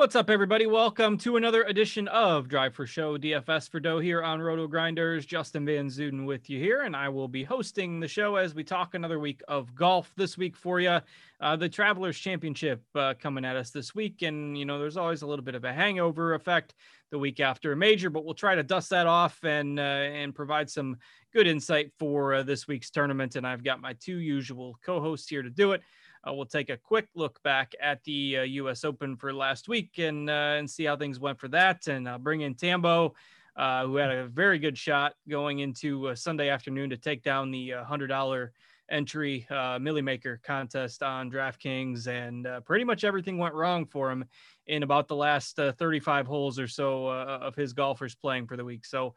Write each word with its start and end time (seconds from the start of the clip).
What's 0.00 0.16
up, 0.16 0.30
everybody? 0.30 0.64
Welcome 0.66 1.18
to 1.18 1.36
another 1.36 1.64
edition 1.64 2.08
of 2.08 2.48
Drive 2.48 2.74
for 2.74 2.86
Show 2.86 3.18
DFS 3.18 3.68
for 3.68 3.80
Dough 3.80 3.98
here 3.98 4.22
on 4.22 4.40
Roto 4.40 4.66
Grinders. 4.66 5.26
Justin 5.26 5.66
Van 5.66 5.88
Zuiden 5.88 6.24
with 6.24 6.48
you 6.48 6.58
here, 6.58 6.84
and 6.84 6.96
I 6.96 7.10
will 7.10 7.28
be 7.28 7.44
hosting 7.44 8.00
the 8.00 8.08
show 8.08 8.36
as 8.36 8.54
we 8.54 8.64
talk 8.64 8.94
another 8.94 9.18
week 9.18 9.42
of 9.46 9.74
golf 9.74 10.10
this 10.16 10.38
week 10.38 10.56
for 10.56 10.80
you. 10.80 11.00
Uh, 11.38 11.56
the 11.56 11.68
Travelers 11.68 12.18
Championship 12.18 12.82
uh, 12.94 13.12
coming 13.20 13.44
at 13.44 13.56
us 13.56 13.72
this 13.72 13.94
week, 13.94 14.22
and 14.22 14.56
you 14.56 14.64
know 14.64 14.78
there's 14.78 14.96
always 14.96 15.20
a 15.20 15.26
little 15.26 15.44
bit 15.44 15.54
of 15.54 15.66
a 15.66 15.72
hangover 15.72 16.32
effect 16.32 16.76
the 17.10 17.18
week 17.18 17.38
after 17.38 17.72
a 17.72 17.76
major, 17.76 18.08
but 18.08 18.24
we'll 18.24 18.32
try 18.32 18.54
to 18.54 18.62
dust 18.62 18.88
that 18.88 19.06
off 19.06 19.44
and 19.44 19.78
uh, 19.78 19.82
and 19.82 20.34
provide 20.34 20.70
some 20.70 20.96
good 21.30 21.46
insight 21.46 21.92
for 21.98 22.32
uh, 22.32 22.42
this 22.42 22.66
week's 22.66 22.90
tournament. 22.90 23.36
And 23.36 23.46
I've 23.46 23.62
got 23.62 23.82
my 23.82 23.92
two 24.00 24.16
usual 24.16 24.78
co-hosts 24.82 25.28
here 25.28 25.42
to 25.42 25.50
do 25.50 25.72
it. 25.72 25.82
Uh, 26.26 26.34
we'll 26.34 26.46
take 26.46 26.70
a 26.70 26.76
quick 26.76 27.08
look 27.14 27.42
back 27.42 27.72
at 27.80 28.02
the 28.04 28.38
uh, 28.38 28.42
U.S. 28.42 28.84
Open 28.84 29.16
for 29.16 29.32
last 29.32 29.68
week 29.68 29.98
and 29.98 30.28
uh, 30.28 30.56
and 30.58 30.68
see 30.68 30.84
how 30.84 30.96
things 30.96 31.18
went 31.18 31.38
for 31.38 31.48
that. 31.48 31.86
And 31.86 32.08
I'll 32.08 32.18
bring 32.18 32.42
in 32.42 32.54
Tambo, 32.54 33.14
uh, 33.56 33.86
who 33.86 33.96
had 33.96 34.10
a 34.10 34.26
very 34.26 34.58
good 34.58 34.76
shot 34.76 35.14
going 35.28 35.60
into 35.60 36.14
Sunday 36.14 36.50
afternoon 36.50 36.90
to 36.90 36.96
take 36.96 37.22
down 37.22 37.50
the 37.50 37.70
hundred 37.70 38.08
dollar 38.08 38.52
entry 38.90 39.46
uh, 39.50 39.78
Milly 39.80 40.02
Maker 40.02 40.40
contest 40.44 41.02
on 41.02 41.30
DraftKings, 41.30 42.06
and 42.06 42.46
uh, 42.46 42.60
pretty 42.60 42.84
much 42.84 43.04
everything 43.04 43.38
went 43.38 43.54
wrong 43.54 43.86
for 43.86 44.10
him 44.10 44.24
in 44.66 44.82
about 44.82 45.08
the 45.08 45.16
last 45.16 45.56
35 45.56 46.26
holes 46.26 46.58
or 46.58 46.66
so 46.68 47.08
of 47.08 47.54
his 47.54 47.72
golfers 47.72 48.14
playing 48.14 48.46
for 48.46 48.56
the 48.56 48.64
week. 48.64 48.84
So. 48.84 49.14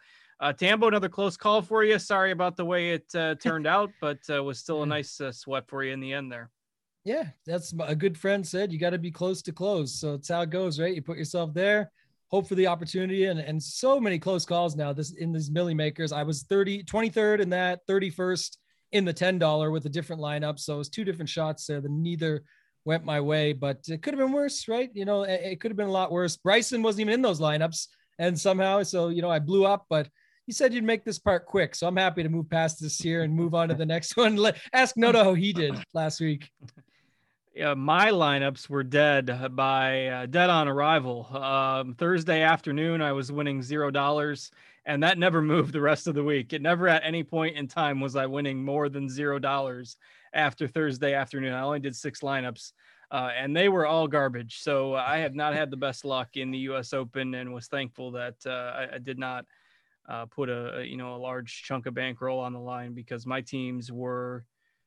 Tambo, 0.58 0.90
another 0.90 1.08
close 1.08 1.38
call 1.38 1.62
for 1.62 1.86
you. 1.86 1.98
Sorry 1.98 2.32
about 2.32 2.58
the 2.58 2.66
way 2.66 2.92
it 2.92 3.10
turned 3.40 3.66
out, 3.66 3.92
but 4.02 4.18
was 4.28 4.60
still 4.60 4.84
a 4.84 4.86
nice 4.86 5.22
sweat 5.32 5.70
for 5.70 5.86
you 5.86 5.94
in 5.94 6.02
the 6.02 6.12
end 6.12 6.30
there. 6.30 6.50
Yeah, 7.04 7.28
that's 7.46 7.74
a 7.82 7.96
good 7.96 8.18
friend 8.18 8.48
said. 8.48 8.72
You 8.72 8.80
got 8.80 8.92
to 8.92 8.98
be 8.98 9.12
close 9.12 9.42
to 9.44 9.52
close. 9.52 10.00
So 10.00 10.14
it's 10.14 10.30
how 10.30 10.42
it 10.42 10.50
goes, 10.50 10.80
right? 10.80 10.96
You 10.96 11.02
put 11.02 11.18
yourself 11.18 11.54
there, 11.54 11.92
hope 12.30 12.48
for 12.48 12.56
the 12.56 12.68
opportunity, 12.68 13.26
and 13.26 13.40
and 13.40 13.62
so 13.62 14.00
many 14.00 14.18
close 14.20 14.46
calls 14.46 14.76
now. 14.76 14.94
This 14.94 15.12
in 15.12 15.34
these 15.34 15.52
milly 15.52 15.74
makers. 15.74 16.14
I 16.14 16.24
was 16.24 16.44
30, 16.44 16.84
23rd 16.84 17.42
in 17.42 17.50
that, 17.50 17.86
31st 17.88 18.58
in 18.94 19.06
the 19.06 19.14
$10 19.14 19.72
with 19.72 19.86
a 19.86 19.90
different 19.90 20.22
lineup. 20.22 20.60
So 20.60 20.76
it 20.76 20.78
was 20.78 20.90
two 20.90 21.04
different 21.04 21.30
shots 21.30 21.66
there. 21.66 21.82
The 21.82 21.90
neither 21.90 22.44
went 22.86 23.04
my 23.04 23.20
way, 23.20 23.52
but 23.52 23.80
it 23.88 24.02
could 24.02 24.14
have 24.14 24.20
been 24.20 24.32
worse, 24.32 24.68
right? 24.68 24.90
You 24.94 25.06
know, 25.06 25.24
it, 25.24 25.42
it 25.44 25.60
could 25.60 25.72
have 25.72 25.78
been 25.78 25.88
a 25.88 25.92
lot 25.92 26.12
worse. 26.12 26.38
Bryson 26.38 26.84
wasn't 26.84 27.02
even 27.02 27.14
in 27.16 27.22
those 27.22 27.40
lineups, 27.40 27.88
and 28.20 28.40
somehow, 28.40 28.84
so 28.84 29.10
you 29.10 29.22
know, 29.22 29.30
I 29.32 29.40
blew 29.40 29.66
up, 29.66 29.88
but 29.90 30.08
you 30.46 30.54
said 30.54 30.74
you'd 30.74 30.84
make 30.84 31.06
this 31.06 31.20
part 31.20 31.46
quick. 31.46 31.74
So 31.76 31.88
I'm 31.88 31.96
happy 31.96 32.24
to 32.24 32.30
move 32.30 32.50
past 32.50 32.82
this 32.82 32.98
here 32.98 33.24
and 33.24 33.34
move 33.34 33.56
on 33.56 33.70
to 33.70 33.76
the 33.76 33.86
next 33.86 34.18
one. 34.18 34.36
Let, 34.36 34.58
ask 34.74 34.98
Noto 34.98 35.24
how 35.24 35.34
he 35.34 35.54
did 35.54 35.76
last 35.94 36.20
week. 36.20 36.50
Yeah, 37.54 37.76
my 37.76 38.10
lineups 38.10 38.68
were 38.68 38.84
dead 38.84 39.52
by 39.56 40.08
uh, 40.08 40.26
dead 40.26 40.50
on 40.50 40.68
arrival. 40.68 41.28
Um, 41.32 41.94
Thursday 41.94 42.42
afternoon, 42.42 43.00
I 43.00 43.12
was 43.12 43.32
winning 43.32 43.62
zero 43.62 43.92
dollars, 43.92 44.50
and 44.88 45.04
that 45.04 45.20
never 45.20 45.40
moved 45.54 45.72
the 45.72 45.80
rest 45.80 46.08
of 46.08 46.16
the 46.16 46.24
week. 46.24 46.52
It 46.52 46.64
never 46.64 46.88
at 46.88 47.04
any 47.06 47.24
point 47.24 47.56
in 47.56 47.68
time 47.68 48.00
was 48.00 48.16
I 48.16 48.26
winning 48.26 48.66
more 48.66 48.90
than 48.90 49.08
zero 49.08 49.38
dollars 49.38 49.98
after 50.34 50.68
Thursday 50.68 51.14
afternoon. 51.14 51.54
I 51.54 51.62
only 51.62 51.80
did 51.80 51.96
six 51.96 52.22
lineups, 52.22 52.72
uh, 53.12 53.30
and 53.38 53.56
they 53.56 53.70
were 53.70 53.86
all 53.86 54.08
garbage. 54.08 54.62
So 54.62 54.96
I 54.96 55.20
have 55.20 55.36
not 55.36 55.54
had 55.54 55.70
the 55.70 55.78
best 55.78 56.06
luck 56.06 56.36
in 56.38 56.50
the 56.50 56.58
U.S. 56.60 56.92
Open, 56.92 57.36
and 57.36 57.54
was 57.54 57.68
thankful 57.68 58.10
that 58.14 58.38
uh, 58.48 58.50
I, 58.50 58.96
I, 58.96 58.98
did 58.98 59.20
not 59.20 59.46
uh, 60.10 60.26
put 60.26 60.50
a 60.50 60.84
you 60.84 60.98
know 60.98 61.16
a 61.16 61.18
large 61.18 61.62
chunk 61.62 61.86
of 61.86 61.94
bankroll 61.94 62.40
on 62.40 62.54
the 62.54 62.60
line 62.60 62.96
because 62.96 63.28
my 63.28 63.42
teams 63.42 63.92
were 63.92 64.44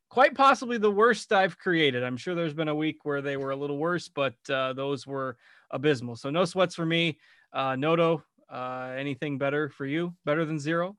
quite 0.08 0.34
possibly 0.34 0.78
the 0.78 0.90
worst 0.90 1.32
I've 1.32 1.58
created. 1.58 2.04
I'm 2.04 2.16
sure 2.16 2.34
there's 2.34 2.54
been 2.54 2.68
a 2.68 2.74
week 2.74 2.98
where 3.04 3.22
they 3.22 3.36
were 3.36 3.50
a 3.50 3.56
little 3.56 3.78
worse, 3.78 4.08
but 4.08 4.34
uh, 4.48 4.72
those 4.72 5.06
were 5.06 5.36
abysmal. 5.70 6.16
So 6.16 6.30
no 6.30 6.44
sweats 6.44 6.74
for 6.74 6.86
me. 6.86 7.18
Uh, 7.52 7.76
Noto, 7.76 8.22
uh, 8.50 8.94
anything 8.96 9.38
better 9.38 9.70
for 9.70 9.86
you? 9.86 10.14
Better 10.24 10.44
than 10.44 10.58
zero? 10.58 10.96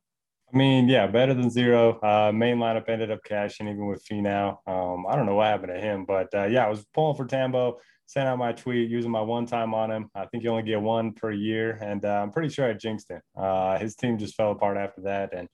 I 0.53 0.57
mean, 0.57 0.87
yeah, 0.87 1.07
better 1.07 1.33
than 1.33 1.49
zero. 1.49 1.99
Uh, 2.01 2.31
main 2.31 2.57
lineup 2.57 2.87
ended 2.87 3.11
up 3.11 3.23
cashing 3.23 3.67
even 3.67 3.85
with 3.85 4.05
Finau. 4.05 4.57
Um, 4.65 5.05
I 5.05 5.15
don't 5.15 5.25
know 5.25 5.35
what 5.35 5.47
happened 5.47 5.73
to 5.73 5.79
him, 5.79 6.05
but 6.05 6.33
uh, 6.33 6.45
yeah, 6.45 6.65
I 6.65 6.69
was 6.69 6.85
pulling 6.93 7.17
for 7.17 7.25
Tambo, 7.25 7.79
sent 8.05 8.29
out 8.29 8.37
my 8.37 8.53
tweet 8.53 8.89
using 8.89 9.11
my 9.11 9.19
one 9.21 9.45
time 9.45 9.73
on 9.73 9.91
him. 9.91 10.09
I 10.15 10.25
think 10.25 10.43
you 10.43 10.49
only 10.49 10.63
get 10.63 10.81
one 10.81 11.11
per 11.11 11.31
year, 11.31 11.77
and 11.81 12.03
uh, 12.05 12.21
I'm 12.23 12.31
pretty 12.31 12.47
sure 12.47 12.69
I 12.69 12.73
jinxed 12.73 13.11
him. 13.11 13.21
Uh, 13.35 13.77
his 13.77 13.95
team 13.95 14.17
just 14.17 14.35
fell 14.35 14.51
apart 14.51 14.77
after 14.77 15.01
that, 15.01 15.33
and 15.33 15.49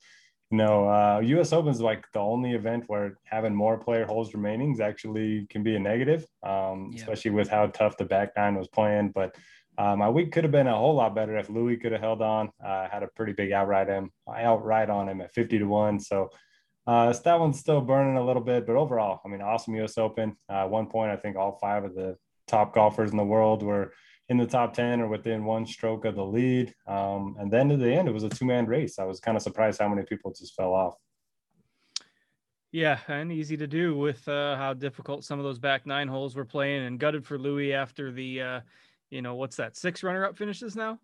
no, 0.53 0.88
uh, 0.88 1.19
U.S. 1.19 1.52
Open 1.52 1.72
is 1.72 1.81
like 1.81 2.06
the 2.14 2.19
only 2.19 2.52
event 2.52 2.84
where 2.86 3.18
having 3.24 3.56
more 3.56 3.75
player 3.75 4.06
holes 4.06 4.36
remaining 4.36 4.80
actually 4.80 5.47
can 5.50 5.64
be 5.64 5.75
a 5.75 5.80
negative, 5.80 6.28
um, 6.44 6.91
yeah. 6.94 7.02
especially 7.02 7.31
with 7.31 7.50
how 7.50 7.66
tough 7.68 7.97
the 7.97 8.06
back 8.06 8.34
nine 8.38 8.53
was 8.53 8.68
playing. 8.68 9.09
But 9.16 9.36
uh, 9.80 9.96
my 9.96 10.08
week 10.08 10.31
could 10.31 10.44
have 10.44 10.52
been 10.52 10.68
a 10.68 10.78
whole 10.78 10.94
lot 10.94 11.16
better 11.16 11.36
if 11.40 11.50
Louis 11.50 11.78
could 11.78 11.91
have 11.91 12.02
held 12.02 12.22
on. 12.22 12.52
I 12.64 12.68
uh, 12.68 12.90
had 12.91 13.02
a 13.02 13.08
pretty 13.08 13.34
big 13.34 13.52
outright 13.52 13.88
him, 13.88 14.12
I 14.28 14.44
outright 14.44 14.91
on 14.91 15.09
him 15.09 15.22
at 15.22 15.34
50 15.34 15.58
to 15.58 15.66
one. 15.66 16.00
So 16.00 16.30
uh, 16.85 17.12
that 17.12 17.40
one's 17.40 17.58
still 17.58 17.81
burning 17.81 18.18
a 18.18 18.24
little 18.24 18.44
bit, 18.44 18.68
but 18.68 18.75
overall, 18.75 19.22
I 19.25 19.30
mean, 19.30 19.41
awesome 19.41 19.74
U.S. 19.78 19.97
Open. 19.97 20.38
Uh, 20.47 20.68
one 20.68 20.85
point, 20.85 21.09
I 21.09 21.16
think 21.16 21.35
all 21.35 21.58
five 21.59 21.84
of 21.84 21.96
the 21.96 22.16
top 22.47 22.75
golfers 22.75 23.09
in 23.09 23.18
the 23.18 23.24
world 23.24 23.64
were 23.64 23.94
in 24.29 24.38
the 24.38 24.45
top 24.45 24.73
10 24.73 25.01
or 25.01 25.07
within 25.07 25.44
one 25.44 25.66
stroke 25.66 26.06
of 26.06 26.16
the 26.16 26.25
lead. 26.25 26.73
Um, 26.88 27.35
and 27.39 27.51
then 27.51 27.69
to 27.69 27.78
the 27.78 27.91
end, 27.94 28.07
it 28.07 28.13
was 28.13 28.23
a 28.23 28.29
two 28.29 28.45
man 28.45 28.66
race. 28.66 29.00
I 29.00 29.03
was 29.03 29.19
kind 29.19 29.35
of 29.35 29.44
surprised 29.44 29.79
how 29.79 29.89
many 29.89 30.03
people 30.03 30.31
just 30.31 30.56
fell 30.56 30.73
off. 30.73 30.95
Yeah, 32.72 33.00
and 33.07 33.31
easy 33.31 33.56
to 33.57 33.67
do 33.67 33.95
with 33.95 34.28
uh, 34.28 34.56
how 34.56 34.73
difficult 34.73 35.23
some 35.23 35.38
of 35.38 35.45
those 35.45 35.59
back 35.59 35.85
nine 35.85 36.07
holes 36.07 36.35
were 36.35 36.45
playing 36.45 36.88
and 36.88 37.00
gutted 37.00 37.23
for 37.23 37.38
Louis 37.38 37.72
after 37.72 38.11
the, 38.11 38.41
uh, 38.41 38.59
you 39.11 39.22
know, 39.22 39.35
what's 39.35 39.58
that, 39.58 39.78
six 39.78 40.02
runner 40.02 40.25
up 40.25 40.37
finishes 40.37 40.75
now? 40.75 40.97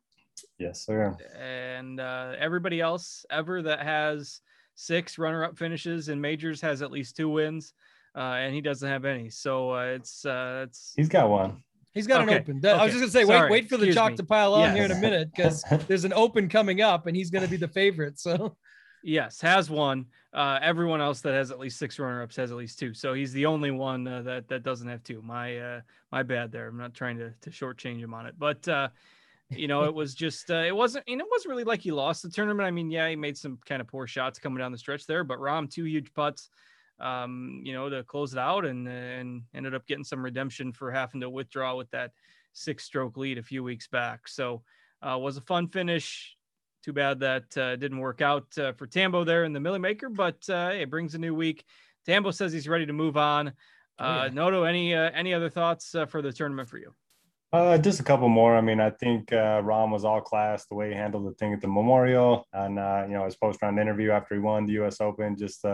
Yes, 0.57 0.83
sir. 0.83 1.15
And 1.39 1.99
uh, 1.99 2.33
everybody 2.39 2.81
else 2.81 3.23
ever 3.29 3.61
that 3.61 3.83
has 3.83 4.41
six 4.73 5.19
runner 5.19 5.43
up 5.43 5.57
finishes 5.57 6.09
in 6.09 6.19
majors 6.19 6.59
has 6.61 6.81
at 6.81 6.89
least 6.89 7.15
two 7.15 7.29
wins. 7.29 7.73
Uh, 8.15 8.37
and 8.39 8.55
he 8.55 8.61
doesn't 8.61 8.89
have 8.89 9.05
any. 9.05 9.29
So 9.29 9.71
uh, 9.75 9.83
it's 9.83 10.25
uh, 10.25 10.65
it's 10.67 10.93
he's 10.95 11.09
got 11.09 11.29
one. 11.29 11.63
He's 11.93 12.07
got 12.07 12.21
okay. 12.21 12.35
an 12.35 12.41
open. 12.41 12.57
Okay. 12.57 12.71
I 12.71 12.83
was 12.83 12.93
just 12.93 13.01
gonna 13.01 13.11
say, 13.11 13.25
Sorry. 13.25 13.49
wait, 13.49 13.51
wait 13.51 13.69
for 13.69 13.77
the 13.77 13.85
Excuse 13.85 13.95
chalk 13.95 14.11
me. 14.11 14.17
to 14.17 14.23
pile 14.23 14.53
on 14.53 14.61
yes. 14.61 14.75
here 14.75 14.85
in 14.85 14.91
a 14.91 14.99
minute 14.99 15.29
because 15.35 15.63
there's 15.87 16.05
an 16.05 16.13
open 16.13 16.47
coming 16.47 16.81
up, 16.81 17.07
and 17.07 17.15
he's 17.15 17.31
gonna 17.31 17.47
be 17.47 17.57
the 17.57 17.67
favorite. 17.67 18.19
So, 18.19 18.55
yes, 19.03 19.41
has 19.41 19.69
one. 19.69 20.05
Uh, 20.31 20.59
everyone 20.61 21.01
else 21.01 21.21
that 21.21 21.33
has 21.33 21.49
at 21.49 21.57
least 21.57 21.79
six 21.79 21.97
runner-ups 21.97 22.35
has 22.35 22.51
at 22.51 22.57
least 22.57 22.77
two. 22.77 22.93
So 22.93 23.13
he's 23.15 23.33
the 23.33 23.47
only 23.47 23.71
one 23.71 24.07
uh, 24.07 24.21
that 24.21 24.47
that 24.49 24.61
doesn't 24.61 24.87
have 24.87 25.03
two. 25.03 25.21
My 25.23 25.57
uh, 25.57 25.81
my 26.11 26.21
bad 26.21 26.51
there. 26.51 26.67
I'm 26.67 26.77
not 26.77 26.93
trying 26.93 27.17
to 27.17 27.33
to 27.41 27.49
shortchange 27.49 27.99
him 27.99 28.13
on 28.13 28.27
it, 28.27 28.35
but 28.37 28.67
uh, 28.67 28.89
you 29.49 29.67
know, 29.67 29.85
it 29.85 29.93
was 29.93 30.13
just 30.13 30.51
uh, 30.51 30.63
it 30.65 30.75
wasn't. 30.75 31.07
You 31.07 31.17
know, 31.17 31.25
it 31.25 31.31
wasn't 31.31 31.49
really 31.49 31.63
like 31.63 31.81
he 31.81 31.91
lost 31.91 32.21
the 32.21 32.29
tournament. 32.29 32.67
I 32.67 32.71
mean, 32.71 32.91
yeah, 32.91 33.09
he 33.09 33.15
made 33.15 33.37
some 33.37 33.57
kind 33.65 33.81
of 33.81 33.87
poor 33.87 34.05
shots 34.05 34.37
coming 34.37 34.59
down 34.59 34.71
the 34.71 34.77
stretch 34.77 35.07
there, 35.07 35.23
but 35.23 35.39
Rahm 35.39 35.71
two 35.71 35.85
huge 35.85 36.13
putts. 36.13 36.49
Um, 36.99 37.61
you 37.63 37.73
know, 37.73 37.89
to 37.89 38.03
close 38.03 38.33
it 38.33 38.39
out 38.39 38.65
and 38.65 38.87
and 38.87 39.43
ended 39.53 39.73
up 39.73 39.87
getting 39.87 40.03
some 40.03 40.23
redemption 40.23 40.73
for 40.73 40.91
having 40.91 41.21
to 41.21 41.29
withdraw 41.29 41.75
with 41.75 41.89
that 41.91 42.11
six 42.53 42.83
stroke 42.83 43.17
lead 43.17 43.37
a 43.37 43.43
few 43.43 43.63
weeks 43.63 43.87
back. 43.87 44.27
So 44.27 44.63
uh, 45.01 45.17
was 45.17 45.37
a 45.37 45.41
fun 45.41 45.67
finish. 45.67 46.35
Too 46.83 46.93
bad 46.93 47.19
that 47.19 47.57
uh, 47.57 47.75
didn't 47.75 47.99
work 47.99 48.21
out 48.21 48.57
uh, 48.57 48.71
for 48.73 48.87
Tambo 48.87 49.23
there 49.23 49.43
in 49.43 49.53
the 49.53 49.59
Milly 49.59 49.79
Maker, 49.79 50.09
but 50.09 50.37
uh, 50.49 50.71
it 50.73 50.89
brings 50.89 51.13
a 51.13 51.17
new 51.17 51.35
week. 51.35 51.65
Tambo 52.05 52.31
says 52.31 52.53
he's 52.53 52.67
ready 52.67 52.85
to 52.85 52.93
move 52.93 53.17
on. 53.17 53.53
Oh, 53.99 54.05
uh, 54.05 54.23
yeah. 54.25 54.33
Noto, 54.33 54.63
any 54.63 54.95
uh, 54.95 55.11
any 55.13 55.33
other 55.33 55.49
thoughts 55.49 55.95
for 56.07 56.21
the 56.21 56.31
tournament 56.31 56.69
for 56.69 56.77
you? 56.77 56.93
just 57.81 57.99
a 57.99 58.03
couple 58.03 58.29
more. 58.29 58.55
I 58.55 58.61
mean, 58.61 58.79
I 58.79 58.91
think 58.91 59.29
Rahm 59.29 59.91
was 59.91 60.05
all 60.05 60.21
class 60.21 60.67
the 60.67 60.75
way 60.75 60.89
he 60.89 60.95
handled 60.95 61.27
the 61.27 61.33
thing 61.33 61.51
at 61.51 61.61
the 61.61 61.67
Memorial, 61.67 62.47
and 62.53 62.75
you 63.09 63.17
know 63.17 63.25
his 63.25 63.35
post 63.35 63.61
round 63.61 63.79
interview 63.79 64.11
after 64.11 64.35
he 64.35 64.39
won 64.39 64.65
the 64.65 64.73
U.S. 64.73 65.01
Open. 65.01 65.35
Just 65.35 65.65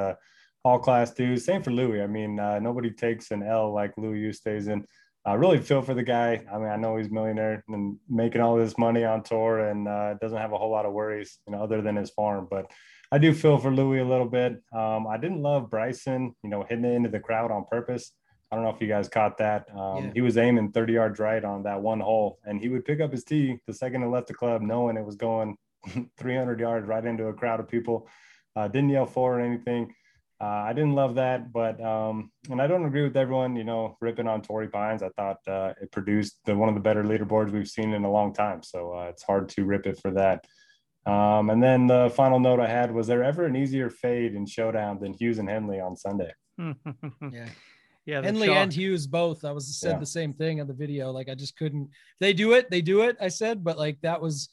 all 0.65 0.79
class 0.79 1.11
dudes. 1.11 1.45
Same 1.45 1.61
for 1.61 1.71
Louis. 1.71 2.01
I 2.01 2.07
mean, 2.07 2.35
nobody 2.35 2.89
takes 2.89 3.31
an 3.31 3.43
L 3.43 3.71
like 3.71 3.93
Louis 3.97 4.23
Oosthuizen. 4.23 4.83
I 5.23 5.33
really 5.35 5.59
feel 5.59 5.81
for 5.81 5.93
the 5.93 6.03
guy. 6.03 6.43
I 6.51 6.57
mean, 6.57 6.69
I 6.69 6.75
know 6.75 6.97
he's 6.97 7.07
a 7.07 7.11
millionaire 7.11 7.63
and 7.67 7.97
making 8.09 8.41
all 8.41 8.57
this 8.57 8.77
money 8.77 9.03
on 9.03 9.23
tour 9.23 9.59
and 9.59 9.87
uh, 9.87 10.15
doesn't 10.21 10.37
have 10.37 10.53
a 10.53 10.57
whole 10.57 10.71
lot 10.71 10.85
of 10.85 10.93
worries, 10.93 11.39
you 11.47 11.53
know, 11.53 11.63
other 11.63 11.81
than 11.81 11.95
his 11.95 12.11
farm. 12.11 12.47
But 12.49 12.71
I 13.11 13.17
do 13.19 13.33
feel 13.33 13.57
for 13.57 13.71
Louis 13.71 13.99
a 13.99 14.05
little 14.05 14.27
bit. 14.27 14.61
Um, 14.71 15.07
I 15.07 15.17
didn't 15.17 15.41
love 15.41 15.69
Bryson, 15.69 16.35
you 16.43 16.49
know, 16.49 16.63
hitting 16.67 16.85
it 16.85 16.93
into 16.93 17.09
the 17.09 17.19
crowd 17.19 17.51
on 17.51 17.65
purpose. 17.65 18.11
I 18.51 18.55
don't 18.55 18.63
know 18.63 18.71
if 18.71 18.81
you 18.81 18.87
guys 18.87 19.07
caught 19.07 19.37
that. 19.39 19.65
Um, 19.75 20.05
yeah. 20.05 20.11
He 20.15 20.21
was 20.21 20.37
aiming 20.37 20.71
30 20.71 20.93
yards 20.93 21.19
right 21.19 21.43
on 21.43 21.63
that 21.63 21.81
one 21.81 21.99
hole, 21.99 22.37
and 22.43 22.61
he 22.61 22.69
would 22.69 22.85
pick 22.85 23.01
up 23.01 23.11
his 23.11 23.23
tee 23.23 23.57
the 23.65 23.73
second 23.73 24.01
he 24.01 24.07
left 24.07 24.27
the 24.27 24.35
club, 24.35 24.61
knowing 24.61 24.95
it 24.95 25.05
was 25.05 25.15
going 25.15 25.57
300 26.17 26.59
yards 26.59 26.87
right 26.87 27.03
into 27.03 27.27
a 27.27 27.33
crowd 27.33 27.59
of 27.59 27.67
people. 27.67 28.07
Uh, 28.55 28.67
didn't 28.67 28.89
yell 28.89 29.07
for 29.07 29.39
or 29.39 29.41
anything 29.41 29.91
uh, 30.41 30.45
I 30.45 30.73
didn't 30.73 30.95
love 30.95 31.15
that, 31.15 31.53
but 31.53 31.81
um, 31.81 32.31
and 32.49 32.61
I 32.61 32.67
don't 32.67 32.85
agree 32.85 33.03
with 33.03 33.15
everyone, 33.15 33.55
you 33.55 33.63
know, 33.63 33.97
ripping 34.01 34.27
on 34.27 34.41
Torrey 34.41 34.67
Pines. 34.67 35.01
I 35.01 35.09
thought 35.09 35.37
uh, 35.47 35.73
it 35.81 35.91
produced 35.91 36.39
the, 36.45 36.55
one 36.55 36.67
of 36.67 36.75
the 36.75 36.81
better 36.81 37.03
leaderboards 37.03 37.51
we've 37.51 37.67
seen 37.67 37.93
in 37.93 38.03
a 38.03 38.11
long 38.11 38.33
time, 38.33 38.61
so 38.61 38.93
uh, 38.93 39.03
it's 39.03 39.23
hard 39.23 39.47
to 39.49 39.63
rip 39.63 39.87
it 39.87 39.99
for 40.01 40.11
that. 40.11 40.45
Um, 41.05 41.51
and 41.51 41.63
then 41.63 41.87
the 41.87 42.11
final 42.15 42.39
note 42.39 42.59
I 42.59 42.67
had 42.67 42.91
was 42.91 43.07
there 43.07 43.23
ever 43.23 43.45
an 43.45 43.55
easier 43.55 43.89
fade 43.89 44.33
in 44.33 44.45
showdown 44.45 44.99
than 44.99 45.13
Hughes 45.13 45.37
and 45.37 45.47
Henley 45.47 45.79
on 45.79 45.95
Sunday? 45.95 46.33
yeah. 46.57 47.47
Yeah, 48.05 48.21
Henley 48.21 48.47
chalk. 48.47 48.57
and 48.57 48.73
Hughes 48.73 49.07
both. 49.07 49.43
I 49.45 49.51
was 49.51 49.79
said 49.79 49.93
yeah. 49.93 49.99
the 49.99 50.05
same 50.05 50.33
thing 50.33 50.61
on 50.61 50.67
the 50.67 50.73
video. 50.73 51.11
Like 51.11 51.27
I 51.27 51.33
just 51.33 51.57
couldn't. 51.57 51.89
They 52.19 52.33
do 52.33 52.53
it. 52.53 52.69
They 52.69 52.81
do 52.81 53.01
it. 53.01 53.17
I 53.19 53.29
said, 53.29 53.63
but 53.63 53.79
like 53.79 53.99
that 54.01 54.21
was 54.21 54.49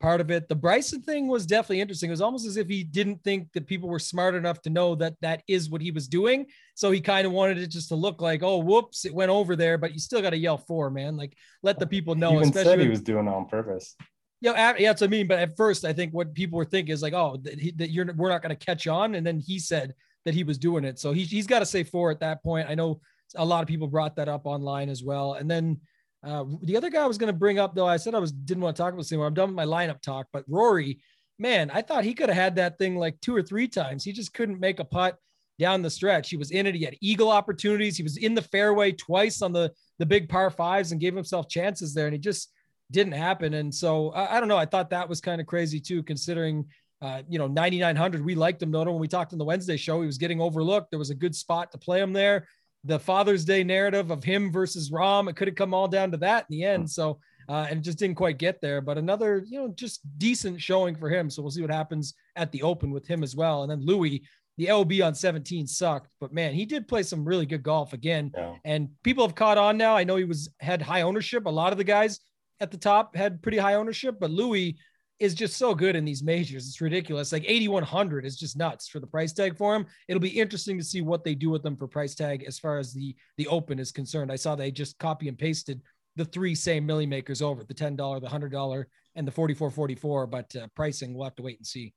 part 0.00 0.20
of 0.20 0.30
it. 0.30 0.48
The 0.48 0.54
Bryson 0.54 1.02
thing 1.02 1.28
was 1.28 1.46
definitely 1.46 1.80
interesting. 1.80 2.10
It 2.10 2.12
was 2.12 2.20
almost 2.20 2.46
as 2.46 2.56
if 2.56 2.68
he 2.68 2.84
didn't 2.84 3.22
think 3.24 3.52
that 3.52 3.66
people 3.66 3.88
were 3.88 3.98
smart 3.98 4.34
enough 4.34 4.60
to 4.62 4.70
know 4.70 4.94
that 4.96 5.14
that 5.22 5.42
is 5.48 5.70
what 5.70 5.80
he 5.80 5.90
was 5.90 6.08
doing. 6.08 6.46
So 6.74 6.90
he 6.90 7.00
kind 7.00 7.26
of 7.26 7.32
wanted 7.32 7.58
it 7.58 7.68
just 7.68 7.88
to 7.88 7.94
look 7.94 8.20
like, 8.20 8.42
oh, 8.42 8.58
whoops, 8.58 9.04
it 9.04 9.14
went 9.14 9.30
over 9.30 9.56
there, 9.56 9.78
but 9.78 9.92
you 9.92 9.98
still 9.98 10.22
got 10.22 10.30
to 10.30 10.36
yell 10.36 10.58
for, 10.58 10.90
man. 10.90 11.16
Like 11.16 11.36
let 11.62 11.78
the 11.78 11.86
people 11.86 12.14
know. 12.14 12.30
He 12.32 12.36
even 12.36 12.52
said 12.52 12.80
he 12.80 12.88
was 12.88 13.02
doing 13.02 13.26
it 13.26 13.30
on 13.30 13.46
purpose. 13.46 13.96
Yeah, 14.40 14.74
yeah, 14.78 14.90
that's 14.90 15.00
what 15.00 15.08
I 15.08 15.10
mean. 15.10 15.26
But 15.26 15.38
at 15.38 15.56
first, 15.56 15.86
I 15.86 15.94
think 15.94 16.12
what 16.12 16.34
people 16.34 16.58
were 16.58 16.66
thinking 16.66 16.92
is 16.92 17.00
like, 17.00 17.14
oh, 17.14 17.38
that, 17.42 17.58
he, 17.58 17.70
that 17.72 17.90
you're 17.90 18.12
we're 18.12 18.28
not 18.28 18.42
going 18.42 18.54
to 18.54 18.66
catch 18.66 18.86
on. 18.86 19.14
And 19.14 19.26
then 19.26 19.38
he 19.38 19.58
said 19.58 19.94
that 20.26 20.34
he 20.34 20.44
was 20.44 20.58
doing 20.58 20.84
it. 20.84 20.98
So 20.98 21.12
he, 21.12 21.24
he's 21.24 21.46
got 21.46 21.60
to 21.60 21.66
say 21.66 21.82
four 21.82 22.10
at 22.10 22.20
that 22.20 22.42
point. 22.42 22.68
I 22.68 22.74
know 22.74 23.00
a 23.36 23.44
lot 23.44 23.62
of 23.62 23.68
people 23.68 23.86
brought 23.86 24.16
that 24.16 24.28
up 24.28 24.44
online 24.44 24.90
as 24.90 25.02
well. 25.02 25.34
And 25.34 25.50
then 25.50 25.80
uh, 26.24 26.44
the 26.62 26.76
other 26.76 26.90
guy 26.90 27.02
I 27.02 27.06
was 27.06 27.18
going 27.18 27.32
to 27.32 27.38
bring 27.38 27.58
up, 27.58 27.74
though, 27.74 27.86
I 27.86 27.96
said 27.96 28.14
I 28.14 28.18
was 28.18 28.32
didn't 28.32 28.62
want 28.62 28.76
to 28.76 28.82
talk 28.82 28.92
about 28.92 29.02
this 29.02 29.12
anymore. 29.12 29.26
I'm 29.26 29.34
done 29.34 29.54
with 29.54 29.56
my 29.56 29.66
lineup 29.66 30.00
talk, 30.00 30.26
but 30.32 30.44
Rory, 30.48 30.98
man, 31.38 31.70
I 31.70 31.82
thought 31.82 32.04
he 32.04 32.14
could 32.14 32.28
have 32.28 32.38
had 32.38 32.56
that 32.56 32.78
thing 32.78 32.96
like 32.96 33.20
two 33.20 33.34
or 33.36 33.42
three 33.42 33.68
times. 33.68 34.04
He 34.04 34.12
just 34.12 34.32
couldn't 34.32 34.60
make 34.60 34.80
a 34.80 34.84
putt 34.84 35.18
down 35.58 35.82
the 35.82 35.90
stretch. 35.90 36.30
He 36.30 36.36
was 36.36 36.50
in 36.50 36.66
it. 36.66 36.74
He 36.74 36.84
had 36.84 36.96
eagle 37.00 37.30
opportunities. 37.30 37.96
He 37.96 38.02
was 38.02 38.16
in 38.16 38.34
the 38.34 38.42
fairway 38.42 38.92
twice 38.92 39.42
on 39.42 39.52
the 39.52 39.72
the 39.98 40.06
big 40.06 40.28
par 40.28 40.50
fives 40.50 40.92
and 40.92 41.00
gave 41.00 41.14
himself 41.14 41.48
chances 41.48 41.94
there, 41.94 42.06
and 42.06 42.14
he 42.14 42.18
just 42.18 42.50
didn't 42.90 43.12
happen. 43.12 43.54
And 43.54 43.74
so 43.74 44.10
I, 44.10 44.36
I 44.36 44.40
don't 44.40 44.48
know. 44.48 44.56
I 44.56 44.66
thought 44.66 44.90
that 44.90 45.08
was 45.08 45.20
kind 45.20 45.40
of 45.40 45.46
crazy 45.46 45.80
too, 45.80 46.02
considering. 46.02 46.66
Uh, 47.02 47.22
you 47.28 47.38
know, 47.38 47.46
9,900. 47.46 48.24
We 48.24 48.34
liked 48.34 48.62
him. 48.62 48.70
No, 48.70 48.82
when 48.84 48.98
we 48.98 49.08
talked 49.08 49.34
on 49.34 49.38
the 49.38 49.44
Wednesday 49.44 49.76
show, 49.76 50.00
he 50.00 50.06
was 50.06 50.16
getting 50.16 50.40
overlooked. 50.40 50.88
There 50.88 50.98
was 50.98 51.10
a 51.10 51.14
good 51.14 51.34
spot 51.34 51.70
to 51.72 51.76
play 51.76 52.00
him 52.00 52.14
there 52.14 52.46
the 52.84 52.98
Father's 52.98 53.44
Day 53.44 53.64
narrative 53.64 54.10
of 54.10 54.22
him 54.22 54.52
versus 54.52 54.90
Rahm. 54.90 55.28
It 55.28 55.36
could 55.36 55.48
have 55.48 55.56
come 55.56 55.74
all 55.74 55.88
down 55.88 56.10
to 56.10 56.16
that 56.18 56.46
in 56.48 56.56
the 56.56 56.64
end. 56.64 56.90
So, 56.90 57.18
uh, 57.48 57.66
and 57.70 57.82
just 57.82 57.98
didn't 57.98 58.16
quite 58.16 58.38
get 58.38 58.60
there. 58.60 58.80
But 58.80 58.98
another, 58.98 59.42
you 59.46 59.58
know, 59.58 59.68
just 59.68 60.00
decent 60.18 60.60
showing 60.60 60.94
for 60.94 61.08
him. 61.08 61.30
So 61.30 61.42
we'll 61.42 61.50
see 61.50 61.62
what 61.62 61.70
happens 61.70 62.14
at 62.36 62.52
the 62.52 62.62
Open 62.62 62.90
with 62.90 63.06
him 63.06 63.22
as 63.22 63.34
well. 63.34 63.62
And 63.62 63.70
then 63.70 63.84
Louis, 63.84 64.22
the 64.56 64.66
LB 64.66 65.04
on 65.04 65.14
17 65.14 65.66
sucked, 65.66 66.14
but 66.20 66.32
man, 66.32 66.54
he 66.54 66.64
did 66.64 66.86
play 66.86 67.02
some 67.02 67.24
really 67.24 67.46
good 67.46 67.62
golf 67.62 67.92
again. 67.92 68.30
Yeah. 68.36 68.54
And 68.64 68.88
people 69.02 69.26
have 69.26 69.34
caught 69.34 69.58
on 69.58 69.76
now. 69.76 69.96
I 69.96 70.04
know 70.04 70.16
he 70.16 70.24
was 70.24 70.48
had 70.60 70.80
high 70.80 71.02
ownership. 71.02 71.46
A 71.46 71.50
lot 71.50 71.72
of 71.72 71.78
the 71.78 71.84
guys 71.84 72.20
at 72.60 72.70
the 72.70 72.76
top 72.76 73.16
had 73.16 73.42
pretty 73.42 73.58
high 73.58 73.74
ownership, 73.74 74.16
but 74.20 74.30
Louis 74.30 74.76
is 75.20 75.34
just 75.34 75.56
so 75.56 75.74
good 75.74 75.96
in 75.96 76.04
these 76.04 76.22
majors. 76.22 76.66
It's 76.66 76.80
ridiculous. 76.80 77.32
Like 77.32 77.44
8100 77.46 78.26
is 78.26 78.36
just 78.36 78.56
nuts 78.56 78.88
for 78.88 79.00
the 79.00 79.06
price 79.06 79.32
tag 79.32 79.56
for 79.56 79.74
him. 79.74 79.86
It'll 80.08 80.20
be 80.20 80.40
interesting 80.40 80.76
to 80.78 80.84
see 80.84 81.02
what 81.02 81.24
they 81.24 81.34
do 81.34 81.50
with 81.50 81.62
them 81.62 81.76
for 81.76 81.86
price 81.86 82.14
tag 82.14 82.44
as 82.46 82.58
far 82.58 82.78
as 82.78 82.92
the 82.92 83.14
the 83.36 83.46
open 83.46 83.78
is 83.78 83.92
concerned. 83.92 84.32
I 84.32 84.36
saw 84.36 84.54
they 84.54 84.70
just 84.70 84.98
copy 84.98 85.28
and 85.28 85.38
pasted 85.38 85.80
the 86.16 86.24
three 86.24 86.54
same 86.54 86.86
milly 86.86 87.06
makers 87.06 87.42
over 87.42 87.64
the 87.64 87.74
$10, 87.74 87.96
the 88.20 88.28
$100 88.28 88.84
and 89.16 89.26
the 89.26 89.32
4444, 89.32 90.26
but 90.26 90.56
uh, 90.56 90.66
pricing 90.74 91.14
we'll 91.14 91.24
have 91.24 91.36
to 91.36 91.42
wait 91.42 91.58
and 91.58 91.66
see. 91.66 91.92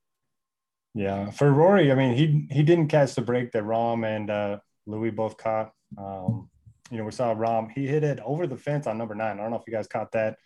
Yeah, 0.93 1.29
for 1.29 1.51
Rory, 1.51 1.91
I 1.91 1.95
mean, 1.95 2.15
he 2.15 2.47
he 2.49 2.63
didn't 2.63 2.87
catch 2.87 3.13
the 3.13 3.21
break 3.21 3.51
that 3.51 3.63
Rahm 3.63 4.03
and 4.03 4.31
uh, 4.31 4.57
Louis 4.87 5.11
both 5.11 5.37
caught. 5.37 5.71
Um, 5.97 6.49
you 6.89 6.97
know, 6.97 7.03
we 7.03 7.11
saw 7.11 7.35
Rahm, 7.35 7.69
he 7.71 7.85
hit 7.85 8.03
it 8.03 8.19
over 8.25 8.47
the 8.47 8.57
fence 8.57 8.87
on 8.87 8.97
number 8.97 9.13
nine. 9.13 9.37
I 9.37 9.41
don't 9.41 9.51
know 9.51 9.57
if 9.57 9.67
you 9.67 9.73
guys 9.73 9.87
caught 9.87 10.11
that. 10.13 10.37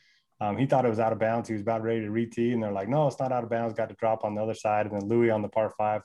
Um, 0.42 0.58
he 0.58 0.66
thought 0.66 0.86
it 0.86 0.90
was 0.90 1.00
out 1.00 1.14
of 1.14 1.20
bounds. 1.20 1.48
He 1.48 1.54
was 1.54 1.62
about 1.62 1.84
ready 1.84 2.02
to 2.02 2.10
re-tee, 2.10 2.52
and 2.52 2.62
they're 2.64 2.72
like, 2.72 2.90
"No, 2.90 3.08
it's 3.08 3.20
not 3.20 3.32
out 3.32 3.44
of 3.44 3.50
bounds." 3.50 3.76
Got 3.76 3.90
to 3.90 3.96
drop 3.96 4.26
on 4.26 4.34
the 4.34 4.42
other 4.42 4.56
side, 4.56 4.88
and 4.88 5.00
then 5.00 5.08
Louis 5.08 5.30
on 5.30 5.44
the 5.44 5.48
par 5.48 5.72
five. 5.78 6.02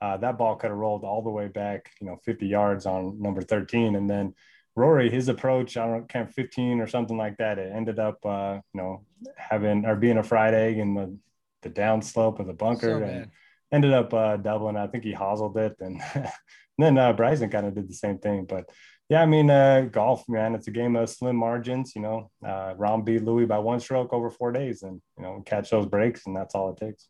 Uh, 0.00 0.18
that 0.18 0.36
ball 0.36 0.56
could 0.56 0.68
have 0.70 0.78
rolled 0.78 1.04
all 1.04 1.22
the 1.22 1.30
way 1.30 1.48
back, 1.48 1.90
you 2.00 2.06
know, 2.06 2.16
50 2.24 2.46
yards 2.46 2.86
on 2.86 3.20
number 3.20 3.40
13, 3.40 3.96
and 3.96 4.08
then 4.08 4.34
Rory, 4.76 5.10
his 5.10 5.28
approach, 5.28 5.76
I 5.76 5.86
don't 5.86 6.00
know, 6.00 6.06
kind 6.06 6.28
of 6.28 6.34
15 6.34 6.80
or 6.80 6.86
something 6.86 7.16
like 7.16 7.38
that. 7.38 7.58
It 7.58 7.72
ended 7.74 7.98
up, 7.98 8.24
uh, 8.24 8.60
you 8.74 8.80
know, 8.80 9.04
having 9.36 9.84
or 9.84 9.96
being 9.96 10.18
a 10.18 10.22
fried 10.22 10.54
egg 10.54 10.78
in 10.78 10.94
the 10.94 11.16
the 11.62 11.68
down 11.70 12.02
slope 12.02 12.38
of 12.38 12.46
the 12.46 12.52
bunker, 12.52 13.00
so 13.00 13.02
and 13.02 13.30
ended 13.72 13.92
up 13.92 14.12
uh, 14.12 14.36
doubling. 14.36 14.76
I 14.76 14.86
think 14.86 15.02
he 15.02 15.12
hoselled 15.12 15.56
it, 15.56 15.76
and, 15.80 16.00
and 16.14 16.28
then 16.78 16.98
uh, 16.98 17.14
Bryson 17.14 17.50
kind 17.50 17.66
of 17.66 17.74
did 17.74 17.88
the 17.88 17.94
same 17.94 18.18
thing, 18.18 18.44
but 18.44 18.68
yeah, 19.08 19.22
I 19.22 19.26
mean, 19.26 19.50
uh, 19.50 19.88
golf, 19.90 20.28
man, 20.28 20.54
it's 20.54 20.68
a 20.68 20.70
game 20.70 20.96
of 20.96 21.08
slim 21.08 21.36
margins. 21.36 21.94
You 21.94 22.02
know, 22.02 22.30
uh, 22.44 22.74
Rahm 22.74 23.04
beat 23.04 23.24
Louis 23.24 23.46
by 23.46 23.58
one 23.58 23.80
stroke 23.80 24.12
over 24.12 24.30
four 24.30 24.52
days, 24.52 24.82
and 24.82 25.00
you 25.16 25.22
know, 25.22 25.42
catch 25.46 25.70
those 25.70 25.86
breaks, 25.86 26.26
and 26.26 26.36
that's 26.36 26.54
all 26.54 26.70
it 26.70 26.76
takes. 26.76 27.08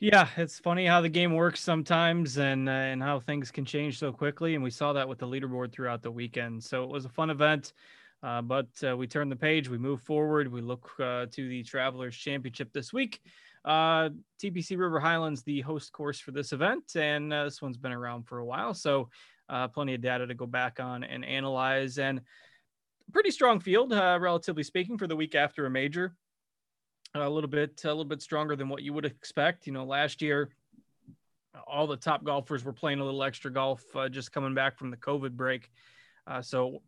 Yeah, 0.00 0.28
it's 0.36 0.60
funny 0.60 0.86
how 0.86 1.00
the 1.00 1.08
game 1.08 1.34
works 1.34 1.60
sometimes, 1.60 2.36
and 2.36 2.68
uh, 2.68 2.72
and 2.72 3.02
how 3.02 3.18
things 3.18 3.50
can 3.50 3.64
change 3.64 3.98
so 3.98 4.12
quickly. 4.12 4.54
And 4.54 4.62
we 4.62 4.70
saw 4.70 4.92
that 4.92 5.08
with 5.08 5.18
the 5.18 5.26
leaderboard 5.26 5.72
throughout 5.72 6.02
the 6.02 6.10
weekend. 6.10 6.62
So 6.62 6.84
it 6.84 6.90
was 6.90 7.04
a 7.04 7.10
fun 7.10 7.30
event. 7.30 7.72
Uh, 8.22 8.42
but 8.42 8.68
uh, 8.86 8.96
we 8.96 9.06
turn 9.06 9.28
the 9.28 9.36
page, 9.36 9.68
we 9.68 9.78
move 9.78 10.00
forward, 10.00 10.50
we 10.50 10.60
look 10.60 10.90
uh, 10.98 11.26
to 11.30 11.48
the 11.48 11.62
Travelers 11.62 12.16
Championship 12.16 12.72
this 12.72 12.92
week. 12.92 13.20
Uh, 13.64 14.08
TPC 14.42 14.76
River 14.76 14.98
Highlands, 14.98 15.42
the 15.42 15.60
host 15.60 15.92
course 15.92 16.18
for 16.18 16.32
this 16.32 16.52
event, 16.52 16.96
and 16.96 17.32
uh, 17.32 17.44
this 17.44 17.62
one's 17.62 17.76
been 17.76 17.92
around 17.92 18.24
for 18.24 18.38
a 18.38 18.44
while. 18.44 18.74
So 18.74 19.08
uh, 19.48 19.68
plenty 19.68 19.94
of 19.94 20.00
data 20.00 20.26
to 20.26 20.34
go 20.34 20.46
back 20.46 20.80
on 20.80 21.04
and 21.04 21.24
analyze. 21.24 21.98
And 21.98 22.20
pretty 23.12 23.30
strong 23.30 23.60
field, 23.60 23.92
uh, 23.92 24.18
relatively 24.20 24.62
speaking, 24.62 24.98
for 24.98 25.06
the 25.06 25.16
week 25.16 25.34
after 25.34 25.66
a 25.66 25.70
major. 25.70 26.14
A 27.14 27.28
little 27.28 27.48
bit, 27.48 27.80
a 27.84 27.88
little 27.88 28.04
bit 28.04 28.20
stronger 28.20 28.54
than 28.54 28.68
what 28.68 28.82
you 28.82 28.92
would 28.92 29.06
expect. 29.06 29.66
You 29.66 29.72
know, 29.72 29.84
last 29.84 30.20
year, 30.20 30.50
all 31.66 31.86
the 31.86 31.96
top 31.96 32.22
golfers 32.22 32.64
were 32.64 32.72
playing 32.72 33.00
a 33.00 33.04
little 33.04 33.24
extra 33.24 33.50
golf, 33.50 33.82
uh, 33.96 34.08
just 34.08 34.30
coming 34.30 34.54
back 34.54 34.76
from 34.76 34.90
the 34.90 34.96
COVID 34.96 35.32
break. 35.32 35.70
Uh, 36.26 36.42
so 36.42 36.82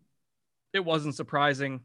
it 0.75 0.85
wasn't 0.85 1.17
surprising 1.17 1.81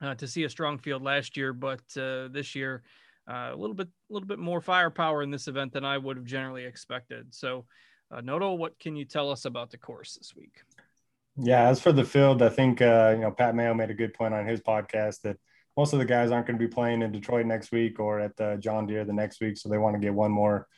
uh, 0.00 0.14
to 0.14 0.26
see 0.26 0.44
a 0.44 0.48
strong 0.48 0.78
field 0.78 1.02
last 1.02 1.36
year, 1.36 1.52
but 1.52 1.82
uh, 1.98 2.28
this 2.28 2.54
year, 2.54 2.82
a 3.28 3.54
little 3.54 3.74
bit, 3.74 3.88
a 3.88 4.12
little 4.12 4.26
bit 4.26 4.38
more 4.38 4.60
firepower 4.60 5.22
in 5.22 5.30
this 5.30 5.46
event 5.46 5.72
than 5.72 5.84
I 5.84 5.98
would 5.98 6.16
have 6.16 6.26
generally 6.26 6.64
expected. 6.64 7.34
So 7.34 7.66
uh, 8.14 8.50
what 8.54 8.78
can 8.78 8.96
you 8.96 9.04
tell 9.04 9.30
us 9.30 9.44
about 9.44 9.70
the 9.70 9.78
course 9.78 10.16
this 10.16 10.34
week? 10.34 10.62
Yeah, 11.36 11.68
as 11.68 11.80
for 11.80 11.92
the 11.92 12.04
field, 12.04 12.42
I 12.42 12.48
think 12.48 12.80
uh, 12.80 13.12
you 13.14 13.22
know 13.22 13.30
Pat 13.30 13.54
Mayo 13.54 13.74
made 13.74 13.90
a 13.90 13.94
good 13.94 14.14
point 14.14 14.34
on 14.34 14.46
his 14.46 14.60
podcast 14.60 15.22
that 15.22 15.36
most 15.76 15.92
of 15.92 15.98
the 15.98 16.04
guys 16.04 16.30
aren't 16.30 16.46
going 16.46 16.58
to 16.58 16.64
be 16.64 16.72
playing 16.72 17.02
in 17.02 17.10
Detroit 17.10 17.46
next 17.46 17.72
week 17.72 17.98
or 17.98 18.20
at 18.20 18.36
the 18.36 18.56
John 18.60 18.86
Deere 18.86 19.04
the 19.04 19.12
next 19.12 19.40
week, 19.40 19.56
so 19.58 19.68
they 19.68 19.78
want 19.78 19.94
to 19.94 20.00
get 20.00 20.14
one 20.14 20.30
more 20.30 20.68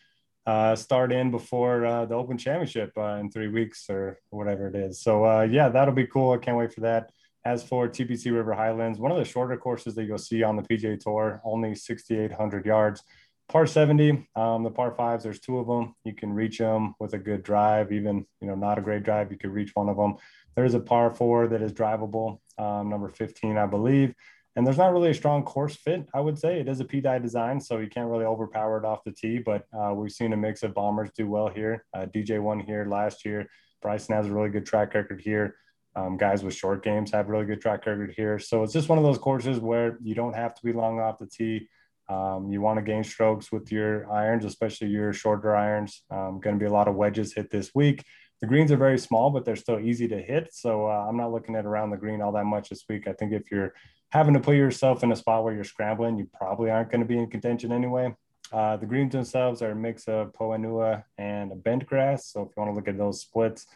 uh, 0.47 0.76
start 0.76 1.12
in 1.12 1.31
before 1.31 1.85
uh, 1.85 2.07
the 2.07 2.14
Open 2.14 2.38
Championship 2.38 2.93
uh, 2.97 3.16
in 3.21 3.31
three 3.31 3.49
weeks 3.49 3.87
or 3.90 4.19
whatever 4.31 4.69
it 4.69 4.75
is. 4.75 5.02
So 5.02 5.25
uh, 5.25 5.43
yeah, 5.43 5.69
that'll 5.69 5.95
be 5.95 6.07
cool. 6.07 6.33
I 6.33 6.38
can't 6.38 6.57
wait 6.57 6.73
for 6.73 6.83
that. 6.83 7.11
As 7.45 7.62
for 7.62 7.88
TPC 7.88 8.33
River 8.33 8.55
Highlands, 8.55 8.99
one 8.99 9.12
of 9.12 9.19
the 9.19 9.25
shorter 9.25 9.57
courses 9.57 9.95
that 9.95 10.05
you'll 10.05 10.19
see 10.19 10.43
on 10.43 10.57
the 10.57 10.62
PGA 10.62 10.99
Tour, 10.99 11.40
only 11.45 11.75
6,800 11.76 12.66
yards. 12.66 13.02
Par 13.49 13.67
70, 13.67 14.26
um, 14.35 14.65
the 14.65 14.71
par 14.71 14.93
fives, 14.93 15.23
there's 15.23 15.38
two 15.38 15.59
of 15.59 15.69
them. 15.69 15.95
You 16.05 16.15
can 16.15 16.33
reach 16.33 16.59
them 16.59 16.95
with 16.99 17.15
a 17.15 17.19
good 17.19 17.45
drive, 17.45 17.93
even, 17.93 18.26
you 18.41 18.49
know, 18.49 18.57
not 18.57 18.79
a 18.79 18.83
great 18.83 19.05
drive, 19.05 19.31
you 19.31 19.38
could 19.38 19.53
reach 19.53 19.71
one 19.75 19.88
of 19.88 19.97
them. 19.97 20.17
There's 20.57 20.75
a 20.75 20.81
par 20.81 21.11
four 21.11 21.47
that 21.47 21.62
is 21.62 21.73
drivable, 21.73 22.41
um, 22.59 22.88
number 22.88 23.09
15, 23.09 23.57
I 23.57 23.67
believe. 23.67 24.15
And 24.57 24.67
there's 24.67 24.79
not 24.79 24.93
really 24.93 25.11
a 25.11 25.15
strong 25.15 25.45
course 25.45 25.76
fit, 25.76 26.09
I 26.15 26.21
would 26.21 26.38
say. 26.38 26.59
It 26.59 26.67
is 26.67 26.81
a 26.81 26.85
Pete 26.85 27.05
Dye 27.05 27.19
design, 27.19 27.61
so 27.61 27.79
you 27.79 27.88
can't 27.88 28.09
really 28.09 28.25
overpower 28.25 28.79
it 28.79 28.85
off 28.87 29.05
the 29.05 29.12
tee, 29.12 29.38
but 29.38 29.67
uh, 29.73 29.93
we've 29.95 30.11
seen 30.11 30.33
a 30.33 30.37
mix 30.37 30.62
of 30.62 30.75
bombers 30.75 31.11
do 31.15 31.29
well 31.29 31.49
here. 31.49 31.85
Uh, 31.95 32.07
DJ 32.07 32.41
won 32.41 32.59
here 32.59 32.87
last 32.87 33.25
year. 33.25 33.49
Bryson 33.83 34.15
has 34.15 34.26
a 34.26 34.33
really 34.33 34.49
good 34.49 34.67
track 34.67 34.95
record 34.95 35.21
here. 35.21 35.57
Um, 35.95 36.17
guys 36.17 36.43
with 36.43 36.55
short 36.55 36.83
games 36.83 37.12
have 37.12 37.29
really 37.29 37.47
good 37.47 37.61
track 37.61 37.87
record 37.87 38.12
here. 38.17 38.38
So 38.38 38.62
it's 38.62 38.73
just 38.73 38.88
one 38.88 38.99
of 38.99 39.05
those 39.05 39.19
courses 39.19 39.61
where 39.61 39.99
you 40.03 40.15
don't 40.15 40.35
have 40.35 40.55
to 40.55 40.62
be 40.65 40.73
long 40.73 41.00
off 41.00 41.19
the 41.19 41.26
tee. 41.26 41.69
Um, 42.09 42.53
you 42.53 42.61
want 42.61 42.79
to 42.79 42.83
gain 42.83 43.03
strokes 43.03 43.51
with 43.51 43.73
your 43.73 44.11
irons, 44.11 44.45
especially 44.45 44.89
your 44.89 45.13
shorter 45.13 45.57
irons. 45.57 46.03
Um, 46.11 46.41
going 46.41 46.57
to 46.57 46.61
be 46.61 46.67
a 46.67 46.73
lot 46.73 46.89
of 46.89 46.95
wedges 46.95 47.35
hit 47.35 47.51
this 47.51 47.75
week. 47.75 48.05
The 48.41 48.47
greens 48.47 48.71
are 48.71 48.77
very 48.77 48.99
small, 48.99 49.31
but 49.31 49.45
they're 49.45 49.57
still 49.57 49.81
easy 49.81 50.07
to 50.09 50.21
hit. 50.21 50.51
So 50.53 50.87
uh, 50.87 51.07
I'm 51.09 51.17
not 51.17 51.33
looking 51.33 51.57
at 51.57 51.65
around 51.65 51.91
the 51.91 51.97
green 51.97 52.21
all 52.21 52.33
that 52.33 52.45
much 52.45 52.69
this 52.69 52.85
week. 52.89 53.09
I 53.09 53.13
think 53.13 53.33
if 53.33 53.51
you're 53.51 53.73
having 54.11 54.35
to 54.35 54.41
put 54.41 54.57
yourself 54.57 55.03
in 55.03 55.11
a 55.11 55.17
spot 55.17 55.43
where 55.43 55.55
you're 55.55 55.65
scrambling, 55.65 56.19
you 56.19 56.29
probably 56.33 56.71
aren't 56.71 56.91
going 56.91 57.01
to 57.01 57.07
be 57.07 57.19
in 57.19 57.29
contention 57.29 57.73
anyway. 57.73 58.15
Uh, 58.53 58.77
the 58.77 58.87
greens 58.87 59.13
themselves 59.13 59.63
are 59.63 59.73
a 59.73 59.77
mix 59.77 60.07
of 60.07 60.33
Poa 60.35 60.57
annua 60.57 61.03
and 61.19 61.51
a 61.51 61.57
bent 61.57 61.87
grass. 61.87 62.31
So 62.31 62.43
if 62.43 62.49
you 62.49 62.63
want 62.63 62.71
to 62.71 62.77
look 62.77 62.89
at 62.89 62.99
those 62.99 63.21
splits, 63.21 63.67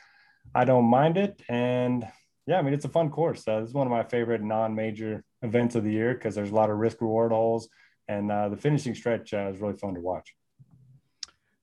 I 0.54 0.64
don't 0.64 0.84
mind 0.84 1.16
it. 1.16 1.40
And 1.48 2.06
yeah, 2.46 2.58
I 2.58 2.62
mean, 2.62 2.74
it's 2.74 2.84
a 2.84 2.90
fun 2.90 3.10
course. 3.10 3.46
Uh, 3.48 3.60
this 3.60 3.70
is 3.70 3.74
one 3.74 3.86
of 3.86 3.90
my 3.90 4.04
favorite 4.04 4.42
non 4.42 4.74
major 4.74 5.24
events 5.42 5.74
of 5.74 5.84
the 5.84 5.92
year 5.92 6.14
because 6.14 6.34
there's 6.34 6.50
a 6.50 6.54
lot 6.54 6.70
of 6.70 6.76
risk 6.76 7.00
reward 7.00 7.32
holes 7.32 7.68
and 8.10 8.30
uh, 8.32 8.48
the 8.48 8.56
finishing 8.56 8.94
stretch 8.94 9.32
uh, 9.32 9.50
is 9.54 9.60
really 9.60 9.76
fun 9.76 9.94
to 9.94 10.00
watch. 10.00 10.34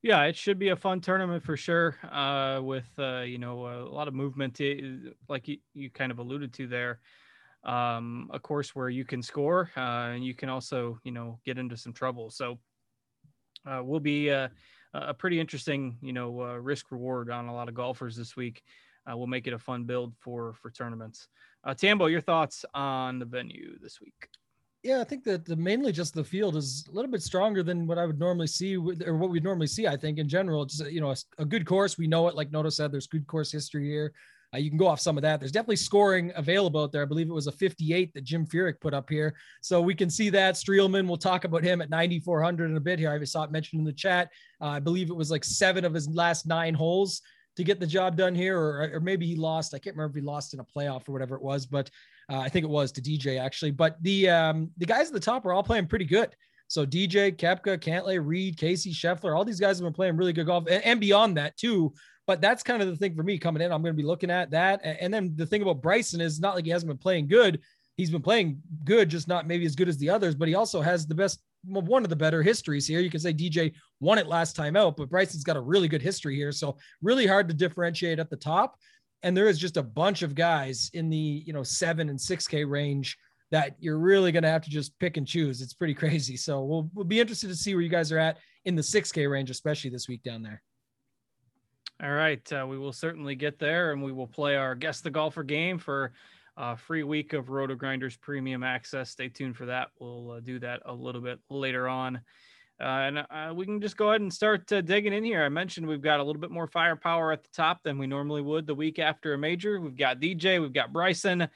Yeah, 0.02 0.24
it 0.24 0.38
should 0.38 0.58
be 0.58 0.70
a 0.70 0.76
fun 0.78 1.02
tournament 1.02 1.44
for 1.44 1.58
sure. 1.58 1.98
Uh, 2.10 2.62
with 2.64 2.88
uh, 2.98 3.22
you 3.22 3.38
know 3.38 3.68
a 3.68 3.92
lot 3.92 4.08
of 4.08 4.14
movement, 4.14 4.62
eh, 4.62 4.80
like 5.28 5.48
you, 5.50 5.58
you 5.74 5.90
kind 5.90 6.12
of 6.12 6.20
alluded 6.20 6.54
to 6.54 6.68
there. 6.68 7.00
Um, 7.66 8.30
a 8.32 8.40
course 8.40 8.74
where 8.76 8.88
you 8.88 9.04
can 9.04 9.22
score 9.22 9.72
uh, 9.76 10.14
and 10.14 10.24
you 10.24 10.34
can 10.34 10.48
also 10.48 11.00
you 11.04 11.12
know 11.12 11.40
get 11.44 11.58
into 11.58 11.76
some 11.76 11.92
trouble. 11.92 12.30
So 12.30 12.60
uh, 13.66 13.84
will 13.84 14.00
be 14.00 14.30
a 14.30 14.50
pretty 15.18 15.40
interesting 15.40 15.98
you 16.02 16.14
know 16.14 16.32
risk 16.56 16.92
reward 16.92 17.30
on 17.30 17.48
a 17.48 17.54
lot 17.54 17.68
of 17.68 17.76
golfers 17.76 18.16
this 18.16 18.38
week. 18.38 18.64
we'll 19.06 19.28
make 19.28 19.48
it 19.48 19.54
a 19.54 19.60
fun 19.60 19.84
build 19.84 20.16
for 20.20 20.54
for 20.54 20.72
tournaments. 20.72 21.28
Tambo, 21.76 22.06
your 22.06 22.22
thoughts 22.22 22.64
on 22.74 23.20
the 23.20 23.26
venue 23.26 23.78
this 23.80 24.00
week? 24.00 24.30
Yeah, 24.88 25.02
I 25.02 25.04
think 25.04 25.26
that 25.26 25.44
the, 25.44 25.58
mainly 25.58 25.92
just 25.92 26.14
the 26.14 26.24
field 26.24 26.56
is 26.56 26.88
a 26.90 26.96
little 26.96 27.12
bit 27.12 27.22
stronger 27.22 27.62
than 27.62 27.88
what 27.88 27.98
I 27.98 28.06
would 28.06 28.18
normally 28.18 28.48
see, 28.48 28.78
or 28.78 29.18
what 29.18 29.30
we'd 29.30 29.44
normally 29.44 29.68
see. 29.68 29.86
I 29.86 29.98
think 29.98 30.18
in 30.18 30.30
general, 30.30 30.64
just 30.64 30.90
you 30.90 31.02
know 31.02 31.12
a, 31.12 31.16
a, 31.40 31.44
good 31.44 31.66
course. 31.66 31.98
We 31.98 32.08
know 32.08 32.30
it, 32.30 32.36
like 32.36 32.54
Noto 32.54 32.70
said. 32.70 32.94
There's 32.94 33.06
good 33.06 33.28
course 33.28 33.52
history 33.52 33.86
here. 33.86 34.14
Uh, 34.56 34.60
you 34.60 34.70
can 34.70 34.78
go 34.78 34.88
off 34.88 35.02
some 35.02 35.18
of 35.18 35.24
that. 35.24 35.42
There's 35.42 35.52
definitely 35.52 35.76
scoring 35.76 36.32
available 36.38 36.82
out 36.84 36.94
there. 36.94 37.02
I 37.02 37.06
believe 37.06 37.28
it 37.28 37.34
was 37.34 37.48
a 37.48 37.52
58 37.52 38.14
that 38.14 38.24
Jim 38.24 38.46
Furyk 38.46 38.80
put 38.80 38.94
up 38.94 39.10
here, 39.10 39.36
so 39.60 39.82
we 39.82 39.94
can 39.94 40.10
see 40.10 40.30
that. 40.30 40.56
Streelman, 40.56 41.06
we'll 41.06 41.18
talk 41.18 41.44
about 41.44 41.64
him 41.64 41.82
at 41.82 41.90
9400 41.90 42.72
in 42.72 42.78
a 42.78 42.80
bit 42.80 42.98
here. 42.98 43.12
I 43.12 43.22
saw 43.26 43.44
it 43.44 43.52
mentioned 43.52 43.82
in 43.82 43.86
the 43.86 43.92
chat. 43.92 44.30
Uh, 44.62 44.68
I 44.68 44.80
believe 44.80 45.10
it 45.10 45.18
was 45.18 45.30
like 45.30 45.44
seven 45.44 45.84
of 45.84 45.94
his 45.94 46.08
last 46.08 46.48
nine 46.48 46.74
holes 46.74 47.22
to 47.58 47.66
get 47.66 47.82
the 47.82 47.88
job 47.88 48.16
done 48.16 48.34
here, 48.34 48.58
or, 48.58 48.90
or 48.94 49.00
maybe 49.02 49.28
he 49.28 49.36
lost. 49.36 49.74
I 49.74 49.80
can't 49.80 49.98
remember 49.98 50.18
if 50.18 50.24
he 50.24 50.26
lost 50.26 50.54
in 50.54 50.62
a 50.62 50.64
playoff 50.64 51.10
or 51.10 51.12
whatever 51.12 51.36
it 51.36 51.42
was, 51.42 51.66
but 51.66 51.90
uh, 52.30 52.40
I 52.40 52.50
think 52.50 52.64
it 52.64 52.70
was 52.70 52.92
to 52.94 53.02
DJ 53.02 53.40
actually. 53.40 53.72
But 53.72 54.02
the 54.02 54.30
um, 54.30 54.72
the 54.78 54.86
guys 54.86 55.08
at 55.08 55.14
the 55.14 55.20
top 55.20 55.46
are 55.46 55.54
all 55.54 55.64
playing 55.64 55.88
pretty 55.88 56.06
good. 56.06 56.36
So 56.70 56.86
DJ, 56.86 57.34
Koepka, 57.34 57.78
Cantlay, 57.78 58.20
Reed, 58.24 58.58
Casey, 58.58 58.92
Scheffler, 58.92 59.36
all 59.36 59.46
these 59.46 59.60
guys 59.60 59.78
have 59.80 59.86
been 59.86 59.94
playing 59.94 60.18
really 60.18 60.34
good 60.34 60.48
golf, 60.48 60.66
and, 60.70 60.84
and 60.84 61.00
beyond 61.00 61.38
that 61.38 61.56
too. 61.56 61.94
But 62.26 62.42
that's 62.42 62.62
kind 62.62 62.82
of 62.82 62.90
the 62.90 62.96
thing 62.98 63.16
for 63.16 63.24
me 63.24 63.38
coming 63.38 63.62
in. 63.62 63.72
I'm 63.72 63.82
going 63.82 63.94
to 63.94 64.02
be 64.02 64.06
looking 64.06 64.30
at 64.30 64.52
that, 64.52 64.82
and 64.84 65.14
then 65.14 65.34
the 65.36 65.46
thing 65.46 65.62
about 65.62 65.82
Bryson 65.82 66.20
is 66.20 66.40
not 66.42 66.56
like 66.56 66.66
he 66.66 66.72
hasn't 66.72 66.90
been 66.90 66.98
playing 66.98 67.28
good. 67.28 67.62
He's 67.96 68.12
been 68.12 68.22
playing 68.22 68.62
good, 68.84 69.10
just 69.10 69.28
not 69.28 69.48
maybe 69.48 69.66
as 69.66 69.76
good 69.76 69.88
as 69.88 69.98
the 69.98 70.10
others. 70.10 70.36
But 70.36 70.50
he 70.50 70.56
also 70.56 70.82
has 70.82 71.08
the 71.08 71.16
best 71.16 71.42
one 71.64 72.04
of 72.04 72.10
the 72.10 72.16
better 72.16 72.44
histories 72.44 72.86
here. 72.86 73.00
You 73.00 73.10
can 73.10 73.20
say 73.20 73.34
DJ 73.34 73.74
won 74.00 74.18
it 74.18 74.28
last 74.28 74.56
time 74.56 74.76
out, 74.76 74.98
but 74.98 75.10
Bryson's 75.10 75.44
got 75.44 75.58
a 75.58 75.62
really 75.62 75.88
good 75.88 76.02
history 76.02 76.36
here. 76.36 76.52
So 76.52 76.78
really 77.02 77.26
hard 77.26 77.48
to 77.48 77.54
differentiate 77.54 78.20
at 78.20 78.30
the 78.30 78.36
top. 78.36 78.78
And 79.24 79.36
there 79.36 79.48
is 79.48 79.58
just 79.58 79.78
a 79.78 79.84
bunch 79.84 80.22
of 80.22 80.36
guys 80.36 80.90
in 80.94 81.10
the, 81.10 81.44
you 81.46 81.54
know, 81.54 81.64
seven 81.64 82.10
and 82.10 82.20
6K 82.20 82.70
range 82.70 83.18
that 83.52 83.76
you're 83.80 83.98
really 83.98 84.32
going 84.32 84.44
to 84.44 84.50
have 84.50 84.64
to 84.64 84.70
just 84.70 84.98
pick 85.00 85.18
and 85.18 85.26
choose. 85.26 85.62
It's 85.62 85.74
pretty 85.74 85.94
crazy. 85.96 86.38
So 86.38 86.64
we'll, 86.64 86.90
we'll 86.94 87.06
be 87.06 87.20
interested 87.20 87.48
to 87.48 87.56
see 87.56 87.74
where 87.74 87.84
you 87.84 87.90
guys 87.90 88.12
are 88.12 88.20
at 88.20 88.38
in 88.66 88.76
the 88.76 88.82
6K 88.82 89.30
range, 89.30 89.50
especially 89.50 89.90
this 89.90 90.08
week 90.08 90.24
down 90.24 90.44
there. 90.44 90.62
All 92.02 92.12
right. 92.12 92.54
Uh, 92.54 92.66
we 92.68 92.78
will 92.78 92.94
certainly 92.94 93.34
get 93.34 93.58
there 93.58 93.92
and 93.92 94.04
we 94.04 94.12
will 94.12 94.28
play 94.28 94.56
our 94.56 94.76
guess 94.76 95.02
the 95.02 95.10
golfer 95.10 95.44
game 95.44 95.80
for 95.80 96.14
uh, 96.56 96.76
free 96.76 97.04
week 97.04 97.34
of 97.34 97.50
Roto 97.50 97.76
Grinders 97.76 98.18
premium 98.18 98.64
access. 98.64 99.10
Stay 99.10 99.30
tuned 99.30 99.56
for 99.56 99.66
that. 99.68 99.90
We'll 100.00 100.32
uh, 100.32 100.40
do 100.40 100.60
that 100.60 100.82
a 100.86 100.94
little 100.94 101.22
bit 101.22 101.40
later 101.50 101.88
on. 101.88 102.22
Uh, 102.80 102.84
and 102.84 103.18
uh, 103.18 103.54
we 103.56 103.66
can 103.66 103.82
just 103.82 103.98
go 103.98 104.10
ahead 104.10 104.22
and 104.22 104.32
start 104.32 104.72
uh, 104.72 104.82
digging 104.82 105.14
in 105.14 105.24
here. 105.24 105.44
I 105.44 105.50
mentioned 105.50 105.88
we've 105.88 106.02
got 106.02 106.20
a 106.20 106.24
little 106.24 106.40
bit 106.40 106.52
more 106.52 106.68
firepower 106.68 107.32
at 107.32 107.44
the 107.44 107.50
top 107.52 107.82
than 107.82 107.98
we 107.98 108.06
normally 108.06 108.42
would 108.42 108.68
the 108.68 108.76
week 108.76 109.00
after 109.00 109.34
a 109.34 109.38
major. 109.38 109.82
We've 109.82 109.98
got 109.98 110.20
DJ, 110.20 110.62
we've 110.62 110.74
got 110.74 110.94
Bryson, 110.94 111.48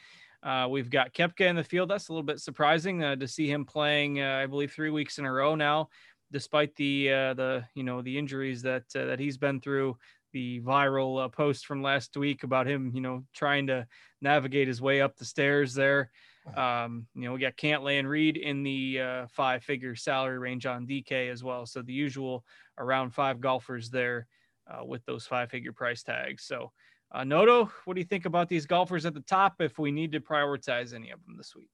uh, 0.41 0.67
we've 0.69 0.89
got 0.89 1.13
Koepka 1.13 1.41
in 1.41 1.55
the 1.55 1.63
field. 1.63 1.89
That's 1.89 2.09
a 2.09 2.11
little 2.11 2.25
bit 2.25 2.39
surprising 2.39 3.03
uh, 3.03 3.15
to 3.17 3.27
see 3.27 3.47
him 3.47 3.65
playing, 3.65 4.19
uh, 4.19 4.39
I 4.41 4.47
believe, 4.47 4.71
three 4.71 4.89
weeks 4.89 5.19
in 5.19 5.25
a 5.25 5.31
row 5.31 5.53
now, 5.53 5.89
despite 6.31 6.75
the 6.75 7.07
the 7.07 7.65
you 7.75 7.83
know 7.83 8.01
the 8.01 8.17
injuries 8.17 8.63
that 8.63 8.89
that 8.93 9.19
he's 9.19 9.37
been 9.37 9.61
through 9.61 9.97
the 10.33 10.59
viral 10.61 11.31
post 11.31 11.67
from 11.67 11.83
last 11.83 12.17
week 12.17 12.43
about 12.43 12.67
him, 12.67 12.91
you 12.95 13.01
know, 13.01 13.23
trying 13.33 13.67
to 13.67 13.85
navigate 14.21 14.67
his 14.67 14.81
way 14.81 15.01
up 15.01 15.17
the 15.17 15.25
stairs 15.25 15.75
there. 15.75 16.09
Um, 16.55 17.07
you 17.13 17.21
know, 17.21 17.33
we 17.33 17.39
got 17.39 17.55
Cantlay 17.55 18.00
and 18.00 18.10
Reed 18.10 18.38
in 18.38 18.63
the 18.63 19.00
uh, 19.00 19.27
five 19.27 19.63
figure 19.63 19.95
salary 19.95 20.39
range 20.39 20.65
on 20.65 20.88
DK 20.88 21.31
as 21.31 21.43
well. 21.43 21.65
So 21.65 21.81
the 21.81 21.93
usual 21.93 22.43
around 22.77 23.12
five 23.12 23.39
golfers 23.39 23.89
there 23.89 24.27
uh, 24.69 24.83
with 24.83 25.05
those 25.05 25.25
five 25.25 25.50
figure 25.50 25.74
price 25.74 26.03
tags. 26.03 26.43
So, 26.43 26.71
uh, 27.12 27.24
Noto, 27.24 27.71
what 27.86 27.93
do 27.93 28.00
you 28.01 28.05
think 28.05 28.25
about 28.25 28.50
these 28.50 28.65
golfers 28.65 29.05
at 29.05 29.13
the 29.13 29.21
top 29.21 29.55
if 29.60 29.77
we 29.77 29.91
need 29.91 30.12
to 30.13 30.19
prioritize 30.19 30.93
any 30.93 31.12
of 31.12 31.24
them 31.25 31.38
this 31.38 31.55
week? 31.55 31.69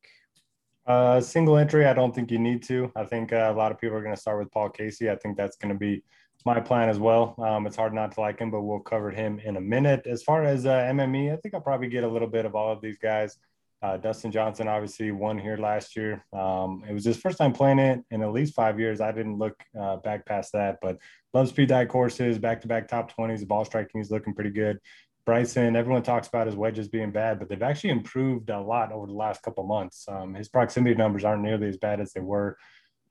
Uh, 0.86 1.20
single 1.20 1.58
entry, 1.58 1.86
I 1.86 1.94
don't 1.94 2.16
think 2.16 2.32
you 2.32 2.40
need 2.40 2.64
to. 2.64 2.92
I 2.96 3.04
think 3.04 3.34
uh, 3.34 3.52
a 3.54 3.54
lot 3.54 3.72
of 3.72 3.80
people 3.80 3.98
are 3.98 4.02
going 4.02 4.16
to 4.16 4.22
start 4.22 4.40
with 4.40 4.52
Paul 4.52 4.70
Casey. 4.70 5.10
I 5.10 5.16
think 5.16 5.38
that's 5.38 5.58
going 5.58 5.74
to 5.74 5.78
be 5.78 6.02
my 6.46 6.62
plan 6.62 6.88
as 6.88 6.98
well. 6.98 7.36
Um, 7.40 7.68
it's 7.68 7.76
hard 7.76 7.94
not 7.94 8.14
to 8.14 8.22
like 8.22 8.40
him, 8.40 8.52
but 8.52 8.62
we'll 8.62 8.80
cover 8.80 9.12
him 9.12 9.40
in 9.40 9.58
a 9.58 9.62
minute. 9.62 10.08
As 10.08 10.24
far 10.24 10.44
as 10.44 10.66
uh, 10.66 10.88
MME, 10.92 11.34
I 11.34 11.36
think 11.38 11.54
I'll 11.54 11.62
probably 11.62 11.90
get 11.90 12.06
a 12.06 12.08
little 12.08 12.28
bit 12.28 12.46
of 12.46 12.56
all 12.56 12.72
of 12.72 12.80
these 12.82 12.98
guys. 12.98 13.38
Uh, 13.82 13.98
Dustin 13.98 14.32
Johnson 14.32 14.68
obviously 14.68 15.12
won 15.12 15.38
here 15.38 15.58
last 15.58 15.96
year. 15.96 16.26
Um, 16.34 16.84
it 16.90 16.94
was 16.94 17.06
his 17.06 17.18
first 17.18 17.38
time 17.38 17.54
playing 17.54 17.80
it 17.80 18.04
in 18.10 18.24
at 18.24 18.32
least 18.32 18.56
five 18.56 18.80
years. 18.80 19.02
I 19.02 19.12
didn't 19.12 19.38
look 19.38 19.56
uh, 19.80 19.98
back 19.98 20.26
past 20.26 20.54
that, 20.54 20.80
but 20.82 20.98
loves 21.34 21.52
Pete 21.52 21.70
Dye 21.70 21.86
courses, 21.86 22.40
back 22.40 22.62
to 22.62 22.68
back 22.68 22.88
top 22.88 23.16
20s. 23.16 23.40
The 23.40 23.46
ball 23.46 23.66
striking 23.66 24.02
is 24.02 24.10
looking 24.10 24.34
pretty 24.34 24.50
good. 24.50 24.80
Bryson, 25.28 25.76
everyone 25.76 26.04
talks 26.04 26.28
about 26.28 26.48
his 26.48 26.56
wedges 26.56 26.88
being 26.88 27.12
bad, 27.12 27.38
but 27.38 27.50
they've 27.50 27.62
actually 27.62 27.90
improved 27.90 28.50
a 28.50 28.60
lot 28.60 28.94
over 28.94 29.06
the 29.06 29.14
last 29.14 29.44
couple 29.44 29.64
months. 29.66 30.06
Um, 30.08 30.34
his 30.34 30.48
proximity 30.48 30.96
numbers 30.96 31.26
aren't 31.26 31.44
nearly 31.44 31.68
as 31.68 31.78
bad 31.78 32.00
as 32.00 32.14
they 32.14 32.22
were 32.22 32.58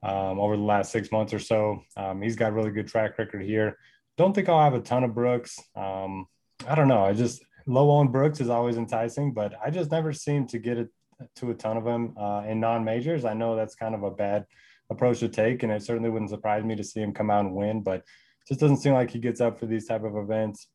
um, 0.01 0.39
over 0.39 0.57
the 0.57 0.63
last 0.63 0.91
six 0.91 1.11
months 1.11 1.31
or 1.31 1.39
so. 1.39 1.83
Um, 1.95 2.21
he's 2.21 2.35
got 2.35 2.53
really 2.53 2.71
good 2.71 2.87
track 2.87 3.19
record 3.19 3.43
here. 3.43 3.77
Don't 4.17 4.33
think 4.33 4.49
I'll 4.49 4.63
have 4.63 4.73
a 4.73 4.79
ton 4.79 5.03
of 5.03 5.13
Brooks. 5.13 5.59
Um, 5.75 6.25
I 6.67 6.73
don't 6.73 6.87
know. 6.87 7.05
I 7.05 7.13
just 7.13 7.43
low 7.67 7.89
on 7.91 8.07
Brooks 8.07 8.41
is 8.41 8.49
always 8.49 8.77
enticing, 8.77 9.33
but 9.33 9.53
I 9.63 9.69
just 9.69 9.91
never 9.91 10.13
seem 10.13 10.47
to 10.47 10.57
get 10.57 10.77
it 10.77 10.89
to 11.35 11.51
a 11.51 11.53
ton 11.53 11.77
of 11.77 11.83
them 11.83 12.15
uh, 12.17 12.43
in 12.47 12.59
non 12.59 12.83
majors. 12.83 13.25
I 13.25 13.33
know 13.33 13.55
that's 13.55 13.75
kind 13.75 13.93
of 13.93 14.03
a 14.03 14.11
bad 14.11 14.45
approach 14.89 15.19
to 15.19 15.29
take, 15.29 15.63
and 15.63 15.71
it 15.71 15.83
certainly 15.83 16.09
wouldn't 16.09 16.31
surprise 16.31 16.63
me 16.63 16.75
to 16.75 16.83
see 16.83 17.01
him 17.01 17.13
come 17.13 17.29
out 17.29 17.45
and 17.45 17.53
win, 17.53 17.81
but 17.81 18.03
just 18.47 18.59
doesn't 18.59 18.77
seem 18.77 18.93
like 18.93 19.11
he 19.11 19.19
gets 19.19 19.41
up 19.41 19.59
for 19.59 19.65
these 19.65 19.85
type 19.85 20.03
of 20.03 20.15
events. 20.15 20.67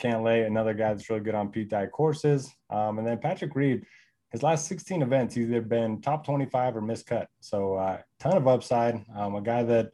Cantlay 0.00 0.46
another 0.46 0.72
guy 0.72 0.94
that's 0.94 1.10
really 1.10 1.22
good 1.22 1.34
on 1.34 1.50
Pete 1.50 1.68
Dye 1.68 1.86
courses. 1.86 2.50
Um, 2.70 2.98
and 2.98 3.06
then 3.06 3.18
Patrick 3.18 3.54
Reed, 3.54 3.84
his 4.30 4.42
last 4.42 4.66
16 4.66 5.02
events, 5.02 5.34
he's 5.34 5.48
either 5.48 5.60
been 5.60 6.00
top 6.00 6.24
25 6.24 6.76
or 6.76 6.82
miscut. 6.82 7.26
So 7.40 7.74
uh, 7.74 7.98
ton 8.18 8.38
of 8.38 8.48
upside. 8.48 9.04
Um, 9.14 9.34
a 9.34 9.42
guy 9.42 9.62
that 9.64 9.90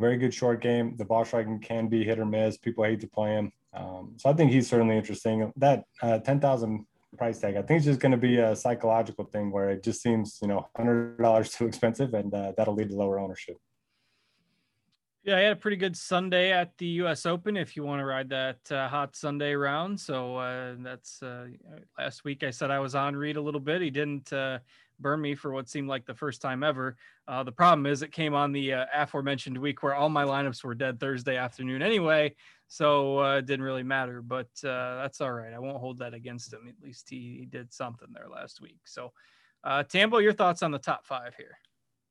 very 0.00 0.16
good 0.16 0.34
short 0.34 0.60
game. 0.60 0.96
The 0.96 1.04
ball 1.04 1.24
striking 1.24 1.60
can 1.60 1.88
be 1.88 2.02
hit 2.02 2.18
or 2.18 2.26
miss. 2.26 2.56
People 2.56 2.82
hate 2.82 3.00
to 3.00 3.06
play 3.06 3.30
him. 3.30 3.52
Um, 3.74 4.14
so 4.16 4.30
I 4.30 4.32
think 4.32 4.52
he's 4.52 4.68
certainly 4.68 4.96
interesting. 4.96 5.52
That 5.56 5.84
uh, 6.02 6.18
10,000 6.18 6.86
price 7.18 7.38
tag, 7.38 7.56
I 7.56 7.62
think 7.62 7.78
it's 7.78 7.86
just 7.86 8.00
going 8.00 8.12
to 8.12 8.18
be 8.18 8.38
a 8.38 8.54
psychological 8.54 9.24
thing 9.24 9.50
where 9.50 9.70
it 9.70 9.82
just 9.82 10.02
seems, 10.02 10.38
you 10.40 10.48
know, 10.48 10.68
$100 10.78 11.56
too 11.56 11.66
expensive 11.66 12.14
and 12.14 12.32
uh, 12.32 12.52
that'll 12.56 12.74
lead 12.74 12.90
to 12.90 12.96
lower 12.96 13.18
ownership. 13.18 13.56
Yeah, 15.24 15.38
I 15.38 15.40
had 15.40 15.52
a 15.52 15.56
pretty 15.56 15.78
good 15.78 15.96
Sunday 15.96 16.52
at 16.52 16.76
the 16.76 16.86
U.S. 16.86 17.24
Open. 17.24 17.56
If 17.56 17.76
you 17.76 17.82
want 17.82 18.00
to 18.00 18.04
ride 18.04 18.28
that 18.28 18.58
uh, 18.70 18.88
hot 18.88 19.16
Sunday 19.16 19.54
round, 19.54 19.98
so 19.98 20.36
uh, 20.36 20.74
that's 20.80 21.22
uh, 21.22 21.46
last 21.98 22.24
week. 22.24 22.44
I 22.44 22.50
said 22.50 22.70
I 22.70 22.78
was 22.78 22.94
on 22.94 23.16
Reed 23.16 23.36
a 23.36 23.40
little 23.40 23.60
bit. 23.60 23.80
He 23.80 23.88
didn't 23.88 24.30
uh, 24.34 24.58
burn 25.00 25.20
me 25.20 25.34
for 25.34 25.52
what 25.52 25.68
seemed 25.68 25.88
like 25.88 26.06
the 26.06 26.14
first 26.14 26.40
time 26.40 26.62
ever. 26.62 26.96
Uh, 27.26 27.42
the 27.42 27.52
problem 27.52 27.86
is 27.86 28.02
it 28.02 28.12
came 28.12 28.34
on 28.34 28.52
the 28.52 28.72
uh, 28.72 28.86
aforementioned 28.94 29.58
week 29.58 29.82
where 29.82 29.94
all 29.94 30.08
my 30.08 30.24
lineups 30.24 30.62
were 30.64 30.74
dead 30.74 31.00
Thursday 31.00 31.36
afternoon 31.36 31.82
anyway, 31.82 32.34
so 32.68 33.22
it 33.36 33.46
didn't 33.46 33.64
really 33.64 33.82
matter. 33.82 34.22
But 34.22 34.48
that's 34.62 35.20
all 35.20 35.32
right. 35.32 35.52
I 35.52 35.58
won't 35.58 35.78
hold 35.78 35.98
that 35.98 36.14
against 36.14 36.52
him. 36.52 36.66
At 36.68 36.82
least 36.82 37.08
he, 37.10 37.36
he 37.40 37.46
did 37.46 37.72
something 37.72 38.08
there 38.12 38.28
last 38.28 38.60
week. 38.60 38.80
So, 38.84 39.12
Tambo, 39.88 40.18
your 40.18 40.32
thoughts 40.32 40.62
on 40.62 40.70
the 40.70 40.78
top 40.78 41.06
five 41.06 41.34
here? 41.36 41.58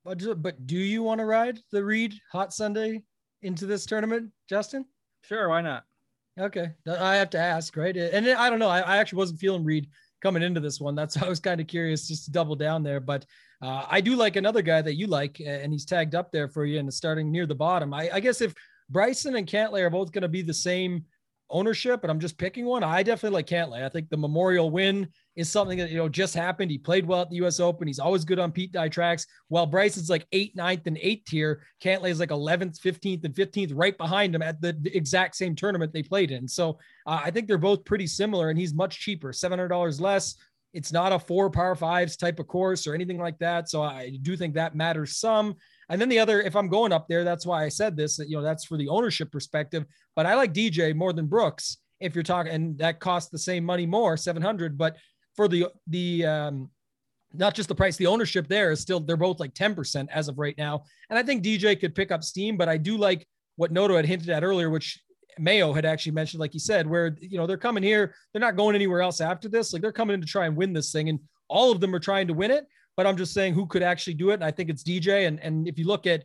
But, 0.04 0.42
but 0.42 0.68
do 0.68 0.78
you 0.78 1.04
want 1.04 1.20
to 1.20 1.25
ride 1.25 1.60
the 1.72 1.84
Reed 1.84 2.13
Hot 2.32 2.54
Sunday 2.54 3.04
into 3.42 3.66
this 3.66 3.86
tournament, 3.86 4.32
Justin? 4.50 4.86
Sure, 5.24 5.48
why 5.48 5.62
not? 5.62 5.86
Okay, 6.40 6.72
I 6.88 7.16
have 7.16 7.30
to 7.30 7.38
ask, 7.38 7.78
right? 7.78 7.96
And 7.96 8.28
I 8.28 8.50
don't 8.50 8.58
know. 8.58 8.68
I, 8.68 8.80
I 8.80 8.98
actually 8.98 9.18
wasn't 9.18 9.40
feeling 9.40 9.63
Reed 9.63 9.88
coming 10.24 10.42
into 10.42 10.60
this 10.60 10.80
one. 10.80 10.96
That's 10.96 11.18
I 11.22 11.27
was 11.27 11.39
kind 11.39 11.62
of 11.62 11.68
curious 11.68 12.08
just 12.08 12.25
to 12.25 12.32
double 12.32 12.56
down 12.56 12.82
there. 12.82 13.00
But 13.00 13.25
uh, 13.62 13.86
I 13.88 14.01
do 14.01 14.15
like 14.15 14.36
another 14.36 14.62
guy 14.62 14.82
that 14.82 14.96
you 14.96 15.06
like, 15.06 15.39
and 15.46 15.72
he's 15.72 15.86
tagged 15.86 16.15
up 16.15 16.32
there 16.32 16.48
for 16.48 16.65
you 16.65 16.80
and 16.80 16.92
starting 16.92 17.32
near 17.32 17.46
the 17.46 17.56
bottom. 17.56 17.94
I, 17.94 18.10
I 18.13 18.20
guess 18.20 18.42
if 18.42 18.56
Bryson 18.89 19.36
and 19.36 19.48
Cantlay 19.48 19.82
are 19.82 19.89
both 19.89 20.12
going 20.12 20.24
to 20.24 20.27
be 20.27 20.42
the 20.42 20.53
same 20.53 21.06
ownership, 21.50 22.01
but 22.01 22.10
I'm 22.10 22.20
just 22.20 22.38
picking 22.38 22.65
one. 22.65 22.84
I 22.84 23.03
definitely 23.03 23.36
like 23.36 23.48
Cantlay. 23.48 23.84
I 23.84 23.89
think 23.89 24.10
the 24.10 24.18
Memorial 24.18 24.72
win 24.72 25.10
is 25.36 25.50
something 25.50 25.78
that 25.80 25.90
you 25.90 25.98
know 25.98 26.10
just 26.10 26.36
happened. 26.36 26.70
He 26.70 26.78
played 26.78 27.06
well 27.06 27.22
at 27.22 27.30
the 27.30 27.38
U.S. 27.38 27.60
Open. 27.60 27.88
He's 27.88 28.00
always 28.00 28.25
good 28.25 28.40
on 28.40 28.52
Pete 28.52 28.72
Dye 28.72 28.90
tracks. 28.90 29.25
While 29.48 29.66
Bryson's 29.66 30.10
like 30.10 30.28
eighth, 30.32 30.56
ninth, 30.56 30.86
and 30.86 30.98
eighth 31.02 31.25
tier, 31.25 31.63
Cantlay 31.84 32.10
is 32.10 32.20
like 32.20 32.30
11th, 32.30 32.80
15th, 32.80 33.24
and 33.25 33.34
15th, 33.34 33.72
right 33.74 33.98
behind 33.98 34.36
him 34.36 34.42
at 34.42 34.62
the, 34.62 34.78
exact 34.94 35.36
same 35.36 35.56
tournament 35.56 35.92
they 35.92 36.04
played 36.04 36.32
in. 36.32 36.48
So 36.48 36.78
uh, 37.08 37.22
I 37.24 37.32
think 37.32 37.48
they're 37.48 37.58
both 37.58 37.86
pretty 37.86 38.08
similar, 38.08 38.50
and 38.50 38.60
he's 38.60 38.74
much 38.74 39.00
cheaper, 39.00 39.32
$700 39.32 40.00
less. 40.00 40.36
It's 40.74 40.92
not 40.92 41.12
a 41.12 41.20
four 41.20 41.50
power 41.50 41.75
fives 41.75 42.18
type 42.18 42.40
of 42.40 42.48
course 42.48 42.88
or 42.88 42.96
anything 42.96 43.20
like 43.20 43.38
that. 43.40 43.70
So 43.70 43.84
I 43.84 44.18
do 44.22 44.36
think 44.36 44.56
that 44.56 44.75
matters 44.75 45.18
some. 45.18 45.56
And 45.90 46.02
then 46.02 46.10
the 46.10 46.20
other, 46.20 46.42
if 46.42 46.56
I'm 46.56 46.68
going 46.68 46.92
up 46.92 47.08
there, 47.08 47.24
that's 47.24 47.46
why 47.46 47.63
I 47.63 47.70
said 47.70 47.96
this, 47.96 48.18
that, 48.18 48.28
you 48.28 48.38
know, 48.38 48.42
that's 48.42 48.66
for 48.66 48.78
the 48.78 48.90
ownership 48.90 49.32
perspective. 49.32 49.86
But 50.16 50.25
I 50.25 50.34
like 50.34 50.54
DJ 50.54 50.96
more 50.96 51.13
than 51.13 51.28
Brooks 51.28 51.78
if 52.00 52.16
you're 52.16 52.24
talking, 52.24 52.52
and 52.52 52.78
that 52.80 53.00
costs 53.00 53.30
the 53.30 53.38
same 53.38 53.63
money 53.63 53.86
more, 53.86 54.18
700. 54.18 54.78
But 54.78 54.98
for 55.36 55.48
the, 55.48 55.68
the, 55.88 56.25
um, 56.25 56.70
not 57.34 57.56
just 57.56 57.68
the 57.70 57.75
price, 57.75 57.98
the 57.98 58.08
ownership 58.08 58.48
there 58.48 58.72
is 58.72 58.80
still, 58.80 59.00
they're 59.00 59.18
both 59.18 59.40
like 59.40 59.54
10% 59.54 60.08
as 60.12 60.28
of 60.28 60.38
right 60.38 60.58
now. 60.58 60.84
And 61.10 61.18
I 61.18 61.24
think 61.24 61.44
DJ 61.44 61.80
could 61.80 61.96
pick 61.96 62.12
up 62.12 62.24
steam, 62.24 62.58
but 62.58 62.70
I 62.70 62.78
do 62.78 62.98
like 62.98 63.28
what 63.56 63.72
Noto 63.72 63.96
had 63.96 64.06
hinted 64.06 64.30
at 64.30 64.44
earlier, 64.44 64.70
which 64.70 65.02
Mayo 65.40 65.74
had 65.74 65.86
actually 65.86 66.12
mentioned, 66.12 66.40
like 66.42 66.54
he 66.54 66.60
said, 66.60 66.88
where, 66.88 67.18
you 67.20 67.38
know, 67.38 67.48
they're 67.48 67.58
coming 67.58 67.82
here, 67.82 68.13
they're 68.32 68.40
not 68.40 68.56
going 68.56 68.75
anywhere 68.75 69.02
else 69.02 69.20
after 69.20 69.50
this. 69.50 69.74
Like 69.74 69.82
they're 69.82 69.92
coming 69.92 70.13
in 70.13 70.22
to 70.22 70.28
try 70.28 70.46
and 70.46 70.56
win 70.56 70.74
this 70.74 70.92
thing. 70.92 71.10
And 71.10 71.20
all 71.48 71.72
of 71.72 71.82
them 71.82 71.94
are 71.96 72.00
trying 72.00 72.28
to 72.28 72.34
win 72.34 72.52
it 72.52 72.68
but 72.96 73.08
I'm 73.08 73.18
just 73.18 73.34
saying 73.34 73.54
who 73.54 73.66
could 73.66 73.84
actually 73.84 74.13
do 74.16 74.30
it. 74.32 74.36
And 74.36 74.44
I 74.44 74.52
think 74.52 74.70
it's 74.70 74.84
DJ. 74.84 75.28
And, 75.28 75.40
and 75.40 75.68
if 75.68 75.78
you 75.80 75.86
look 75.86 76.06
at 76.08 76.24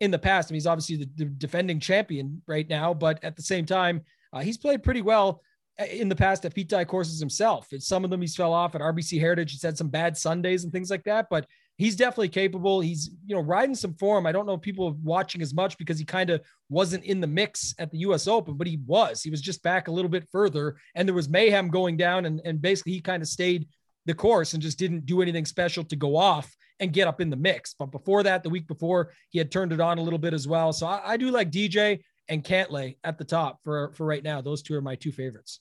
in 0.00 0.10
the 0.10 0.18
past, 0.18 0.50
I 0.50 0.52
mean, 0.52 0.56
he's 0.56 0.66
obviously 0.66 0.96
the, 0.96 1.08
the 1.16 1.24
defending 1.24 1.80
champion 1.80 2.42
right 2.46 2.68
now, 2.68 2.94
but 2.94 3.22
at 3.24 3.36
the 3.36 3.42
same 3.42 3.66
time, 3.66 4.02
uh, 4.32 4.40
he's 4.40 4.58
played 4.58 4.82
pretty 4.82 5.02
well 5.02 5.42
in 5.78 6.08
the 6.08 6.16
past 6.16 6.44
at 6.44 6.54
Pete 6.54 6.68
Dye 6.68 6.84
courses 6.84 7.20
himself. 7.20 7.68
It's 7.72 7.86
some 7.86 8.04
of 8.04 8.10
them 8.10 8.20
he's 8.20 8.36
fell 8.36 8.52
off 8.52 8.74
at 8.74 8.80
RBC 8.80 9.18
Heritage. 9.18 9.52
He's 9.52 9.62
had 9.62 9.78
some 9.78 9.88
bad 9.88 10.16
Sundays 10.16 10.64
and 10.64 10.72
things 10.72 10.90
like 10.90 11.04
that, 11.04 11.26
but 11.30 11.46
he's 11.78 11.96
definitely 11.96 12.28
capable. 12.28 12.80
He's, 12.80 13.10
you 13.24 13.34
know, 13.34 13.40
riding 13.40 13.74
some 13.74 13.94
form. 13.94 14.26
I 14.26 14.32
don't 14.32 14.44
know 14.44 14.54
if 14.54 14.60
people 14.60 14.88
are 14.88 14.96
watching 15.02 15.40
as 15.40 15.54
much 15.54 15.78
because 15.78 15.98
he 15.98 16.04
kind 16.04 16.28
of 16.28 16.42
wasn't 16.68 17.04
in 17.04 17.20
the 17.20 17.26
mix 17.26 17.74
at 17.78 17.90
the 17.90 17.98
US 17.98 18.28
Open, 18.28 18.54
but 18.58 18.66
he 18.66 18.78
was. 18.86 19.22
He 19.22 19.30
was 19.30 19.40
just 19.40 19.62
back 19.62 19.88
a 19.88 19.92
little 19.92 20.10
bit 20.10 20.28
further 20.30 20.76
and 20.94 21.08
there 21.08 21.14
was 21.14 21.28
mayhem 21.28 21.68
going 21.68 21.96
down 21.96 22.26
and, 22.26 22.40
and 22.44 22.60
basically 22.60 22.92
he 22.92 23.00
kind 23.00 23.22
of 23.22 23.28
stayed 23.28 23.66
the 24.04 24.14
course 24.14 24.52
and 24.52 24.62
just 24.62 24.78
didn't 24.78 25.06
do 25.06 25.22
anything 25.22 25.46
special 25.46 25.84
to 25.84 25.96
go 25.96 26.16
off 26.16 26.54
and 26.80 26.92
get 26.92 27.08
up 27.08 27.20
in 27.20 27.30
the 27.30 27.36
mix. 27.36 27.74
But 27.78 27.92
before 27.92 28.22
that, 28.24 28.42
the 28.42 28.50
week 28.50 28.66
before, 28.66 29.12
he 29.28 29.38
had 29.38 29.50
turned 29.50 29.72
it 29.72 29.80
on 29.80 29.98
a 29.98 30.02
little 30.02 30.18
bit 30.18 30.34
as 30.34 30.48
well. 30.48 30.72
So 30.72 30.86
I, 30.86 31.12
I 31.12 31.16
do 31.16 31.30
like 31.30 31.50
DJ 31.50 32.00
and 32.30 32.44
Cantlay 32.44 32.96
at 33.04 33.18
the 33.18 33.24
top 33.24 33.60
for 33.62 33.92
for 33.92 34.06
right 34.06 34.22
now. 34.22 34.40
Those 34.40 34.62
two 34.62 34.74
are 34.76 34.80
my 34.80 34.94
two 34.94 35.12
favorites. 35.12 35.60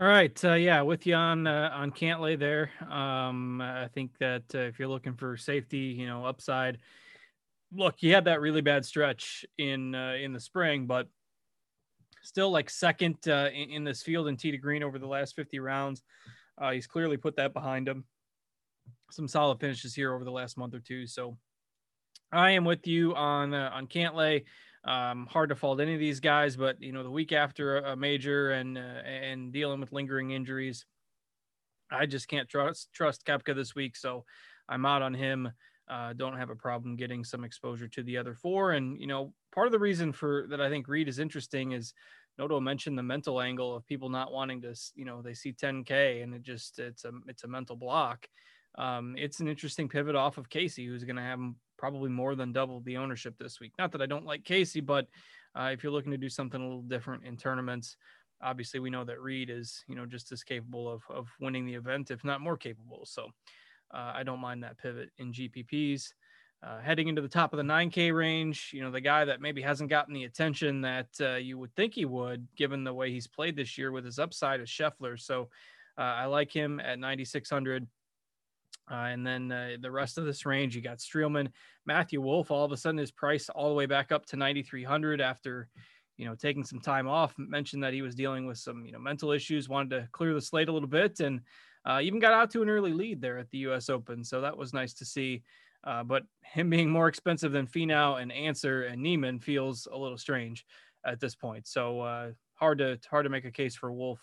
All 0.00 0.06
right, 0.06 0.44
uh, 0.44 0.54
yeah, 0.54 0.80
with 0.82 1.06
you 1.06 1.16
on 1.16 1.46
uh, 1.46 1.70
on 1.74 1.90
Cantlay 1.90 2.38
there. 2.38 2.70
Um, 2.88 3.60
I 3.60 3.88
think 3.88 4.12
that 4.20 4.44
uh, 4.54 4.58
if 4.58 4.78
you're 4.78 4.88
looking 4.88 5.14
for 5.14 5.36
safety, 5.36 5.78
you 5.98 6.06
know, 6.06 6.24
upside. 6.24 6.78
Look, 7.70 7.96
he 7.98 8.08
had 8.08 8.24
that 8.24 8.40
really 8.40 8.62
bad 8.62 8.86
stretch 8.86 9.44
in 9.58 9.94
uh, 9.94 10.14
in 10.14 10.32
the 10.32 10.40
spring, 10.40 10.86
but 10.86 11.08
still 12.22 12.50
like 12.50 12.70
second 12.70 13.16
uh, 13.28 13.50
in, 13.52 13.70
in, 13.70 13.84
this 13.84 14.02
field 14.02 14.28
in 14.28 14.36
T 14.36 14.50
to 14.50 14.56
green 14.56 14.82
over 14.82 14.98
the 14.98 15.06
last 15.06 15.36
50 15.36 15.58
rounds. 15.58 16.02
Uh, 16.56 16.70
he's 16.70 16.86
clearly 16.86 17.16
put 17.16 17.36
that 17.36 17.52
behind 17.52 17.86
him. 17.86 18.04
Some 19.10 19.28
solid 19.28 19.60
finishes 19.60 19.94
here 19.94 20.14
over 20.14 20.24
the 20.24 20.30
last 20.30 20.56
month 20.56 20.74
or 20.74 20.80
two. 20.80 21.06
So 21.06 21.36
I 22.32 22.52
am 22.52 22.64
with 22.64 22.86
you 22.86 23.14
on 23.14 23.52
uh, 23.52 23.70
on 23.74 23.86
Cantlay. 23.86 24.44
Um, 24.84 25.26
hard 25.26 25.48
to 25.50 25.56
fault 25.56 25.80
any 25.80 25.94
of 25.94 26.00
these 26.00 26.20
guys, 26.20 26.56
but 26.56 26.80
you 26.80 26.92
know 26.92 27.02
the 27.02 27.10
week 27.10 27.32
after 27.32 27.78
a 27.78 27.96
major 27.96 28.52
and 28.52 28.78
uh, 28.78 28.80
and 28.80 29.52
dealing 29.52 29.80
with 29.80 29.92
lingering 29.92 30.30
injuries, 30.30 30.86
I 31.90 32.06
just 32.06 32.28
can't 32.28 32.48
trust 32.48 32.88
trust 32.92 33.26
Koepka 33.26 33.54
this 33.54 33.74
week. 33.74 33.96
So 33.96 34.24
I'm 34.68 34.86
out 34.86 35.02
on 35.02 35.14
him. 35.14 35.50
Uh, 35.88 36.12
don't 36.12 36.36
have 36.36 36.50
a 36.50 36.54
problem 36.54 36.96
getting 36.96 37.24
some 37.24 37.44
exposure 37.44 37.88
to 37.88 38.02
the 38.02 38.18
other 38.18 38.34
four. 38.34 38.72
And 38.72 39.00
you 39.00 39.06
know, 39.06 39.32
part 39.54 39.66
of 39.66 39.72
the 39.72 39.78
reason 39.78 40.12
for 40.12 40.46
that 40.50 40.60
I 40.60 40.68
think 40.68 40.86
Reed 40.86 41.08
is 41.08 41.18
interesting 41.18 41.72
is 41.72 41.94
Noto 42.38 42.60
mentioned 42.60 42.96
the 42.96 43.02
mental 43.02 43.40
angle 43.40 43.74
of 43.74 43.86
people 43.86 44.08
not 44.08 44.32
wanting 44.32 44.62
to, 44.62 44.74
you 44.94 45.04
know, 45.04 45.22
they 45.22 45.34
see 45.34 45.52
10K 45.52 46.22
and 46.22 46.34
it 46.34 46.42
just, 46.42 46.78
it's 46.78 47.04
a, 47.04 47.10
it's 47.26 47.44
a 47.44 47.48
mental 47.48 47.74
block. 47.74 48.28
Um, 48.76 49.14
it's 49.18 49.40
an 49.40 49.48
interesting 49.48 49.88
pivot 49.88 50.14
off 50.14 50.38
of 50.38 50.48
Casey, 50.48 50.86
who's 50.86 51.04
going 51.04 51.16
to 51.16 51.22
have 51.22 51.40
probably 51.78 52.10
more 52.10 52.34
than 52.34 52.52
double 52.52 52.80
the 52.80 52.96
ownership 52.96 53.36
this 53.38 53.60
week. 53.60 53.72
Not 53.78 53.92
that 53.92 54.02
I 54.02 54.06
don't 54.06 54.26
like 54.26 54.44
Casey, 54.44 54.80
but 54.80 55.06
uh, 55.58 55.70
if 55.72 55.82
you're 55.82 55.92
looking 55.92 56.12
to 56.12 56.18
do 56.18 56.28
something 56.28 56.60
a 56.60 56.64
little 56.64 56.82
different 56.82 57.24
in 57.24 57.36
tournaments, 57.36 57.96
obviously 58.42 58.80
we 58.80 58.90
know 58.90 59.04
that 59.04 59.20
Reed 59.20 59.50
is, 59.50 59.84
you 59.88 59.94
know, 59.94 60.06
just 60.06 60.30
as 60.32 60.42
capable 60.42 60.90
of, 60.90 61.02
of 61.08 61.28
winning 61.40 61.66
the 61.66 61.74
event, 61.74 62.10
if 62.10 62.24
not 62.24 62.40
more 62.40 62.56
capable. 62.56 63.04
So 63.04 63.28
uh, 63.92 64.12
I 64.14 64.22
don't 64.22 64.40
mind 64.40 64.62
that 64.62 64.78
pivot 64.78 65.10
in 65.18 65.32
GPPs. 65.32 66.12
Uh, 66.60 66.80
heading 66.80 67.06
into 67.06 67.22
the 67.22 67.28
top 67.28 67.52
of 67.52 67.56
the 67.56 67.62
9K 67.62 68.12
range, 68.12 68.72
you 68.74 68.82
know, 68.82 68.90
the 68.90 69.00
guy 69.00 69.24
that 69.24 69.40
maybe 69.40 69.62
hasn't 69.62 69.90
gotten 69.90 70.12
the 70.12 70.24
attention 70.24 70.80
that 70.80 71.06
uh, 71.20 71.36
you 71.36 71.56
would 71.56 71.72
think 71.76 71.94
he 71.94 72.04
would, 72.04 72.48
given 72.56 72.82
the 72.82 72.92
way 72.92 73.12
he's 73.12 73.28
played 73.28 73.54
this 73.54 73.78
year 73.78 73.92
with 73.92 74.04
his 74.04 74.18
upside, 74.18 74.60
is 74.60 74.68
Scheffler. 74.68 75.20
So 75.20 75.50
uh, 75.96 76.02
I 76.02 76.26
like 76.26 76.52
him 76.52 76.80
at 76.80 76.98
9,600. 76.98 77.86
Uh, 78.90 78.94
and 78.94 79.26
then 79.26 79.52
uh, 79.52 79.76
the 79.80 79.90
rest 79.90 80.18
of 80.18 80.24
this 80.24 80.46
range, 80.46 80.74
you 80.74 80.82
got 80.82 80.98
Streelman, 80.98 81.48
Matthew 81.86 82.20
Wolff. 82.20 82.50
All 82.50 82.64
of 82.64 82.72
a 82.72 82.76
sudden, 82.76 82.98
his 82.98 83.10
price 83.10 83.48
all 83.48 83.68
the 83.68 83.74
way 83.74 83.86
back 83.86 84.12
up 84.12 84.24
to 84.26 84.36
9,300 84.36 85.20
after, 85.20 85.68
you 86.16 86.24
know, 86.24 86.34
taking 86.34 86.64
some 86.64 86.80
time 86.80 87.06
off. 87.06 87.34
Mentioned 87.38 87.82
that 87.82 87.92
he 87.92 88.02
was 88.02 88.14
dealing 88.14 88.46
with 88.46 88.58
some, 88.58 88.86
you 88.86 88.92
know, 88.92 88.98
mental 88.98 89.32
issues, 89.32 89.68
wanted 89.68 89.90
to 89.90 90.08
clear 90.12 90.32
the 90.32 90.40
slate 90.40 90.68
a 90.68 90.72
little 90.72 90.88
bit, 90.88 91.20
and 91.20 91.40
uh, 91.84 92.00
even 92.02 92.18
got 92.18 92.32
out 92.32 92.50
to 92.52 92.62
an 92.62 92.70
early 92.70 92.92
lead 92.92 93.20
there 93.20 93.38
at 93.38 93.50
the 93.50 93.58
U.S. 93.58 93.88
Open. 93.90 94.24
So 94.24 94.40
that 94.40 94.56
was 94.56 94.72
nice 94.72 94.94
to 94.94 95.04
see. 95.04 95.42
Uh, 95.84 96.02
but 96.02 96.24
him 96.42 96.70
being 96.70 96.90
more 96.90 97.08
expensive 97.08 97.52
than 97.52 97.66
Finau 97.66 98.20
and 98.20 98.32
Ancer 98.32 98.84
and 98.84 99.02
Niemann 99.02 99.38
feels 99.38 99.86
a 99.90 99.96
little 99.96 100.18
strange 100.18 100.66
at 101.06 101.20
this 101.20 101.34
point. 101.34 101.66
So 101.66 102.00
uh, 102.00 102.30
hard 102.54 102.78
to 102.78 102.98
hard 103.10 103.24
to 103.24 103.30
make 103.30 103.44
a 103.44 103.50
case 103.50 103.76
for 103.76 103.92
Wolff, 103.92 104.20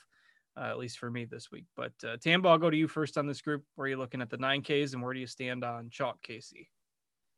uh, 0.57 0.65
at 0.65 0.77
least 0.77 0.97
for 0.97 1.09
me 1.09 1.25
this 1.25 1.51
week. 1.51 1.65
But 1.75 1.93
uh, 2.03 2.17
Tambo, 2.17 2.49
I'll 2.49 2.57
go 2.57 2.69
to 2.69 2.77
you 2.77 2.87
first 2.87 3.17
on 3.17 3.27
this 3.27 3.41
group. 3.41 3.63
Where 3.75 3.85
are 3.85 3.89
you 3.89 3.97
looking 3.97 4.21
at 4.21 4.29
the 4.29 4.37
nine 4.37 4.61
Ks 4.61 4.93
and 4.93 5.01
where 5.01 5.13
do 5.13 5.19
you 5.19 5.27
stand 5.27 5.63
on 5.63 5.89
Chalk 5.89 6.21
Casey? 6.21 6.69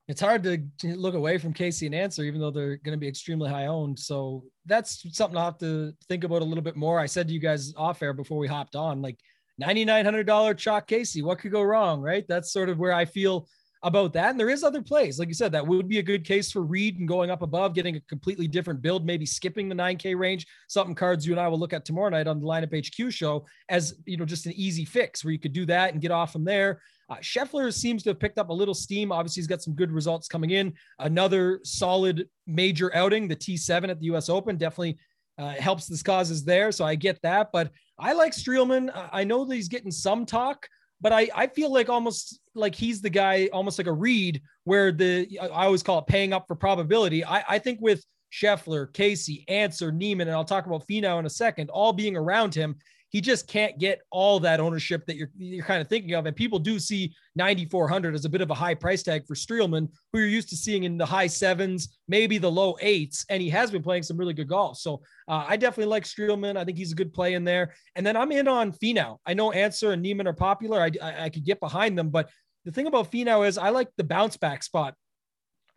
It's 0.07 0.21
hard 0.21 0.43
to 0.43 0.95
look 0.95 1.15
away 1.15 1.37
from 1.37 1.51
Casey 1.53 1.85
and 1.85 1.93
Ancer, 1.93 2.23
even 2.23 2.39
though 2.39 2.51
they're 2.51 2.77
going 2.77 2.93
to 2.93 2.99
be 2.99 3.09
extremely 3.09 3.49
high 3.49 3.65
owned. 3.65 3.99
So 3.99 4.45
that's 4.65 5.05
something 5.15 5.37
I'll 5.37 5.45
have 5.45 5.57
to 5.57 5.93
think 6.07 6.23
about 6.23 6.41
a 6.41 6.45
little 6.45 6.63
bit 6.63 6.77
more. 6.77 6.97
I 6.97 7.07
said 7.07 7.27
to 7.27 7.33
you 7.33 7.41
guys 7.41 7.73
off 7.75 8.01
air 8.01 8.13
before 8.13 8.37
we 8.37 8.47
hopped 8.47 8.77
on, 8.77 9.01
like 9.01 9.19
$9,900 9.61 10.57
Chalk 10.57 10.87
Casey, 10.87 11.21
what 11.21 11.39
could 11.39 11.51
go 11.51 11.61
wrong, 11.61 11.99
right? 11.99 12.23
That's 12.29 12.53
sort 12.53 12.69
of 12.69 12.79
where 12.79 12.93
I 12.93 13.03
feel 13.03 13.49
about 13.83 14.13
that. 14.13 14.31
And 14.31 14.39
there 14.39 14.49
is 14.49 14.63
other 14.63 14.81
plays, 14.81 15.19
like 15.19 15.27
you 15.27 15.33
said, 15.33 15.51
that 15.51 15.65
would 15.65 15.87
be 15.87 15.99
a 15.99 16.03
good 16.03 16.23
case 16.23 16.51
for 16.51 16.61
Reed 16.61 16.99
and 16.99 17.07
going 17.07 17.29
up 17.29 17.41
above, 17.41 17.73
getting 17.73 17.95
a 17.95 18.01
completely 18.01 18.47
different 18.47 18.81
build, 18.81 19.05
maybe 19.05 19.25
skipping 19.25 19.69
the 19.69 19.75
9K 19.75 20.17
range. 20.17 20.47
Something 20.67 20.95
cards 20.95 21.25
you 21.25 21.33
and 21.33 21.39
I 21.39 21.47
will 21.47 21.59
look 21.59 21.73
at 21.73 21.85
tomorrow 21.85 22.09
night 22.09 22.27
on 22.27 22.39
the 22.39 22.45
lineup 22.45 22.75
HQ 22.75 23.11
show 23.11 23.45
as 23.69 23.95
you 24.05 24.17
know, 24.17 24.25
just 24.25 24.45
an 24.45 24.53
easy 24.55 24.85
fix 24.85 25.23
where 25.23 25.31
you 25.31 25.39
could 25.39 25.53
do 25.53 25.65
that 25.67 25.93
and 25.93 26.01
get 26.01 26.11
off 26.11 26.31
from 26.31 26.43
there. 26.43 26.81
Uh, 27.09 27.15
Scheffler 27.17 27.73
seems 27.73 28.03
to 28.03 28.09
have 28.09 28.19
picked 28.19 28.37
up 28.37 28.49
a 28.49 28.53
little 28.53 28.73
steam. 28.73 29.11
Obviously, 29.11 29.39
he's 29.39 29.47
got 29.47 29.61
some 29.61 29.73
good 29.73 29.91
results 29.91 30.27
coming 30.27 30.49
in. 30.49 30.73
Another 30.99 31.61
solid 31.63 32.27
major 32.45 32.93
outing, 32.95 33.27
the 33.27 33.35
T7 33.35 33.89
at 33.89 33.99
the 33.99 34.07
US 34.07 34.27
Open, 34.27 34.57
definitely 34.57 34.97
uh, 35.37 35.53
helps 35.53 35.87
this 35.87 36.03
causes 36.03 36.43
there. 36.43 36.71
So 36.71 36.83
I 36.83 36.95
get 36.95 37.21
that, 37.21 37.51
but 37.53 37.71
I 37.99 38.13
like 38.13 38.33
Streelman. 38.33 38.91
I 39.11 39.23
know 39.23 39.45
that 39.45 39.55
he's 39.55 39.67
getting 39.69 39.91
some 39.91 40.25
talk 40.25 40.67
but 41.01 41.11
I, 41.11 41.29
I 41.35 41.47
feel 41.47 41.71
like 41.71 41.89
almost 41.89 42.39
like 42.55 42.75
he's 42.75 43.01
the 43.01 43.09
guy, 43.09 43.49
almost 43.53 43.77
like 43.77 43.87
a 43.87 43.93
Reed, 43.93 44.41
where 44.63 44.91
the 44.91 45.39
I 45.41 45.65
always 45.65 45.83
call 45.83 45.99
it 45.99 46.07
paying 46.07 46.33
up 46.33 46.45
for 46.47 46.55
probability. 46.55 47.23
I, 47.23 47.43
I 47.47 47.59
think 47.59 47.79
with 47.81 48.03
Scheffler, 48.31 48.91
Casey, 48.93 49.45
Ancer, 49.47 49.91
Niemann, 49.91 50.27
and 50.27 50.35
I'll 50.35 50.45
talk 50.45 50.65
about 50.65 50.87
Finau 50.87 51.19
in 51.19 51.25
a 51.25 51.29
second, 51.29 51.69
all 51.69 51.93
being 51.93 52.17
around 52.17 52.53
him, 52.53 52.75
he 53.09 53.21
just 53.21 53.47
can't 53.47 53.79
get 53.79 54.01
all 54.11 54.39
that 54.41 54.59
ownership 54.59 55.05
that 55.05 55.15
you're 55.15 55.29
you're 55.37 55.63
kind 55.63 55.81
of 55.81 55.87
thinking 55.87 56.13
of. 56.13 56.25
And 56.25 56.35
people 56.35 56.59
do 56.59 56.77
see 56.77 57.15
9,400 57.35 58.13
as 58.13 58.25
a 58.25 58.29
bit 58.29 58.41
of 58.41 58.51
a 58.51 58.53
high 58.53 58.75
price 58.75 59.03
tag 59.03 59.25
for 59.25 59.33
Streelman, 59.33 59.89
who 60.11 60.19
you're 60.19 60.27
used 60.27 60.49
to 60.49 60.57
seeing 60.57 60.83
in 60.83 60.97
the 60.97 61.05
high 61.05 61.27
sevens, 61.27 61.97
maybe 62.07 62.37
the 62.37 62.51
low 62.51 62.75
eights, 62.81 63.25
and 63.29 63.41
he 63.41 63.49
has 63.49 63.71
been 63.71 63.83
playing 63.83 64.03
some 64.03 64.17
really 64.17 64.33
good 64.33 64.49
golf. 64.49 64.77
So 64.77 65.01
uh, 65.27 65.45
I 65.47 65.55
definitely 65.55 65.91
like 65.91 66.03
Streelman. 66.03 66.57
I 66.57 66.65
think 66.65 66.77
he's 66.77 66.91
a 66.91 66.95
good 66.95 67.13
play 67.13 67.33
in 67.35 67.43
there. 67.43 67.73
And 67.95 68.05
then 68.05 68.17
I'm 68.17 68.31
in 68.31 68.47
on 68.47 68.73
Finau. 68.73 69.17
I 69.25 69.33
know 69.33 69.51
Ancer 69.51 69.93
and 69.93 70.01
Niemann 70.01 70.27
are 70.27 70.33
popular. 70.33 70.81
I, 70.81 70.91
I, 71.01 71.23
I 71.25 71.29
could 71.29 71.45
get 71.45 71.59
behind 71.59 71.97
them, 71.97 72.09
but 72.09 72.29
the 72.65 72.71
thing 72.71 72.87
about 72.87 73.11
Finau 73.11 73.47
is 73.47 73.57
I 73.57 73.69
like 73.69 73.87
the 73.95 74.03
bounce 74.03 74.35
back 74.35 74.63
spot. 74.63 74.93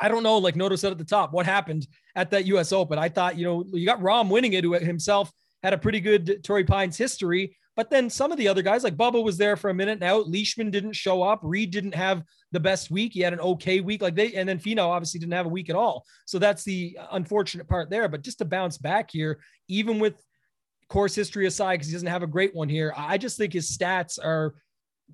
I 0.01 0.09
don't 0.09 0.23
know, 0.23 0.38
like 0.38 0.57
Noto 0.57 0.77
said 0.77 0.93
at 0.93 0.99
the 0.99 1.05
top, 1.05 1.33
what 1.33 1.45
happened 1.45 1.87
at 2.16 2.31
that 2.31 2.47
U.S. 2.47 2.73
Open. 2.73 2.99
I 2.99 3.11
thought, 3.11 3.37
you 3.37 3.45
know, 3.45 3.64
you 3.73 3.85
got 3.85 4.01
Rahm 4.01 4.31
winning 4.31 4.55
it 4.55 4.64
himself 4.83 5.31
had 5.62 5.73
a 5.73 5.79
pretty 5.79 6.01
good 6.01 6.42
Torrey 6.42 6.64
Pines 6.64 6.96
history. 6.96 7.57
But 7.77 7.88
then 7.88 8.11
some 8.11 8.33
of 8.33 8.38
the 8.38 8.49
other 8.49 8.62
guys, 8.62 8.85
like 8.85 8.96
Bubba 8.96 9.23
was 9.23 9.38
there 9.38 9.57
for 9.57 9.70
a 9.70 9.75
minute 9.75 10.01
now. 10.01 10.18
Leishman 10.18 10.70
didn't 10.70 10.92
show 10.92 11.23
up. 11.23 11.40
Reed 11.42 11.70
didn't 11.70 11.94
have 11.94 12.25
the 12.53 12.61
best 12.61 12.90
week. 12.90 13.12
He 13.14 13.20
had 13.20 13.33
an 13.33 13.40
okay 13.40 13.81
week. 13.81 14.03
Like 14.03 14.14
they, 14.14 14.35
and 14.35 14.49
then 14.49 14.59
Finau 14.59 14.88
obviously 14.88 15.20
didn't 15.20 15.33
have 15.33 15.46
a 15.46 15.51
week 15.51 15.70
at 15.70 15.77
all. 15.77 16.05
So 16.27 16.38
that's 16.38 16.64
the 16.64 16.99
unfortunate 17.12 17.68
part 17.68 17.88
there. 17.88 18.09
But 18.09 18.23
just 18.23 18.38
to 18.38 18.44
bounce 18.44 18.77
back 18.77 19.11
here, 19.11 19.40
even 19.68 19.99
with 19.99 20.23
course 20.88 21.14
history 21.14 21.46
aside, 21.46 21.77
because 21.77 21.87
he 21.87 21.92
doesn't 21.92 22.09
have 22.09 22.25
a 22.25 22.27
great 22.27 22.55
one 22.55 22.68
here, 22.68 22.92
I 22.96 23.16
just 23.16 23.38
think 23.38 23.53
his 23.53 23.75
stats 23.75 24.18
are 24.23 24.55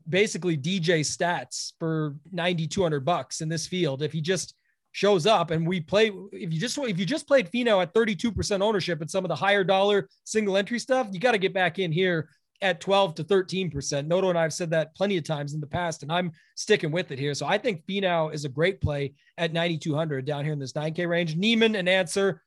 basically 0.08 0.56
DJ 0.56 1.00
stats 1.00 1.72
for 1.78 2.16
9,200 2.32 3.04
bucks 3.04 3.42
in 3.42 3.48
this 3.48 3.66
field. 3.66 4.02
If 4.02 4.12
he 4.12 4.20
just 4.20 4.54
shows 4.96 5.26
up 5.26 5.50
and 5.50 5.66
we 5.66 5.78
play 5.78 6.10
if 6.32 6.50
you 6.54 6.58
just 6.58 6.78
if 6.78 6.98
you 6.98 7.04
just 7.04 7.28
played 7.28 7.50
Finau 7.52 7.82
at 7.82 7.92
32% 7.92 8.62
ownership 8.62 9.02
and 9.02 9.10
some 9.10 9.26
of 9.26 9.28
the 9.28 9.36
higher 9.36 9.62
dollar 9.62 10.08
single 10.24 10.56
entry 10.56 10.78
stuff, 10.78 11.06
you 11.12 11.20
got 11.20 11.32
to 11.32 11.38
get 11.38 11.52
back 11.52 11.78
in 11.78 11.92
here 11.92 12.30
at 12.62 12.80
12 12.80 13.16
to 13.16 13.24
13%. 13.24 14.06
Noto 14.06 14.30
and 14.30 14.38
I 14.38 14.42
have 14.42 14.54
said 14.54 14.70
that 14.70 14.94
plenty 14.94 15.18
of 15.18 15.24
times 15.24 15.52
in 15.52 15.60
the 15.60 15.66
past, 15.66 16.02
and 16.02 16.10
I'm 16.10 16.32
sticking 16.54 16.90
with 16.90 17.12
it 17.12 17.18
here. 17.18 17.34
So 17.34 17.44
I 17.44 17.58
think 17.58 17.84
Finau 17.84 18.32
is 18.32 18.46
a 18.46 18.48
great 18.48 18.80
play 18.80 19.12
at 19.36 19.52
9,200 19.52 20.24
down 20.24 20.44
here 20.44 20.54
in 20.54 20.58
this 20.58 20.72
9K 20.72 21.06
range. 21.06 21.36
Niemann 21.36 21.76
and 21.76 21.90
Ancer, 21.90 22.42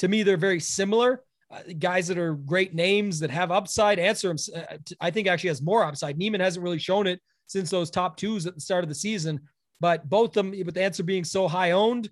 to 0.00 0.06
me, 0.06 0.22
they're 0.22 0.36
very 0.36 0.60
similar. 0.60 1.22
Uh, 1.50 1.60
guys 1.78 2.06
that 2.08 2.18
are 2.18 2.34
great 2.34 2.74
names 2.74 3.18
that 3.20 3.30
have 3.30 3.50
upside. 3.50 3.98
Ancer, 3.98 4.36
uh, 4.54 4.76
I 5.00 5.10
think, 5.10 5.26
actually 5.26 5.48
has 5.48 5.62
more 5.62 5.84
upside. 5.84 6.18
Niemann 6.18 6.42
hasn't 6.42 6.62
really 6.62 6.78
shown 6.78 7.06
it 7.06 7.22
since 7.46 7.70
those 7.70 7.90
top 7.90 8.18
twos 8.18 8.46
at 8.46 8.54
the 8.54 8.60
start 8.60 8.84
of 8.84 8.90
the 8.90 8.94
season. 8.94 9.40
But 9.84 10.08
both 10.08 10.32
them, 10.32 10.52
with 10.52 10.72
the 10.72 10.82
Ancer 10.82 11.02
being 11.02 11.24
so 11.24 11.46
high 11.46 11.72
owned, 11.72 12.08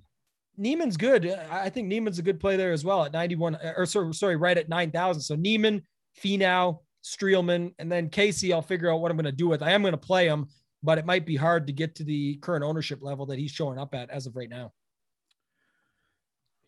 Niemann's 0.58 0.98
good. 0.98 1.26
I 1.50 1.70
think 1.70 1.88
Niemann's 1.88 2.18
a 2.18 2.22
good 2.22 2.38
play 2.38 2.58
there 2.58 2.70
as 2.70 2.84
well 2.84 3.02
at 3.02 3.14
91 3.14 3.56
or 3.78 3.86
sorry, 3.86 4.36
right 4.36 4.58
at 4.58 4.68
9,000. 4.68 5.22
So 5.22 5.36
Niemann, 5.36 5.80
Finau, 6.22 6.80
Streelman, 7.02 7.72
and 7.78 7.90
then 7.90 8.10
Casey, 8.10 8.52
I'll 8.52 8.60
figure 8.60 8.92
out 8.92 9.00
what 9.00 9.10
I'm 9.10 9.16
going 9.16 9.24
to 9.24 9.32
do 9.32 9.48
with. 9.48 9.62
I 9.62 9.70
am 9.70 9.80
going 9.80 9.92
to 9.92 9.96
play 9.96 10.28
him, 10.28 10.48
but 10.82 10.98
it 10.98 11.06
might 11.06 11.24
be 11.24 11.34
hard 11.34 11.66
to 11.66 11.72
get 11.72 11.94
to 11.94 12.04
the 12.04 12.34
current 12.42 12.62
ownership 12.62 12.98
level 13.00 13.24
that 13.24 13.38
he's 13.38 13.52
showing 13.52 13.78
up 13.78 13.94
at 13.94 14.10
as 14.10 14.26
of 14.26 14.36
right 14.36 14.50
now. 14.50 14.74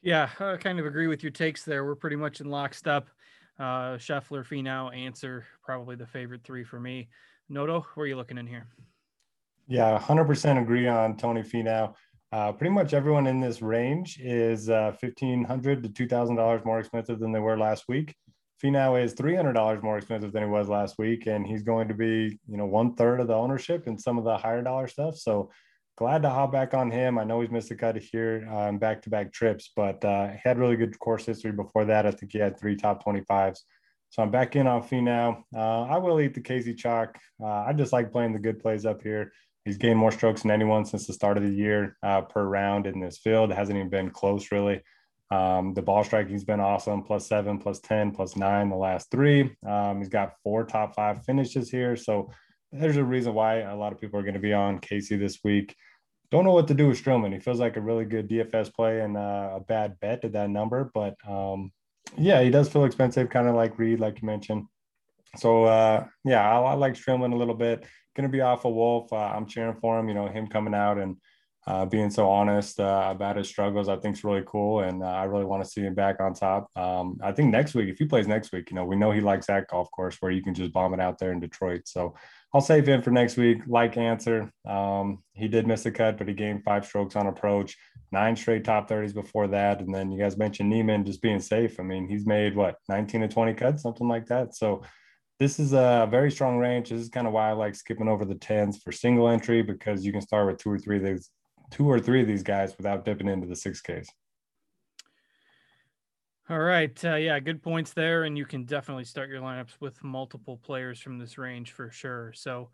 Yeah, 0.00 0.30
I 0.40 0.56
kind 0.56 0.80
of 0.80 0.86
agree 0.86 1.06
with 1.06 1.22
your 1.22 1.32
takes 1.32 1.64
there. 1.64 1.84
We're 1.84 1.96
pretty 1.96 2.16
much 2.16 2.40
in 2.40 2.48
lockstep. 2.48 3.10
Uh, 3.58 3.98
Scheffler, 3.98 4.42
Finau, 4.42 4.90
Ancer 4.96 5.44
probably 5.62 5.96
the 5.96 6.06
favorite 6.06 6.44
three 6.44 6.64
for 6.64 6.80
me. 6.80 7.10
Noto, 7.50 7.84
where 7.92 8.04
are 8.04 8.06
you 8.06 8.16
looking 8.16 8.38
in 8.38 8.46
here? 8.46 8.68
Yeah, 9.66 9.98
100% 9.98 10.60
agree 10.60 10.86
on 10.88 11.16
Tony 11.16 11.42
Finau. 11.42 11.94
Uh, 12.32 12.52
pretty 12.52 12.72
much 12.72 12.92
everyone 12.92 13.26
in 13.26 13.40
this 13.40 13.62
range 13.62 14.18
is 14.20 14.68
uh, 14.68 14.92
$1,500 15.02 15.82
to 15.94 16.06
$2,000 16.06 16.64
more 16.64 16.80
expensive 16.80 17.18
than 17.18 17.32
they 17.32 17.38
were 17.38 17.56
last 17.56 17.84
week. 17.88 18.14
Finau 18.62 19.02
is 19.02 19.14
$300 19.14 19.82
more 19.82 19.96
expensive 19.96 20.32
than 20.32 20.42
he 20.42 20.48
was 20.48 20.68
last 20.68 20.98
week, 20.98 21.26
and 21.26 21.46
he's 21.46 21.62
going 21.62 21.88
to 21.88 21.94
be, 21.94 22.38
you 22.48 22.56
know, 22.56 22.66
one 22.66 22.94
third 22.94 23.20
of 23.20 23.28
the 23.28 23.34
ownership 23.34 23.86
in 23.86 23.98
some 23.98 24.18
of 24.18 24.24
the 24.24 24.36
higher 24.36 24.62
dollar 24.62 24.86
stuff. 24.86 25.16
So 25.16 25.50
glad 25.96 26.22
to 26.22 26.30
hop 26.30 26.52
back 26.52 26.74
on 26.74 26.90
him. 26.90 27.18
I 27.18 27.24
know 27.24 27.40
he's 27.40 27.50
missed 27.50 27.70
a 27.70 27.76
cut 27.76 27.96
here 27.96 28.46
on 28.50 28.68
um, 28.70 28.78
back 28.78 29.02
to 29.02 29.10
back 29.10 29.32
trips, 29.32 29.70
but 29.74 30.04
uh, 30.04 30.28
he 30.28 30.38
had 30.44 30.58
really 30.58 30.76
good 30.76 30.98
course 30.98 31.24
history 31.24 31.52
before 31.52 31.84
that. 31.86 32.06
I 32.06 32.10
think 32.10 32.32
he 32.32 32.38
had 32.38 32.58
three 32.58 32.76
top 32.76 33.04
25s. 33.04 33.58
So 34.10 34.22
I'm 34.22 34.30
back 34.30 34.56
in 34.56 34.66
on 34.66 34.82
Finau. 34.82 35.42
Uh, 35.54 35.82
I 35.82 35.98
will 35.98 36.20
eat 36.20 36.34
the 36.34 36.40
Casey 36.40 36.74
chalk. 36.74 37.18
Uh, 37.42 37.64
I 37.66 37.72
just 37.72 37.92
like 37.92 38.12
playing 38.12 38.32
the 38.32 38.38
good 38.38 38.60
plays 38.60 38.86
up 38.86 39.02
here. 39.02 39.32
He's 39.64 39.78
gained 39.78 39.98
more 39.98 40.12
strokes 40.12 40.42
than 40.42 40.50
anyone 40.50 40.84
since 40.84 41.06
the 41.06 41.12
start 41.12 41.38
of 41.38 41.42
the 41.42 41.54
year 41.54 41.96
uh, 42.02 42.22
per 42.22 42.44
round 42.44 42.86
in 42.86 43.00
this 43.00 43.18
field. 43.18 43.50
It 43.50 43.56
hasn't 43.56 43.76
even 43.76 43.88
been 43.88 44.10
close, 44.10 44.52
really. 44.52 44.82
Um, 45.30 45.72
the 45.72 45.82
ball 45.82 46.04
striking's 46.04 46.44
been 46.44 46.60
awesome 46.60 47.02
plus 47.02 47.26
seven, 47.26 47.58
plus 47.58 47.80
10, 47.80 48.12
plus 48.12 48.36
nine 48.36 48.68
the 48.68 48.76
last 48.76 49.10
three. 49.10 49.56
Um, 49.66 49.98
he's 49.98 50.10
got 50.10 50.34
four 50.42 50.64
top 50.64 50.94
five 50.94 51.24
finishes 51.24 51.70
here. 51.70 51.96
So 51.96 52.30
there's 52.72 52.98
a 52.98 53.04
reason 53.04 53.32
why 53.32 53.60
a 53.60 53.76
lot 53.76 53.92
of 53.92 54.00
people 54.00 54.20
are 54.20 54.22
going 54.22 54.34
to 54.34 54.40
be 54.40 54.52
on 54.52 54.80
Casey 54.80 55.16
this 55.16 55.38
week. 55.42 55.74
Don't 56.30 56.44
know 56.44 56.52
what 56.52 56.68
to 56.68 56.74
do 56.74 56.88
with 56.88 57.02
Streelman. 57.02 57.32
He 57.32 57.40
feels 57.40 57.60
like 57.60 57.76
a 57.76 57.80
really 57.80 58.04
good 58.04 58.28
DFS 58.28 58.72
play 58.74 59.00
and 59.00 59.16
uh, 59.16 59.52
a 59.54 59.60
bad 59.60 59.98
bet 60.00 60.24
at 60.24 60.32
that 60.32 60.50
number. 60.50 60.90
But 60.92 61.16
um, 61.26 61.72
yeah, 62.18 62.42
he 62.42 62.50
does 62.50 62.68
feel 62.68 62.84
expensive, 62.84 63.30
kind 63.30 63.48
of 63.48 63.54
like 63.54 63.78
Reed, 63.78 64.00
like 64.00 64.20
you 64.20 64.26
mentioned. 64.26 64.66
So 65.36 65.64
uh, 65.64 66.06
yeah, 66.24 66.48
I, 66.48 66.60
I 66.60 66.74
like 66.74 66.94
Streelman 66.94 67.32
a 67.32 67.36
little 67.36 67.54
bit 67.54 67.84
going 68.14 68.28
to 68.28 68.32
be 68.32 68.40
off 68.40 68.64
of 68.64 68.74
Wolff. 68.74 69.12
Uh, 69.12 69.16
I'm 69.16 69.46
cheering 69.46 69.76
for 69.80 69.98
him. 69.98 70.08
You 70.08 70.14
know, 70.14 70.28
him 70.28 70.46
coming 70.46 70.74
out 70.74 70.98
and 70.98 71.16
uh, 71.66 71.86
being 71.86 72.10
so 72.10 72.28
honest 72.28 72.78
uh, 72.78 73.08
about 73.10 73.36
his 73.36 73.48
struggles, 73.48 73.88
I 73.88 73.96
think 73.96 74.16
is 74.16 74.24
really 74.24 74.44
cool. 74.46 74.80
And 74.80 75.02
uh, 75.02 75.06
I 75.06 75.24
really 75.24 75.46
want 75.46 75.64
to 75.64 75.68
see 75.68 75.80
him 75.80 75.94
back 75.94 76.20
on 76.20 76.34
top. 76.34 76.68
Um, 76.76 77.18
I 77.22 77.32
think 77.32 77.50
next 77.50 77.74
week, 77.74 77.88
if 77.88 77.98
he 77.98 78.04
plays 78.04 78.28
next 78.28 78.52
week, 78.52 78.70
you 78.70 78.76
know, 78.76 78.84
we 78.84 78.96
know 78.96 79.10
he 79.10 79.20
likes 79.20 79.46
that 79.46 79.68
golf 79.68 79.90
course 79.90 80.16
where 80.20 80.30
you 80.30 80.42
can 80.42 80.54
just 80.54 80.72
bomb 80.72 80.92
it 80.92 81.00
out 81.00 81.18
there 81.18 81.32
in 81.32 81.40
Detroit. 81.40 81.82
So 81.86 82.14
I'll 82.52 82.60
save 82.60 82.86
him 82.86 83.00
for 83.02 83.10
next 83.10 83.36
week. 83.38 83.62
Like 83.66 83.96
Ancer. 83.96 84.52
um, 84.68 85.22
he 85.32 85.48
did 85.48 85.66
miss 85.66 85.86
a 85.86 85.90
cut, 85.90 86.18
but 86.18 86.28
he 86.28 86.34
gained 86.34 86.64
five 86.64 86.84
strokes 86.84 87.16
on 87.16 87.26
approach, 87.26 87.76
nine 88.12 88.36
straight 88.36 88.64
top 88.64 88.88
30s 88.88 89.14
before 89.14 89.48
that. 89.48 89.80
And 89.80 89.92
then 89.92 90.12
you 90.12 90.18
guys 90.18 90.36
mentioned 90.36 90.68
Niemann 90.68 91.06
just 91.06 91.22
being 91.22 91.40
safe. 91.40 91.80
I 91.80 91.82
mean, 91.82 92.06
he's 92.08 92.26
made 92.26 92.54
what, 92.54 92.76
19 92.90 93.22
to 93.22 93.28
20 93.28 93.54
cuts, 93.54 93.82
something 93.82 94.06
like 94.06 94.26
that. 94.26 94.54
So 94.54 94.82
this 95.38 95.58
is 95.58 95.72
a 95.72 96.06
very 96.10 96.30
strong 96.30 96.58
range. 96.58 96.90
This 96.90 97.00
is 97.00 97.08
kind 97.08 97.26
of 97.26 97.32
why 97.32 97.50
I 97.50 97.52
like 97.52 97.74
skipping 97.74 98.08
over 98.08 98.24
the 98.24 98.36
tens 98.36 98.78
for 98.78 98.92
single 98.92 99.28
entry 99.28 99.62
because 99.62 100.04
you 100.04 100.12
can 100.12 100.20
start 100.20 100.46
with 100.46 100.58
two 100.58 100.70
or 100.70 100.78
three 100.78 100.98
of 100.98 101.04
these, 101.04 101.30
two 101.70 101.90
or 101.90 101.98
three 101.98 102.20
of 102.20 102.28
these 102.28 102.42
guys 102.42 102.76
without 102.76 103.04
dipping 103.04 103.28
into 103.28 103.46
the 103.46 103.56
six 103.56 103.80
Ks. 103.80 104.08
All 106.50 106.58
right. 106.58 107.02
Uh, 107.02 107.14
yeah, 107.14 107.40
good 107.40 107.62
points 107.62 107.94
there. 107.94 108.24
And 108.24 108.36
you 108.36 108.44
can 108.44 108.64
definitely 108.64 109.04
start 109.04 109.30
your 109.30 109.40
lineups 109.40 109.80
with 109.80 110.04
multiple 110.04 110.58
players 110.58 111.00
from 111.00 111.18
this 111.18 111.38
range 111.38 111.72
for 111.72 111.90
sure. 111.90 112.34
So 112.34 112.68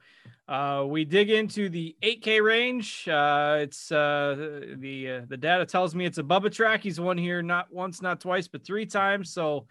uh, 0.49 0.85
we 0.89 1.05
dig 1.05 1.31
into 1.31 1.69
the 1.69 1.95
8K 2.03 2.43
range. 2.43 3.07
Uh, 3.09 3.59
it's 3.61 3.93
uh, 3.93 4.65
the 4.77 5.11
uh, 5.11 5.21
the 5.29 5.37
data 5.37 5.65
tells 5.65 5.95
me 5.95 6.05
it's 6.05 6.19
a 6.19 6.23
Bubba 6.25 6.51
track. 6.51 6.83
He's 6.83 6.99
won 6.99 7.17
here 7.17 7.43
not 7.43 7.73
once, 7.73 8.03
not 8.03 8.21
twice, 8.21 8.49
but 8.49 8.65
three 8.65 8.87
times. 8.87 9.33
So 9.33 9.69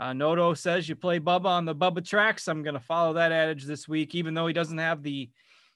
uh, 0.00 0.14
Noto 0.14 0.54
says 0.54 0.88
you 0.88 0.96
play 0.96 1.20
Bubba 1.20 1.44
on 1.44 1.66
the 1.66 1.74
Bubba 1.74 2.02
tracks. 2.02 2.48
I'm 2.48 2.62
going 2.62 2.74
to 2.74 2.80
follow 2.80 3.12
that 3.12 3.32
adage 3.32 3.64
this 3.64 3.86
week, 3.86 4.14
even 4.14 4.32
though 4.32 4.46
he 4.46 4.54
doesn't 4.54 4.78
have 4.78 5.02
the, 5.02 5.28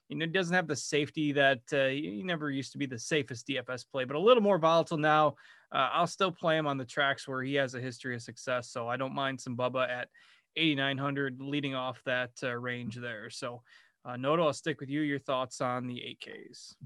you 0.09 0.17
know, 0.17 0.25
doesn't 0.25 0.55
have 0.55 0.67
the 0.67 0.75
safety 0.75 1.33
that 1.33 1.61
uh, 1.75 1.89
he 1.89 2.23
never 2.25 2.51
used 2.51 2.73
to 2.73 2.79
be 2.79 2.87
the 2.87 2.99
safest 2.99 3.47
DFS 3.47 3.85
play, 3.87 4.05
but 4.05 4.17
a 4.17 4.21
little 4.21 4.43
more 4.43 4.57
volatile 4.57 4.97
now. 4.97 5.35
Uh, 5.71 5.91
I'll 5.93 6.07
still 6.07 6.33
play 6.33 6.57
him 6.57 6.67
on 6.67 6.79
the 6.79 6.87
tracks 6.87 7.29
where 7.29 7.43
he 7.43 7.55
has 7.57 7.75
a 7.75 7.81
history 7.81 8.15
of 8.15 8.23
success. 8.23 8.71
So 8.71 8.89
I 8.89 8.97
don't 8.97 9.15
mind 9.15 9.39
some 9.39 9.59
Bubba 9.59 9.91
at 9.91 10.09
8,900 10.57 11.43
leading 11.43 11.75
off 11.75 12.01
that 12.07 12.31
uh, 12.43 12.55
range 12.55 12.97
there. 12.97 13.29
So 13.29 13.61
uh, 14.07 14.17
Noto, 14.17 14.47
I'll 14.47 14.53
stick 14.55 14.81
with 14.81 14.89
you. 14.89 15.03
Your 15.03 15.19
thoughts 15.19 15.61
on 15.61 15.87
the 15.87 15.97
8Ks. 15.97 16.77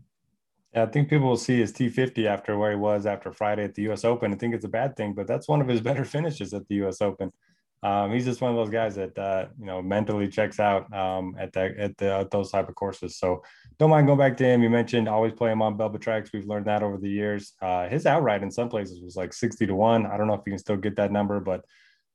Yeah, 0.74 0.82
I 0.82 0.86
think 0.86 1.08
people 1.08 1.28
will 1.28 1.36
see 1.36 1.60
his 1.60 1.72
T50 1.72 2.26
after 2.26 2.58
where 2.58 2.70
he 2.70 2.76
was 2.76 3.06
after 3.06 3.32
Friday 3.32 3.64
at 3.64 3.74
the 3.74 3.82
U.S. 3.82 4.04
Open. 4.04 4.32
I 4.32 4.36
think 4.36 4.54
it's 4.54 4.66
a 4.66 4.68
bad 4.68 4.96
thing, 4.96 5.14
but 5.14 5.26
that's 5.26 5.48
one 5.48 5.60
of 5.60 5.68
his 5.68 5.80
better 5.88 6.04
finishes 6.04 6.52
at 6.52 6.66
the 6.68 6.76
U.S. 6.76 7.00
Open. 7.00 7.32
Um, 7.82 8.12
he's 8.12 8.24
just 8.24 8.40
one 8.40 8.50
of 8.50 8.56
those 8.56 8.70
guys 8.70 8.96
that 8.96 9.16
uh, 9.16 9.46
you 9.58 9.66
know 9.66 9.80
mentally 9.80 10.26
checks 10.26 10.58
out 10.58 10.92
um, 10.92 11.36
at 11.38 11.52
that 11.52 11.76
at, 11.78 11.96
the, 11.96 12.12
at 12.12 12.30
those 12.30 12.50
type 12.50 12.68
of 12.68 12.74
courses. 12.74 13.16
So 13.16 13.42
don't 13.78 13.90
mind 13.90 14.08
going 14.08 14.18
back 14.18 14.36
to 14.38 14.44
him. 14.44 14.62
You 14.62 14.70
mentioned 14.70 15.08
always 15.08 15.32
play 15.32 15.52
him 15.52 15.62
on 15.62 15.78
Bubba 15.78 16.00
tracks. 16.00 16.30
We've 16.32 16.46
learned 16.46 16.66
that 16.66 16.82
over 16.82 16.98
the 16.98 17.08
years. 17.08 17.52
Uh, 17.62 17.88
his 17.88 18.04
outright 18.04 18.42
in 18.42 18.50
some 18.50 18.68
places 18.68 19.00
was 19.00 19.14
like 19.14 19.32
sixty 19.32 19.64
to 19.66 19.76
one. 19.76 20.06
I 20.06 20.16
don't 20.16 20.26
know 20.26 20.34
if 20.34 20.42
you 20.44 20.52
can 20.52 20.58
still 20.58 20.76
get 20.76 20.96
that 20.96 21.12
number, 21.12 21.38
but 21.38 21.64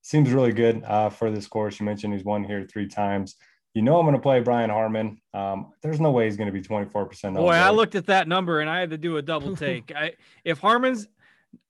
seems 0.02 0.32
really 0.32 0.52
good 0.52 0.84
uh, 0.84 1.10
for 1.10 1.32
this 1.32 1.48
course. 1.48 1.80
You 1.80 1.86
mentioned 1.86 2.14
he's 2.14 2.26
won 2.26 2.44
here 2.44 2.68
three 2.70 2.88
times 2.88 3.38
you 3.74 3.82
know 3.82 3.98
I'm 3.98 4.06
going 4.06 4.16
to 4.16 4.22
play 4.22 4.40
Brian 4.40 4.70
Harman. 4.70 5.20
Um, 5.34 5.74
there's 5.82 6.00
no 6.00 6.12
way 6.12 6.26
he's 6.26 6.38
going 6.38 6.52
to 6.52 6.54
be 6.54 6.62
24%. 6.62 7.36
Boy, 7.36 7.50
I 7.50 7.72
looked 7.72 7.96
at 7.96 8.06
that 8.08 8.28
number 8.28 8.60
and 8.60 8.70
I 8.70 8.80
had 8.80 8.92
to 8.92 8.98
do 8.98 9.18
a 9.18 9.22
double 9.22 9.56
take. 9.58 9.92
I 9.96 10.14
if 10.44 10.60
Harman's 10.60 11.08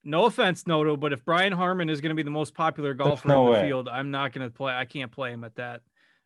no 0.02 0.24
offense, 0.26 0.66
Noto, 0.66 0.96
but 0.96 1.12
if 1.12 1.24
Brian 1.24 1.52
Harman 1.52 1.88
is 1.88 2.00
going 2.00 2.10
to 2.10 2.14
be 2.14 2.22
the 2.22 2.30
most 2.30 2.54
popular 2.54 2.94
golfer 2.94 3.28
no 3.28 3.40
in 3.40 3.46
the 3.46 3.52
way. 3.52 3.68
field, 3.68 3.88
I'm 3.88 4.10
not 4.10 4.32
going 4.32 4.46
to 4.46 4.54
play. 4.54 4.72
I 4.72 4.84
can't 4.84 5.12
play 5.12 5.30
him 5.30 5.44
at 5.44 5.54
that. 5.56 5.80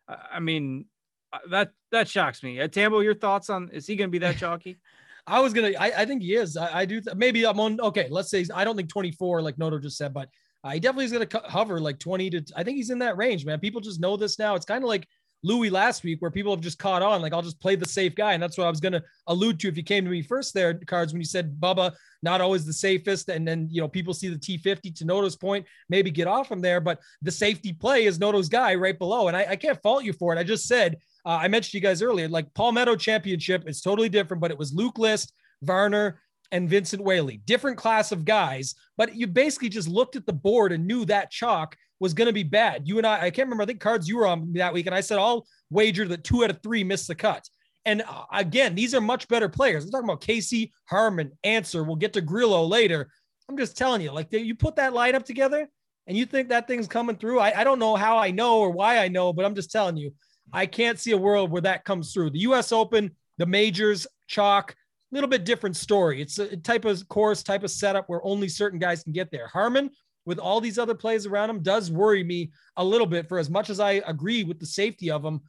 I 0.07 0.39
mean, 0.39 0.85
Uh, 1.31 1.39
that 1.51 1.71
that 1.91 2.07
shocks 2.07 2.41
me. 2.41 2.59
Uh, 2.59 2.67
Tambo, 2.67 3.01
your 3.01 3.13
thoughts 3.15 3.49
on 3.49 3.69
is 3.71 3.85
he 3.85 3.95
going 3.95 4.09
to 4.09 4.11
be 4.11 4.19
that 4.19 4.37
chalky? 4.43 4.79
I 5.27 5.41
was 5.41 5.53
gonna. 5.53 5.73
I, 5.79 5.91
I 6.01 6.05
think 6.05 6.23
he 6.23 6.33
is. 6.33 6.57
I, 6.57 6.79
I 6.79 6.85
do. 6.85 6.99
Th- 7.01 7.15
maybe 7.15 7.45
I'm 7.45 7.59
on. 7.59 7.79
Okay, 7.79 8.07
let's 8.09 8.31
say 8.31 8.45
I 8.53 8.63
don't 8.63 8.75
think 8.75 8.89
24 8.89 9.43
like 9.43 9.59
Noto 9.59 9.77
just 9.77 9.97
said, 9.97 10.11
but 10.11 10.27
uh, 10.63 10.71
he 10.71 10.79
definitely 10.79 11.05
is 11.05 11.11
gonna 11.11 11.27
co- 11.27 11.47
hover 11.47 11.79
like 11.79 11.99
20 11.99 12.29
to. 12.31 12.43
I 12.55 12.63
think 12.63 12.77
he's 12.77 12.89
in 12.89 12.99
that 12.99 13.15
range, 13.15 13.45
man. 13.45 13.59
People 13.59 13.79
just 13.79 13.99
know 13.99 14.17
this 14.17 14.39
now. 14.39 14.55
It's 14.55 14.65
kind 14.65 14.83
of 14.83 14.87
like 14.87 15.07
Louis 15.43 15.69
last 15.69 16.03
week 16.03 16.21
where 16.21 16.31
people 16.31 16.51
have 16.51 16.61
just 16.61 16.79
caught 16.79 17.01
on. 17.01 17.21
Like 17.21 17.33
I'll 17.33 17.41
just 17.41 17.61
play 17.61 17.75
the 17.75 17.87
safe 17.87 18.15
guy, 18.15 18.33
and 18.33 18.43
that's 18.43 18.57
what 18.57 18.67
I 18.67 18.69
was 18.69 18.79
gonna 18.79 19.01
allude 19.27 19.59
to 19.61 19.67
if 19.67 19.77
you 19.77 19.83
came 19.83 20.03
to 20.03 20.11
me 20.11 20.21
first 20.21 20.53
there, 20.53 20.73
cards 20.73 21.13
when 21.13 21.21
you 21.21 21.25
said 21.25 21.59
Bubba 21.59 21.93
not 22.21 22.41
always 22.41 22.65
the 22.65 22.73
safest, 22.73 23.29
and 23.29 23.47
then 23.47 23.67
you 23.71 23.81
know 23.81 23.87
people 23.87 24.13
see 24.13 24.27
the 24.27 24.37
T50 24.37 24.95
to 24.97 25.05
Noto's 25.05 25.35
point, 25.35 25.65
maybe 25.87 26.11
get 26.11 26.27
off 26.27 26.47
from 26.47 26.61
there, 26.61 26.81
but 26.81 26.99
the 27.21 27.31
safety 27.31 27.73
play 27.73 28.05
is 28.05 28.19
Noto's 28.19 28.49
guy 28.49 28.75
right 28.75 28.97
below, 28.97 29.27
and 29.27 29.37
I, 29.37 29.45
I 29.51 29.55
can't 29.55 29.81
fault 29.81 30.03
you 30.03 30.13
for 30.13 30.35
it. 30.35 30.39
I 30.39 30.43
just 30.43 30.67
said 30.67 30.97
uh, 31.25 31.39
I 31.41 31.47
mentioned 31.47 31.73
you 31.75 31.81
guys 31.81 32.01
earlier, 32.01 32.27
like 32.27 32.53
Palmetto 32.53 32.95
Championship 32.95 33.67
is 33.67 33.81
totally 33.81 34.09
different, 34.09 34.41
but 34.41 34.51
it 34.51 34.57
was 34.57 34.73
Luke 34.73 34.97
List, 34.97 35.33
Varner, 35.61 36.19
and 36.51 36.69
Vincent 36.69 37.03
Whaley, 37.03 37.41
different 37.45 37.77
class 37.77 38.11
of 38.11 38.25
guys, 38.25 38.75
but 38.97 39.15
you 39.15 39.27
basically 39.27 39.69
just 39.69 39.87
looked 39.87 40.15
at 40.15 40.25
the 40.25 40.33
board 40.33 40.71
and 40.71 40.87
knew 40.87 41.05
that 41.05 41.31
chalk 41.31 41.77
was 41.99 42.13
going 42.13 42.27
to 42.27 42.33
be 42.33 42.43
bad. 42.43 42.87
You 42.87 42.97
and 42.97 43.05
I, 43.05 43.25
I 43.25 43.29
can't 43.29 43.47
remember, 43.47 43.63
I 43.63 43.65
think 43.65 43.81
cards 43.81 44.07
you 44.07 44.17
were 44.17 44.27
on 44.27 44.53
that 44.53 44.73
week, 44.73 44.85
and 44.85 44.95
I 44.95 45.01
said 45.01 45.19
I'll 45.19 45.45
wager 45.69 46.07
that 46.07 46.23
two 46.23 46.43
out 46.43 46.49
of 46.49 46.61
three 46.63 46.83
missed 46.83 47.07
the 47.07 47.15
cut. 47.15 47.47
And 47.85 48.01
uh, 48.01 48.25
again, 48.31 48.75
these 48.75 48.93
are 48.93 49.01
much 49.01 49.27
better 49.27 49.49
players. 49.49 49.85
I'm 49.85 49.91
talking 49.91 50.09
about 50.09 50.21
Casey, 50.21 50.71
Harman, 50.85 51.31
Ancer. 51.43 51.83
We'll 51.83 51.95
get 51.95 52.13
to 52.13 52.21
Grillo 52.21 52.65
later. 52.65 53.09
I'm 53.47 53.57
just 53.57 53.77
telling 53.77 54.01
you, 54.01 54.11
like 54.11 54.31
you 54.31 54.55
put 54.55 54.75
that 54.75 54.93
lineup 54.93 55.23
together 55.23 55.67
and 56.05 56.17
you 56.17 56.25
think 56.25 56.49
that 56.49 56.67
thing's 56.67 56.87
coming 56.87 57.15
through. 57.15 57.39
I, 57.39 57.61
I 57.61 57.63
don't 57.63 57.79
know 57.79 57.95
how 57.95 58.17
I 58.17 58.31
know 58.31 58.59
or 58.59 58.69
why 58.69 58.99
I 58.99 59.07
know, 59.07 59.33
but 59.33 59.45
I'm 59.45 59.55
just 59.55 59.71
telling 59.71 59.97
you, 59.97 60.13
I 60.51 60.65
can't 60.65 60.99
see 60.99 61.11
a 61.11 61.17
world 61.17 61.51
where 61.51 61.61
that 61.61 61.85
comes 61.85 62.13
through. 62.13 62.31
The 62.31 62.39
US 62.39 62.71
Open, 62.71 63.11
the 63.37 63.45
majors, 63.45 64.07
chalk, 64.27 64.75
a 65.11 65.15
little 65.15 65.29
bit 65.29 65.43
different 65.43 65.75
story. 65.75 66.21
It's 66.21 66.37
a 66.37 66.55
type 66.57 66.85
of 66.85 67.07
course, 67.07 67.41
type 67.43 67.63
of 67.63 67.71
setup 67.71 68.07
where 68.07 68.25
only 68.25 68.47
certain 68.47 68.79
guys 68.79 69.03
can 69.03 69.13
get 69.13 69.31
there. 69.31 69.47
Harman, 69.47 69.89
with 70.25 70.37
all 70.37 70.61
these 70.61 70.77
other 70.77 70.93
plays 70.93 71.25
around 71.25 71.49
him, 71.49 71.63
does 71.63 71.91
worry 71.91 72.23
me 72.23 72.51
a 72.77 72.83
little 72.83 73.07
bit 73.07 73.27
for 73.27 73.39
as 73.39 73.49
much 73.49 73.69
as 73.69 73.79
I 73.79 74.01
agree 74.05 74.43
with 74.43 74.59
the 74.59 74.65
safety 74.65 75.09
of 75.09 75.25
him. 75.25 75.41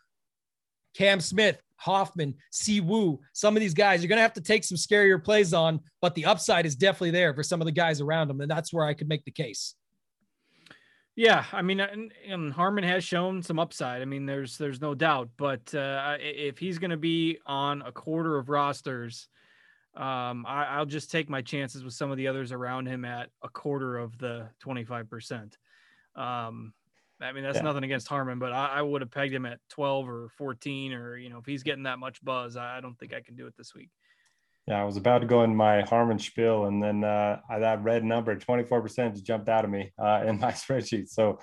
Cam 0.94 1.20
Smith, 1.20 1.60
Hoffman, 1.76 2.34
Si 2.50 2.80
Woo, 2.80 3.20
some 3.32 3.56
of 3.56 3.60
these 3.60 3.74
guys, 3.74 4.02
you're 4.02 4.08
going 4.08 4.16
to 4.16 4.22
have 4.22 4.32
to 4.34 4.40
take 4.40 4.64
some 4.64 4.76
scarier 4.76 5.22
plays 5.22 5.52
on, 5.52 5.80
but 6.00 6.14
the 6.14 6.24
upside 6.24 6.66
is 6.66 6.76
definitely 6.76 7.10
there 7.10 7.34
for 7.34 7.42
some 7.42 7.60
of 7.60 7.66
the 7.66 7.72
guys 7.72 8.00
around 8.00 8.28
them. 8.28 8.40
And 8.40 8.50
that's 8.50 8.72
where 8.72 8.84
I 8.84 8.94
could 8.94 9.08
make 9.08 9.24
the 9.24 9.30
case. 9.30 9.74
Yeah, 11.16 11.44
I 11.52 11.60
mean, 11.60 11.80
and, 11.80 12.12
and, 12.26 12.52
Harman 12.52 12.84
has 12.84 13.04
shown 13.04 13.42
some 13.42 13.58
upside. 13.58 14.00
I 14.00 14.06
mean, 14.06 14.24
there's 14.24 14.56
there's 14.56 14.80
no 14.80 14.94
doubt. 14.94 15.28
But 15.36 15.74
uh, 15.74 16.16
if 16.18 16.56
he's 16.56 16.78
going 16.78 16.92
to 16.92 16.96
be 16.96 17.38
on 17.44 17.82
a 17.82 17.92
quarter 17.92 18.38
of 18.38 18.48
rosters, 18.48 19.28
um, 19.96 20.46
I, 20.46 20.78
will 20.78 20.86
just 20.86 21.10
take 21.10 21.28
my 21.28 21.42
chances 21.42 21.82
with 21.82 21.94
some 21.94 22.10
of 22.10 22.16
the 22.16 22.28
others 22.28 22.52
around 22.52 22.86
him 22.86 23.04
at 23.04 23.30
a 23.42 23.48
quarter 23.48 23.98
of 23.98 24.16
the 24.18 24.48
25 24.60 25.10
percent. 25.10 25.58
Um, 26.14 26.72
I 27.20 27.32
mean, 27.32 27.44
that's 27.44 27.56
yeah. 27.56 27.62
nothing 27.62 27.84
against 27.84 28.08
Harman, 28.08 28.38
but 28.38 28.52
I, 28.52 28.66
I, 28.66 28.82
would 28.82 29.02
have 29.02 29.10
pegged 29.10 29.34
him 29.34 29.44
at 29.44 29.58
12 29.70 30.08
or 30.08 30.28
14, 30.38 30.94
or 30.94 31.16
you 31.18 31.28
know, 31.28 31.38
if 31.38 31.44
he's 31.44 31.62
getting 31.62 31.82
that 31.82 31.98
much 31.98 32.24
buzz, 32.24 32.56
I, 32.56 32.78
I 32.78 32.80
don't 32.80 32.98
think 32.98 33.12
I 33.12 33.20
can 33.20 33.36
do 33.36 33.46
it 33.46 33.54
this 33.58 33.74
week. 33.74 33.90
Yeah, 34.66 34.80
I 34.80 34.84
was 34.84 34.96
about 34.96 35.18
to 35.18 35.26
go 35.26 35.42
in 35.42 35.54
my 35.54 35.82
Harman 35.82 36.18
spiel, 36.18 36.66
and 36.66 36.82
then 36.82 37.04
uh, 37.04 37.40
that 37.58 37.82
red 37.82 38.04
number, 38.04 38.36
24%, 38.36 39.12
just 39.12 39.26
jumped 39.26 39.48
out 39.48 39.64
of 39.64 39.70
me 39.70 39.92
uh, 39.98 40.22
in 40.26 40.38
my 40.40 40.52
spreadsheet. 40.52 41.08
So, 41.08 41.40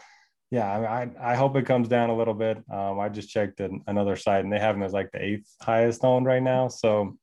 yeah, 0.49 0.65
I, 0.67 1.09
I 1.19 1.35
hope 1.35 1.57
it 1.57 1.65
comes 1.65 1.89
down 1.89 2.09
a 2.09 2.15
little 2.15 2.33
bit. 2.33 2.57
Um, 2.71 2.99
I 2.99 3.09
just 3.09 3.29
checked 3.29 3.59
another 3.87 4.15
site, 4.15 4.43
and 4.43 4.53
they 4.53 4.59
have 4.59 4.75
him 4.75 4.83
as 4.83 4.93
like 4.93 5.11
the 5.11 5.21
eighth 5.21 5.53
highest 5.61 6.03
owned 6.05 6.25
right 6.25 6.41
now. 6.41 6.69
So, 6.69 7.17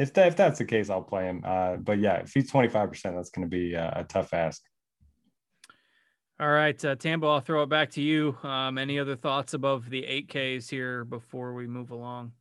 if 0.00 0.14
that, 0.14 0.28
if 0.28 0.36
that's 0.36 0.58
the 0.58 0.64
case, 0.64 0.90
I'll 0.90 1.02
play 1.02 1.24
him. 1.24 1.42
Uh, 1.44 1.76
but 1.76 1.98
yeah, 1.98 2.16
if 2.16 2.32
he's 2.32 2.50
25%, 2.50 3.02
that's 3.14 3.30
going 3.30 3.46
to 3.46 3.50
be 3.50 3.74
a, 3.74 3.92
a 3.96 4.04
tough 4.04 4.32
ask. 4.32 4.62
All 6.40 6.48
right, 6.48 6.82
uh, 6.84 6.96
Tambo, 6.96 7.28
I'll 7.28 7.40
throw 7.40 7.62
it 7.62 7.68
back 7.68 7.90
to 7.90 8.00
you. 8.00 8.34
Um, 8.42 8.78
any 8.78 8.98
other 8.98 9.14
thoughts 9.14 9.52
above 9.52 9.90
the 9.90 10.02
8Ks 10.02 10.70
here 10.70 11.04
before 11.04 11.52
we 11.52 11.66
move 11.66 11.90
along? 11.90 12.32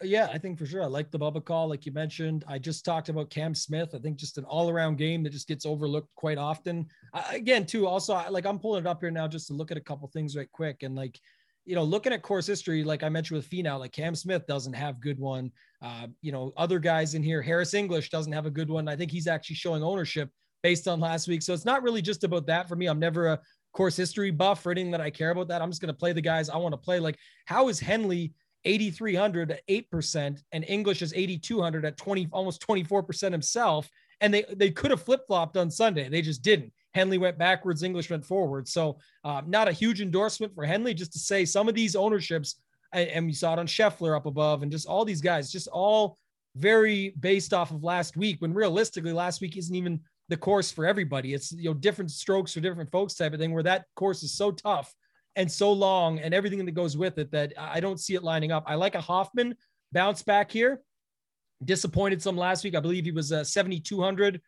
Yeah, 0.00 0.28
I 0.32 0.38
think 0.38 0.58
for 0.58 0.66
sure. 0.66 0.82
I 0.82 0.86
like 0.86 1.10
the 1.10 1.18
Bubba 1.18 1.44
call, 1.44 1.68
like 1.68 1.84
you 1.84 1.92
mentioned. 1.92 2.44
I 2.46 2.58
just 2.58 2.84
talked 2.84 3.08
about 3.08 3.30
Cam 3.30 3.54
Smith. 3.54 3.94
I 3.94 3.98
think 3.98 4.16
just 4.16 4.38
an 4.38 4.44
all 4.44 4.70
around 4.70 4.96
game 4.96 5.22
that 5.24 5.30
just 5.30 5.48
gets 5.48 5.66
overlooked 5.66 6.08
quite 6.14 6.38
often. 6.38 6.86
I, 7.12 7.34
again, 7.34 7.66
too, 7.66 7.86
also, 7.86 8.14
I, 8.14 8.28
like 8.28 8.46
I'm 8.46 8.58
pulling 8.58 8.84
it 8.84 8.88
up 8.88 9.00
here 9.00 9.10
now 9.10 9.26
just 9.26 9.48
to 9.48 9.54
look 9.54 9.70
at 9.70 9.76
a 9.76 9.82
couple 9.82 10.08
things 10.08 10.36
right 10.36 10.50
quick. 10.52 10.82
And 10.82 10.94
like, 10.94 11.18
you 11.64 11.74
know, 11.74 11.84
looking 11.84 12.12
at 12.12 12.22
course 12.22 12.46
history, 12.46 12.82
like 12.82 13.02
I 13.02 13.08
mentioned 13.08 13.36
with 13.36 13.48
Finau, 13.48 13.78
like 13.78 13.92
Cam 13.92 14.14
Smith 14.14 14.46
doesn't 14.46 14.72
have 14.72 15.00
good 15.00 15.18
one. 15.18 15.50
Uh, 15.80 16.08
you 16.20 16.32
know, 16.32 16.52
other 16.56 16.78
guys 16.78 17.14
in 17.14 17.22
here, 17.22 17.40
Harris 17.40 17.74
English 17.74 18.10
doesn't 18.10 18.32
have 18.32 18.46
a 18.46 18.50
good 18.50 18.68
one. 18.68 18.88
I 18.88 18.96
think 18.96 19.10
he's 19.10 19.26
actually 19.26 19.56
showing 19.56 19.82
ownership 19.82 20.28
based 20.62 20.88
on 20.88 21.00
last 21.00 21.28
week. 21.28 21.42
So 21.42 21.52
it's 21.52 21.64
not 21.64 21.82
really 21.82 22.02
just 22.02 22.24
about 22.24 22.46
that 22.46 22.68
for 22.68 22.76
me. 22.76 22.86
I'm 22.86 22.98
never 22.98 23.28
a 23.28 23.40
course 23.72 23.96
history 23.96 24.30
buff 24.30 24.64
or 24.66 24.70
anything 24.72 24.90
that 24.90 25.00
I 25.00 25.10
care 25.10 25.30
about 25.30 25.48
that. 25.48 25.62
I'm 25.62 25.70
just 25.70 25.80
going 25.80 25.92
to 25.92 25.98
play 25.98 26.12
the 26.12 26.20
guys 26.20 26.48
I 26.48 26.56
want 26.56 26.72
to 26.72 26.78
play. 26.78 27.00
Like, 27.00 27.16
how 27.46 27.68
is 27.68 27.80
Henley 27.80 28.32
8,300 28.64 29.50
at 29.52 29.66
8% 29.68 30.38
and 30.52 30.64
English 30.68 31.02
is 31.02 31.12
8,200 31.14 31.84
at 31.84 31.96
20, 31.96 32.28
almost 32.32 32.66
24% 32.66 33.32
himself? 33.32 33.88
And 34.20 34.32
they, 34.32 34.44
they 34.52 34.70
could 34.70 34.90
have 34.90 35.02
flip 35.02 35.22
flopped 35.26 35.56
on 35.56 35.70
Sunday. 35.70 36.08
They 36.08 36.22
just 36.22 36.42
didn't. 36.42 36.72
Henley 36.94 37.18
went 37.18 37.38
backwards, 37.38 37.82
English 37.82 38.10
went 38.10 38.24
forward. 38.24 38.68
So, 38.68 38.98
uh, 39.24 39.42
not 39.46 39.68
a 39.68 39.72
huge 39.72 40.00
endorsement 40.00 40.54
for 40.54 40.64
Henley, 40.64 40.94
just 40.94 41.12
to 41.12 41.18
say 41.18 41.44
some 41.44 41.68
of 41.68 41.74
these 41.74 41.96
ownerships, 41.96 42.56
and, 42.92 43.26
you 43.26 43.34
saw 43.34 43.54
it 43.54 43.58
on 43.58 43.66
Scheffler 43.66 44.16
up 44.16 44.26
above, 44.26 44.62
and 44.62 44.70
just 44.70 44.86
all 44.86 45.04
these 45.04 45.22
guys, 45.22 45.50
just 45.50 45.68
all 45.68 46.18
very 46.56 47.14
based 47.20 47.54
off 47.54 47.70
of 47.70 47.82
last 47.82 48.16
week. 48.16 48.42
When 48.42 48.52
realistically, 48.52 49.12
last 49.12 49.40
week 49.40 49.56
isn't 49.56 49.74
even 49.74 50.00
the 50.28 50.36
course 50.36 50.70
for 50.70 50.86
everybody. 50.86 51.34
It's 51.34 51.52
you 51.52 51.70
know 51.70 51.74
different 51.74 52.10
strokes 52.10 52.52
for 52.52 52.60
different 52.60 52.90
folks 52.90 53.14
type 53.14 53.32
of 53.32 53.40
thing. 53.40 53.52
Where 53.52 53.62
that 53.62 53.86
course 53.96 54.22
is 54.22 54.34
so 54.34 54.50
tough 54.50 54.92
and 55.36 55.50
so 55.50 55.72
long, 55.72 56.18
and 56.18 56.34
everything 56.34 56.64
that 56.64 56.72
goes 56.72 56.96
with 56.96 57.18
it 57.18 57.30
that 57.32 57.54
I 57.56 57.80
don't 57.80 57.98
see 57.98 58.14
it 58.14 58.22
lining 58.22 58.52
up. 58.52 58.64
I 58.66 58.74
like 58.74 58.94
a 58.94 59.00
Hoffman 59.00 59.54
bounce 59.92 60.22
back 60.22 60.50
here. 60.50 60.80
Disappointed 61.64 62.20
some 62.20 62.36
last 62.36 62.64
week. 62.64 62.74
I 62.74 62.80
believe 62.80 63.04
he 63.04 63.12
was 63.12 63.32
uh, 63.32 63.44
7,200, 63.44 64.40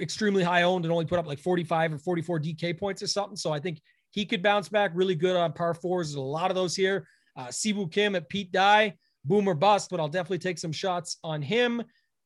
extremely 0.00 0.42
high 0.42 0.62
owned, 0.62 0.84
and 0.84 0.92
only 0.92 1.04
put 1.04 1.18
up 1.18 1.26
like 1.26 1.38
45 1.38 1.94
or 1.94 1.98
44 1.98 2.40
DK 2.40 2.78
points 2.78 3.02
or 3.02 3.06
something. 3.06 3.36
So 3.36 3.52
I 3.52 3.60
think 3.60 3.80
he 4.10 4.24
could 4.24 4.42
bounce 4.42 4.68
back 4.68 4.92
really 4.94 5.14
good 5.14 5.36
on 5.36 5.52
par 5.52 5.74
fours. 5.74 6.08
There's 6.08 6.16
a 6.16 6.20
lot 6.20 6.50
of 6.50 6.54
those 6.54 6.74
here. 6.74 7.06
Uh, 7.36 7.48
Siwoo 7.48 7.90
Kim 7.90 8.16
at 8.16 8.28
Pete 8.28 8.50
Dye, 8.50 8.94
boomer 9.24 9.54
bust, 9.54 9.90
but 9.90 10.00
I'll 10.00 10.08
definitely 10.08 10.38
take 10.38 10.58
some 10.58 10.72
shots 10.72 11.18
on 11.22 11.42
him. 11.42 11.82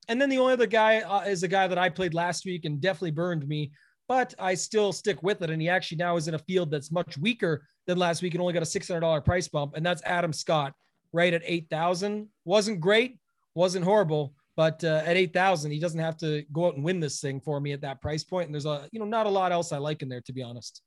And 0.09 0.21
then 0.21 0.29
the 0.29 0.39
only 0.39 0.53
other 0.53 0.67
guy 0.67 0.99
uh, 1.01 1.23
is 1.23 1.43
a 1.43 1.49
guy 1.49 1.67
that 1.67 1.79
I 1.79 1.89
played 1.89 2.15
last 2.15 2.45
week 2.45 2.65
and 2.65 2.81
definitely 2.81 3.11
burned 3.13 3.47
me, 3.47 3.73
but 4.09 4.35
I 4.39 4.55
still 4.55 4.93
stick 4.93 5.23
with 5.23 5.43
it. 5.43 5.51
And 5.51 5.61
he 5.61 5.69
actually 5.69 5.99
now 5.99 6.17
is 6.17 6.29
in 6.29 6.35
a 6.35 6.39
field 6.39 6.71
that's 6.71 6.93
much 6.93 7.19
weaker 7.19 7.67
than 7.87 7.99
last 7.99 8.23
week 8.23 8.35
and 8.35 8.41
only 8.41 8.53
got 8.53 8.63
a 8.63 8.67
$600 8.67 9.25
price 9.25 9.49
bump. 9.49 9.75
And 9.77 9.85
that's 9.85 10.03
Adam 10.05 10.33
Scott 10.33 10.75
right 11.13 11.35
at 11.35 11.43
8,000. 11.45 12.29
Wasn't 12.45 12.81
great, 12.81 13.19
wasn't 13.55 13.85
horrible, 13.85 14.35
but 14.61 14.85
uh, 14.85 15.01
at 15.07 15.17
8,000, 15.17 15.71
he 15.71 15.79
doesn't 15.79 16.01
have 16.01 16.19
to 16.19 16.45
go 16.53 16.67
out 16.67 16.75
and 16.75 16.85
win 16.85 17.01
this 17.01 17.19
thing 17.19 17.41
for 17.41 17.59
me 17.63 17.73
at 17.73 17.81
that 17.81 18.03
price 18.03 18.23
point. 18.23 18.45
And 18.45 18.55
there's 18.55 18.67
a, 18.67 18.87
you 18.93 19.01
know, 19.01 19.07
not 19.07 19.25
a 19.25 19.31
lot 19.31 19.53
else 19.53 19.73
I 19.73 19.79
like 19.79 20.03
in 20.03 20.11
there, 20.11 20.21
to 20.27 20.35
be 20.35 20.43
honest. 20.43 20.83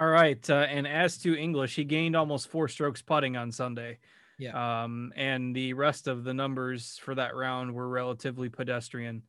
All 0.00 0.08
right. 0.08 0.50
Uh, 0.50 0.66
and 0.68 0.84
as 0.84 1.18
to 1.18 1.38
English, 1.38 1.76
he 1.76 1.84
gained 1.84 2.16
almost 2.16 2.50
four 2.50 2.66
strokes 2.66 3.02
putting 3.02 3.36
on 3.36 3.52
Sunday. 3.52 3.98
Yeah. 4.36 4.82
Um, 4.82 5.12
and 5.14 5.54
the 5.54 5.74
rest 5.74 6.08
of 6.08 6.24
the 6.24 6.34
numbers 6.34 6.98
for 7.00 7.14
that 7.14 7.36
round 7.36 7.72
were 7.72 7.88
relatively 7.88 8.48
pedestrian, 8.48 9.22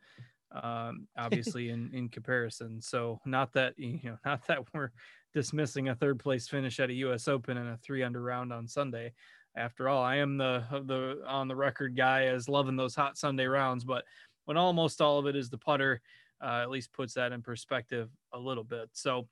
um, 0.59 1.07
obviously 1.15 1.69
in 1.75 1.91
in 1.93 2.09
comparison. 2.09 2.81
So 2.81 3.19
not 3.23 3.53
that 3.53 3.75
you 3.77 3.99
know, 4.03 4.17
not 4.25 4.47
that 4.47 4.63
we're 4.73 4.89
dismissing 5.35 5.89
a 5.89 5.95
third 5.95 6.17
place 6.17 6.47
finish 6.47 6.79
at 6.79 6.89
a 6.89 6.93
U.S. 7.05 7.27
Open 7.27 7.55
and 7.55 7.69
a 7.69 7.77
three 7.77 8.01
under 8.01 8.19
round 8.19 8.51
on 8.51 8.67
Sunday. 8.67 9.13
After 9.59 9.89
all, 9.89 10.01
I 10.01 10.15
am 10.15 10.37
the 10.37 10.63
the 10.85 11.21
on 11.27 11.49
the 11.49 11.55
record 11.55 11.95
guy 11.95 12.27
as 12.27 12.47
loving 12.47 12.77
those 12.77 12.95
hot 12.95 13.17
Sunday 13.17 13.45
rounds, 13.45 13.83
but 13.83 14.05
when 14.45 14.55
almost 14.55 15.01
all 15.01 15.19
of 15.19 15.27
it 15.27 15.35
is 15.35 15.49
the 15.49 15.57
putter, 15.57 16.01
uh, 16.41 16.61
at 16.63 16.69
least 16.69 16.93
puts 16.93 17.13
that 17.15 17.33
in 17.33 17.41
perspective 17.41 18.09
a 18.31 18.39
little 18.39 18.63
bit. 18.63 18.89
So, 18.93 19.27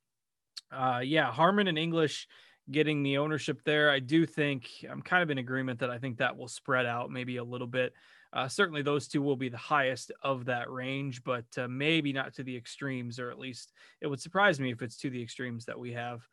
uh, 0.69 0.99
yeah, 1.03 1.31
Harman 1.31 1.67
and 1.67 1.77
English 1.77 2.27
getting 2.69 3.03
the 3.03 3.17
ownership 3.17 3.61
there. 3.63 3.89
I 3.89 3.99
do 3.99 4.25
think 4.25 4.67
I'm 4.89 5.01
kind 5.01 5.23
of 5.23 5.29
in 5.29 5.37
agreement 5.37 5.79
that 5.79 5.89
I 5.89 5.97
think 5.97 6.17
that 6.17 6.35
will 6.35 6.49
spread 6.49 6.85
out 6.85 7.09
maybe 7.09 7.37
a 7.37 7.43
little 7.43 7.65
bit. 7.65 7.93
Uh, 8.33 8.49
certainly, 8.49 8.81
those 8.81 9.07
two 9.07 9.21
will 9.21 9.37
be 9.37 9.47
the 9.47 9.55
highest 9.55 10.11
of 10.21 10.43
that 10.45 10.69
range, 10.69 11.23
but 11.23 11.45
uh, 11.57 11.69
maybe 11.69 12.11
not 12.11 12.33
to 12.33 12.43
the 12.43 12.55
extremes, 12.55 13.17
or 13.17 13.31
at 13.31 13.39
least 13.39 13.71
it 14.01 14.07
would 14.07 14.19
surprise 14.19 14.59
me 14.59 14.71
if 14.71 14.81
it's 14.81 14.97
to 14.97 15.09
the 15.09 15.21
extremes 15.21 15.63
that 15.63 15.79
we 15.79 15.93
have 15.93 16.27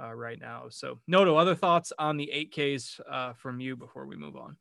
uh, 0.00 0.12
right 0.12 0.38
now. 0.40 0.64
So, 0.70 0.98
Noto, 1.06 1.36
other 1.36 1.54
thoughts 1.54 1.92
on 1.98 2.16
the 2.16 2.30
8Ks 2.34 3.00
uh, 3.10 3.32
from 3.34 3.60
you 3.60 3.76
before 3.76 4.06
we 4.06 4.16
move 4.16 4.36
on? 4.36 4.56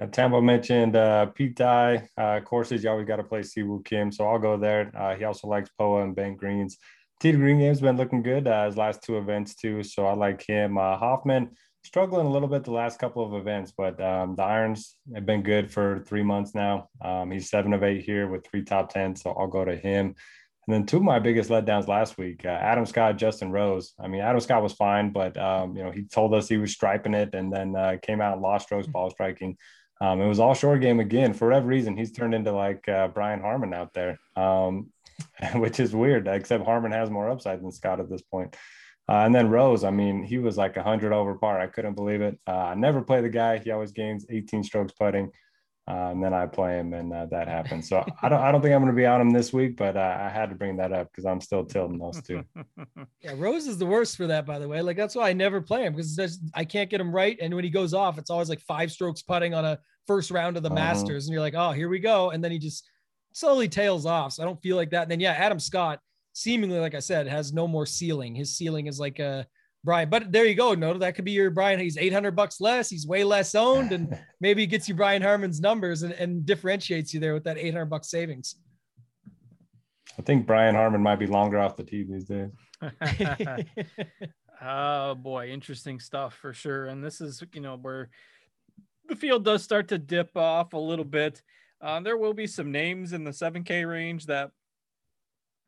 Uh, 0.00 0.06
Tambo 0.06 0.40
mentioned 0.40 0.94
uh, 0.94 1.26
Pete 1.26 1.56
Dye 1.56 2.08
uh, 2.18 2.40
courses. 2.40 2.84
You 2.84 2.90
always 2.90 3.06
got 3.06 3.16
to 3.16 3.24
play 3.24 3.40
Siwoo 3.40 3.84
Kim, 3.84 4.12
so 4.12 4.26
I'll 4.26 4.38
go 4.38 4.56
there. 4.56 4.92
Uh, 4.94 5.16
he 5.16 5.24
also 5.24 5.48
likes 5.48 5.70
Poa 5.78 6.04
and 6.04 6.14
Bent 6.14 6.36
Greens. 6.36 6.78
T 7.18 7.32
Green 7.32 7.58
Game's 7.58 7.80
been 7.80 7.96
looking 7.96 8.22
good 8.22 8.46
uh, 8.46 8.66
his 8.66 8.76
last 8.76 9.02
two 9.02 9.16
events 9.16 9.54
too, 9.54 9.82
so 9.82 10.06
I 10.06 10.14
like 10.14 10.44
him. 10.46 10.76
Uh, 10.76 10.98
Hoffman 10.98 11.50
struggling 11.82 12.26
a 12.26 12.30
little 12.30 12.48
bit 12.48 12.64
the 12.64 12.72
last 12.72 12.98
couple 12.98 13.24
of 13.24 13.40
events, 13.40 13.72
but 13.76 13.98
um, 14.02 14.34
the 14.34 14.42
irons 14.42 14.96
have 15.14 15.24
been 15.24 15.42
good 15.42 15.70
for 15.70 16.04
three 16.06 16.22
months 16.22 16.54
now. 16.54 16.88
Um, 17.02 17.30
he's 17.30 17.48
seven 17.48 17.72
of 17.72 17.82
eight 17.82 18.02
here 18.02 18.28
with 18.28 18.44
three 18.44 18.64
top 18.64 18.92
10, 18.92 19.16
so 19.16 19.30
I'll 19.30 19.46
go 19.46 19.64
to 19.64 19.76
him. 19.76 20.14
And 20.66 20.74
then 20.74 20.86
two 20.86 20.96
of 20.96 21.02
my 21.04 21.20
biggest 21.20 21.48
letdowns 21.48 21.86
last 21.86 22.18
week, 22.18 22.44
uh, 22.44 22.48
Adam 22.48 22.86
Scott, 22.86 23.16
Justin 23.16 23.52
Rose. 23.52 23.94
I 24.00 24.08
mean, 24.08 24.20
Adam 24.20 24.40
Scott 24.40 24.64
was 24.64 24.72
fine, 24.72 25.10
but 25.10 25.36
um, 25.36 25.76
you 25.76 25.84
know 25.84 25.92
he 25.92 26.02
told 26.02 26.34
us 26.34 26.48
he 26.48 26.56
was 26.56 26.72
striping 26.72 27.14
it, 27.14 27.34
and 27.34 27.52
then 27.52 27.76
uh, 27.76 27.96
came 28.02 28.20
out 28.20 28.32
and 28.32 28.42
lost 28.42 28.66
strokes 28.66 28.88
ball 28.88 29.10
striking. 29.10 29.56
Um, 30.00 30.20
it 30.20 30.26
was 30.26 30.40
all 30.40 30.54
short 30.54 30.80
game 30.80 31.00
again. 31.00 31.34
For 31.34 31.48
whatever 31.48 31.66
reason, 31.66 31.96
he's 31.96 32.12
turned 32.12 32.34
into 32.34 32.52
like 32.52 32.88
uh, 32.88 33.08
Brian 33.08 33.40
Harman 33.40 33.72
out 33.74 33.94
there, 33.94 34.18
um, 34.34 34.90
which 35.54 35.78
is 35.78 35.94
weird. 35.94 36.26
Except 36.26 36.64
Harman 36.64 36.92
has 36.92 37.10
more 37.10 37.30
upside 37.30 37.62
than 37.62 37.70
Scott 37.70 38.00
at 38.00 38.10
this 38.10 38.22
point. 38.22 38.56
Uh, 39.08 39.22
and 39.24 39.32
then 39.32 39.48
Rose, 39.48 39.84
I 39.84 39.90
mean, 39.90 40.24
he 40.24 40.38
was 40.38 40.56
like 40.58 40.74
100 40.74 41.12
over 41.12 41.36
par. 41.36 41.60
I 41.60 41.68
couldn't 41.68 41.94
believe 41.94 42.22
it. 42.22 42.40
Uh, 42.46 42.50
I 42.50 42.74
never 42.74 43.02
play 43.02 43.20
the 43.20 43.28
guy. 43.28 43.58
He 43.58 43.70
always 43.70 43.92
gains 43.92 44.26
18 44.28 44.64
strokes 44.64 44.92
putting. 44.92 45.30
Uh, 45.88 46.10
and 46.10 46.22
then 46.22 46.34
I 46.34 46.46
play 46.46 46.80
him, 46.80 46.94
and 46.94 47.12
uh, 47.12 47.26
that 47.26 47.46
happens. 47.46 47.88
So 47.88 48.04
I 48.20 48.28
don't, 48.28 48.40
I 48.40 48.50
don't 48.50 48.60
think 48.60 48.74
I'm 48.74 48.82
going 48.82 48.92
to 48.92 48.96
be 48.96 49.06
on 49.06 49.20
him 49.20 49.30
this 49.30 49.52
week, 49.52 49.76
but 49.76 49.96
uh, 49.96 50.18
I 50.20 50.28
had 50.28 50.50
to 50.50 50.56
bring 50.56 50.76
that 50.78 50.92
up 50.92 51.12
because 51.12 51.24
I'm 51.24 51.40
still 51.40 51.64
tilting 51.64 51.98
those 51.98 52.20
two. 52.22 52.42
yeah, 53.20 53.34
Rose 53.36 53.68
is 53.68 53.78
the 53.78 53.86
worst 53.86 54.16
for 54.16 54.26
that, 54.26 54.46
by 54.46 54.58
the 54.58 54.66
way. 54.66 54.82
Like 54.82 54.96
that's 54.96 55.14
why 55.14 55.30
I 55.30 55.32
never 55.32 55.60
play 55.60 55.84
him 55.84 55.94
because 55.94 56.40
I 56.54 56.64
can't 56.64 56.90
get 56.90 57.00
him 57.00 57.14
right, 57.14 57.38
and 57.40 57.54
when 57.54 57.62
he 57.62 57.70
goes 57.70 57.94
off, 57.94 58.18
it's 58.18 58.30
always 58.30 58.48
like 58.48 58.60
five 58.62 58.90
strokes 58.90 59.22
putting 59.22 59.54
on 59.54 59.64
a 59.64 59.78
first 60.08 60.32
round 60.32 60.56
of 60.56 60.64
the 60.64 60.70
uh-huh. 60.70 60.74
Masters, 60.74 61.26
and 61.26 61.32
you're 61.32 61.42
like, 61.42 61.54
oh, 61.56 61.70
here 61.70 61.88
we 61.88 62.00
go, 62.00 62.30
and 62.30 62.42
then 62.42 62.50
he 62.50 62.58
just 62.58 62.88
slowly 63.32 63.68
tails 63.68 64.06
off. 64.06 64.32
So 64.32 64.42
I 64.42 64.46
don't 64.46 64.60
feel 64.60 64.74
like 64.74 64.90
that. 64.90 65.02
And 65.02 65.10
then 65.10 65.20
yeah, 65.20 65.34
Adam 65.34 65.60
Scott, 65.60 66.00
seemingly, 66.32 66.80
like 66.80 66.96
I 66.96 67.00
said, 67.00 67.28
has 67.28 67.52
no 67.52 67.68
more 67.68 67.86
ceiling. 67.86 68.34
His 68.34 68.56
ceiling 68.56 68.88
is 68.88 68.98
like 68.98 69.20
a 69.20 69.46
Brian. 69.84 70.10
But 70.10 70.32
there 70.32 70.44
you 70.44 70.54
go. 70.54 70.74
No, 70.74 70.98
that 70.98 71.14
could 71.14 71.24
be 71.24 71.32
your 71.32 71.50
Brian. 71.50 71.78
He's 71.78 71.96
800 71.96 72.32
bucks 72.32 72.60
less. 72.60 72.90
He's 72.90 73.06
way 73.06 73.24
less 73.24 73.54
owned, 73.54 73.92
and 73.92 74.18
maybe 74.40 74.66
gets 74.66 74.88
you 74.88 74.94
Brian 74.94 75.22
Harman's 75.22 75.60
numbers 75.60 76.02
and, 76.02 76.12
and 76.14 76.44
differentiates 76.44 77.14
you 77.14 77.20
there 77.20 77.34
with 77.34 77.44
that 77.44 77.58
800 77.58 77.86
bucks 77.86 78.10
savings. 78.10 78.56
I 80.18 80.22
think 80.22 80.46
Brian 80.46 80.74
Harman 80.74 81.02
might 81.02 81.18
be 81.18 81.26
longer 81.26 81.58
off 81.58 81.76
the 81.76 81.84
tee 81.84 82.04
these 82.04 82.24
days. 82.24 82.50
oh 84.62 85.14
boy, 85.14 85.48
interesting 85.50 86.00
stuff 86.00 86.34
for 86.34 86.52
sure. 86.52 86.86
And 86.86 87.04
this 87.04 87.20
is, 87.20 87.42
you 87.52 87.60
know, 87.60 87.76
where 87.76 88.08
the 89.08 89.16
field 89.16 89.44
does 89.44 89.62
start 89.62 89.88
to 89.88 89.98
dip 89.98 90.36
off 90.36 90.72
a 90.72 90.78
little 90.78 91.04
bit. 91.04 91.42
Uh, 91.80 92.00
there 92.00 92.16
will 92.16 92.34
be 92.34 92.46
some 92.46 92.72
names 92.72 93.12
in 93.12 93.24
the 93.24 93.30
7K 93.30 93.88
range 93.88 94.26
that, 94.26 94.50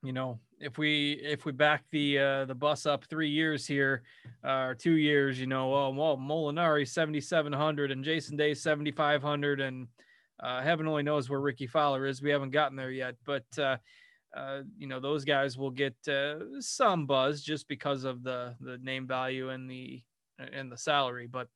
you 0.03 0.13
know, 0.13 0.41
if 0.61 0.79
we 0.79 1.13
if 1.23 1.45
we 1.45 1.53
back 1.53 1.85
the 1.91 2.19
uh, 2.19 2.45
the 2.45 2.55
bus 2.55 2.87
up 2.87 3.05
three 3.05 3.31
years 3.31 3.67
here, 3.67 4.03
uh, 4.45 4.67
or 4.67 4.75
two 4.75 4.93
years, 4.93 5.39
you 5.39 5.47
know, 5.47 5.69
well, 5.69 5.95
well 5.95 6.17
Molinari 6.17 6.87
seventy 6.87 7.21
seven 7.21 7.53
hundred 7.53 7.91
and 7.91 8.05
Jason 8.05 8.37
Day 8.37 8.55
seventy 8.55 8.91
five 8.91 9.23
hundred, 9.23 9.61
and 9.61 9.89
uh, 10.41 10.61
heaven 10.63 10.87
only 10.87 11.03
knows 11.03 11.29
where 11.29 11.41
Rickie 11.41 11.67
Fowler 11.67 12.07
is. 12.07 12.23
We 12.23 12.31
haven't 12.31 12.51
gotten 12.51 12.77
there 12.77 12.91
yet, 12.91 13.17
but 13.25 13.47
uh, 13.59 13.77
uh, 14.37 14.63
you 14.77 14.87
know 14.87 15.01
those 15.01 15.25
guys 15.25 15.57
will 15.57 15.71
get 15.71 15.97
uh, 16.09 16.61
some 16.61 17.07
buzz 17.07 17.43
just 17.43 17.69
because 17.69 18.05
of 18.05 18.23
the 18.23 18.55
the 18.61 18.79
name 18.79 19.07
value 19.07 19.51
and 19.51 19.71
the 19.71 20.03
and 20.39 20.71
the 20.71 20.79
salary, 20.79 21.27
but. 21.27 21.49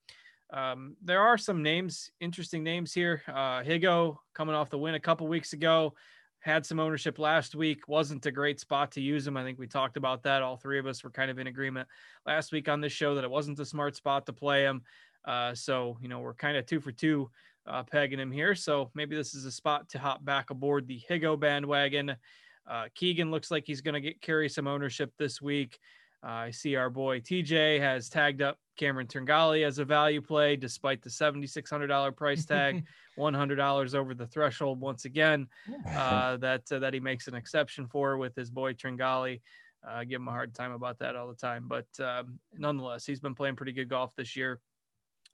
Um, 0.54 0.96
there 1.02 1.22
are 1.22 1.38
some 1.38 1.62
names, 1.62 2.10
interesting 2.20 2.62
names 2.62 2.92
here. 2.92 3.22
Higgo 3.26 4.18
coming 4.34 4.54
off 4.54 4.68
the 4.68 4.76
win 4.76 4.94
a 4.94 5.00
couple 5.00 5.26
weeks 5.26 5.54
ago 5.54 5.94
had 6.42 6.66
some 6.66 6.80
ownership 6.80 7.18
last 7.18 7.54
week. 7.54 7.86
Wasn't 7.88 8.26
a 8.26 8.32
great 8.32 8.58
spot 8.58 8.90
to 8.92 9.00
use 9.00 9.26
him. 9.26 9.36
I 9.36 9.44
think 9.44 9.58
we 9.58 9.68
talked 9.68 9.96
about 9.96 10.24
that. 10.24 10.42
All 10.42 10.56
three 10.56 10.78
of 10.78 10.86
us 10.86 11.02
were 11.04 11.10
kind 11.10 11.30
of 11.30 11.38
in 11.38 11.46
agreement 11.46 11.88
last 12.26 12.52
week 12.52 12.68
on 12.68 12.80
this 12.80 12.92
show 12.92 13.14
that 13.14 13.24
it 13.24 13.30
wasn't 13.30 13.60
a 13.60 13.64
smart 13.64 13.94
spot 13.96 14.26
to 14.26 14.32
play 14.32 14.62
him. 14.62 14.82
Uh, 15.24 15.54
so, 15.54 15.96
you 16.02 16.08
know, 16.08 16.18
we're 16.18 16.34
kind 16.34 16.56
of 16.56 16.66
two 16.66 16.80
for 16.80 16.90
two 16.90 17.30
uh, 17.66 17.84
pegging 17.84 18.18
him 18.18 18.32
here. 18.32 18.56
So 18.56 18.90
maybe 18.94 19.14
this 19.14 19.34
is 19.34 19.44
a 19.44 19.52
spot 19.52 19.88
to 19.90 19.98
hop 19.98 20.24
back 20.24 20.50
aboard 20.50 20.88
the 20.88 21.00
Higgo 21.08 21.38
bandwagon. 21.38 22.16
Uh, 22.68 22.84
Keegan 22.94 23.30
looks 23.30 23.50
like 23.50 23.64
he's 23.66 23.80
going 23.80 23.94
to 23.94 24.00
get 24.00 24.20
carry 24.20 24.48
some 24.48 24.66
ownership 24.66 25.12
this 25.18 25.40
week. 25.40 25.78
Uh, 26.24 26.30
I 26.30 26.50
see 26.50 26.76
our 26.76 26.90
boy 26.90 27.20
TJ 27.20 27.80
has 27.80 28.08
tagged 28.08 28.42
up 28.42 28.58
Cameron 28.76 29.06
Tringale 29.06 29.66
as 29.66 29.78
a 29.78 29.84
value 29.84 30.20
play, 30.20 30.56
despite 30.56 31.02
the 31.02 31.10
$7,600 31.10 32.16
price 32.16 32.44
tag, 32.44 32.84
$100 33.18 33.94
over 33.94 34.14
the 34.14 34.26
threshold 34.26 34.80
once 34.80 35.04
again. 35.04 35.46
Uh, 35.94 36.36
that 36.38 36.62
uh, 36.72 36.78
that 36.78 36.94
he 36.94 37.00
makes 37.00 37.28
an 37.28 37.34
exception 37.34 37.86
for 37.86 38.16
with 38.16 38.34
his 38.34 38.50
boy 38.50 38.72
Tringale. 38.72 39.40
Uh, 39.86 40.04
give 40.04 40.20
him 40.20 40.28
a 40.28 40.32
hard 40.32 40.54
time 40.54 40.72
about 40.72 40.98
that 41.00 41.16
all 41.16 41.28
the 41.28 41.34
time, 41.34 41.66
but 41.66 41.86
um, 42.00 42.38
nonetheless, 42.56 43.04
he's 43.04 43.18
been 43.18 43.34
playing 43.34 43.56
pretty 43.56 43.72
good 43.72 43.88
golf 43.88 44.14
this 44.14 44.36
year. 44.36 44.60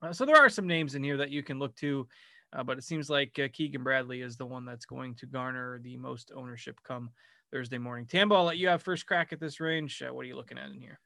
Uh, 0.00 0.12
so 0.12 0.24
there 0.24 0.36
are 0.36 0.48
some 0.48 0.66
names 0.66 0.94
in 0.94 1.02
here 1.02 1.18
that 1.18 1.30
you 1.30 1.42
can 1.42 1.58
look 1.58 1.74
to, 1.76 2.06
uh, 2.54 2.62
but 2.62 2.78
it 2.78 2.84
seems 2.84 3.10
like 3.10 3.38
uh, 3.38 3.48
Keegan 3.52 3.82
Bradley 3.82 4.22
is 4.22 4.36
the 4.36 4.46
one 4.46 4.64
that's 4.64 4.86
going 4.86 5.14
to 5.16 5.26
garner 5.26 5.80
the 5.82 5.96
most 5.98 6.32
ownership 6.34 6.80
come 6.82 7.10
Thursday 7.52 7.78
morning. 7.78 8.06
Tambo, 8.06 8.36
I'll 8.36 8.44
let 8.44 8.58
you 8.58 8.68
have 8.68 8.82
first 8.82 9.06
crack 9.06 9.32
at 9.32 9.40
this 9.40 9.60
range. 9.60 10.02
Uh, 10.02 10.12
what 10.12 10.22
are 10.24 10.28
you 10.28 10.36
looking 10.36 10.58
at 10.58 10.70
in 10.70 10.80
here? 10.80 10.98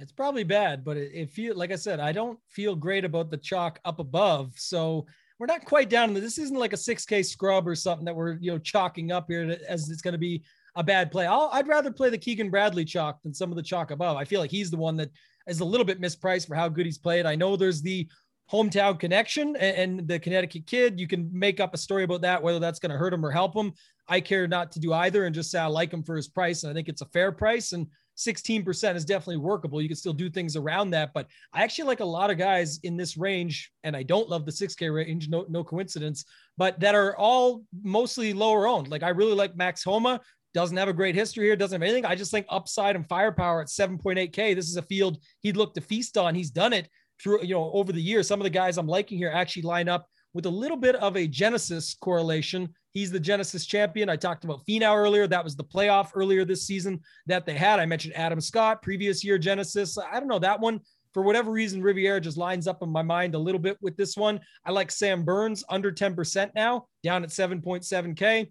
It's 0.00 0.12
probably 0.12 0.44
bad, 0.44 0.84
but 0.84 0.96
it, 0.96 1.10
it 1.12 1.30
feel 1.30 1.56
like 1.56 1.72
I 1.72 1.76
said, 1.76 2.00
I 2.00 2.12
don't 2.12 2.38
feel 2.48 2.74
great 2.74 3.04
about 3.04 3.30
the 3.30 3.36
chalk 3.36 3.78
up 3.84 3.98
above. 3.98 4.52
So 4.56 5.06
we're 5.38 5.46
not 5.46 5.64
quite 5.64 5.90
down. 5.90 6.14
This 6.14 6.38
isn't 6.38 6.58
like 6.58 6.72
a 6.72 6.76
6K 6.76 7.24
scrub 7.24 7.66
or 7.66 7.74
something 7.74 8.04
that 8.04 8.14
we're 8.14 8.36
you 8.40 8.50
know 8.52 8.58
chalking 8.58 9.12
up 9.12 9.26
here 9.28 9.58
as 9.68 9.88
it's 9.90 10.02
going 10.02 10.12
to 10.12 10.18
be 10.18 10.42
a 10.76 10.84
bad 10.84 11.10
play. 11.10 11.26
i 11.26 11.56
would 11.56 11.66
rather 11.66 11.90
play 11.90 12.10
the 12.10 12.18
Keegan 12.18 12.50
Bradley 12.50 12.84
chalk 12.84 13.22
than 13.22 13.34
some 13.34 13.50
of 13.50 13.56
the 13.56 13.62
chalk 13.62 13.90
above. 13.90 14.16
I 14.16 14.24
feel 14.24 14.40
like 14.40 14.50
he's 14.50 14.70
the 14.70 14.76
one 14.76 14.96
that 14.98 15.10
is 15.48 15.60
a 15.60 15.64
little 15.64 15.84
bit 15.84 16.00
mispriced 16.00 16.46
for 16.46 16.54
how 16.54 16.68
good 16.68 16.86
he's 16.86 16.98
played. 16.98 17.26
I 17.26 17.34
know 17.34 17.56
there's 17.56 17.82
the 17.82 18.06
hometown 18.50 18.98
connection 18.98 19.56
and, 19.56 19.98
and 19.98 20.08
the 20.08 20.18
Connecticut 20.18 20.66
kid. 20.66 21.00
You 21.00 21.08
can 21.08 21.28
make 21.32 21.60
up 21.60 21.74
a 21.74 21.78
story 21.78 22.04
about 22.04 22.20
that, 22.22 22.42
whether 22.42 22.58
that's 22.58 22.78
going 22.78 22.92
to 22.92 22.98
hurt 22.98 23.12
him 23.12 23.24
or 23.24 23.30
help 23.30 23.54
him. 23.54 23.72
I 24.08 24.20
care 24.20 24.46
not 24.46 24.72
to 24.72 24.80
do 24.80 24.92
either 24.92 25.24
and 25.24 25.34
just 25.34 25.50
say 25.50 25.58
I 25.58 25.66
like 25.66 25.92
him 25.92 26.02
for 26.02 26.16
his 26.16 26.28
price. 26.28 26.62
And 26.62 26.70
I 26.70 26.74
think 26.74 26.88
it's 26.88 27.02
a 27.02 27.06
fair 27.06 27.32
price. 27.32 27.72
And 27.72 27.86
16% 28.20 28.96
is 28.96 29.04
definitely 29.04 29.38
workable. 29.38 29.80
You 29.80 29.88
can 29.88 29.96
still 29.96 30.12
do 30.12 30.28
things 30.28 30.54
around 30.54 30.90
that. 30.90 31.12
But 31.14 31.26
I 31.52 31.62
actually 31.62 31.86
like 31.86 32.00
a 32.00 32.04
lot 32.04 32.30
of 32.30 32.36
guys 32.38 32.78
in 32.82 32.96
this 32.96 33.16
range, 33.16 33.72
and 33.82 33.96
I 33.96 34.02
don't 34.02 34.28
love 34.28 34.44
the 34.44 34.52
6K 34.52 34.94
range, 34.94 35.28
no, 35.28 35.46
no 35.48 35.64
coincidence, 35.64 36.24
but 36.58 36.78
that 36.80 36.94
are 36.94 37.16
all 37.16 37.64
mostly 37.82 38.32
lower 38.32 38.66
owned. 38.66 38.88
Like 38.88 39.02
I 39.02 39.08
really 39.08 39.34
like 39.34 39.56
Max 39.56 39.82
Homa. 39.82 40.20
Doesn't 40.52 40.76
have 40.76 40.88
a 40.88 40.92
great 40.92 41.14
history 41.14 41.46
here, 41.46 41.54
doesn't 41.54 41.80
have 41.80 41.88
anything. 41.88 42.04
I 42.04 42.16
just 42.16 42.32
think 42.32 42.44
upside 42.48 42.96
and 42.96 43.08
firepower 43.08 43.60
at 43.60 43.68
7.8K. 43.68 44.54
This 44.54 44.68
is 44.68 44.76
a 44.76 44.82
field 44.82 45.18
he'd 45.42 45.56
look 45.56 45.74
to 45.74 45.80
feast 45.80 46.18
on. 46.18 46.34
He's 46.34 46.50
done 46.50 46.72
it 46.72 46.88
through, 47.22 47.42
you 47.42 47.54
know, 47.54 47.70
over 47.72 47.92
the 47.92 48.02
years. 48.02 48.26
Some 48.26 48.40
of 48.40 48.44
the 48.44 48.50
guys 48.50 48.76
I'm 48.76 48.88
liking 48.88 49.16
here 49.16 49.30
actually 49.32 49.62
line 49.62 49.88
up 49.88 50.08
with 50.34 50.46
a 50.46 50.50
little 50.50 50.76
bit 50.76 50.96
of 50.96 51.16
a 51.16 51.28
Genesis 51.28 51.94
correlation. 52.00 52.74
He's 52.92 53.10
the 53.10 53.20
Genesis 53.20 53.66
champion. 53.66 54.08
I 54.08 54.16
talked 54.16 54.44
about 54.44 54.66
Finau 54.66 54.96
earlier. 54.96 55.26
That 55.26 55.44
was 55.44 55.56
the 55.56 55.64
playoff 55.64 56.10
earlier 56.14 56.44
this 56.44 56.66
season 56.66 57.00
that 57.26 57.46
they 57.46 57.54
had. 57.54 57.78
I 57.78 57.86
mentioned 57.86 58.16
Adam 58.16 58.40
Scott, 58.40 58.82
previous 58.82 59.24
year 59.24 59.38
Genesis. 59.38 59.96
I 59.96 60.18
don't 60.18 60.28
know 60.28 60.38
that 60.40 60.60
one. 60.60 60.80
For 61.12 61.22
whatever 61.22 61.50
reason, 61.50 61.82
Riviera 61.82 62.20
just 62.20 62.36
lines 62.36 62.66
up 62.66 62.82
in 62.82 62.88
my 62.88 63.02
mind 63.02 63.34
a 63.34 63.38
little 63.38 63.60
bit 63.60 63.76
with 63.80 63.96
this 63.96 64.16
one. 64.16 64.40
I 64.64 64.70
like 64.70 64.90
Sam 64.90 65.24
Burns 65.24 65.64
under 65.68 65.90
10% 65.90 66.50
now, 66.54 66.86
down 67.02 67.24
at 67.24 67.30
7.7K. 67.30 68.50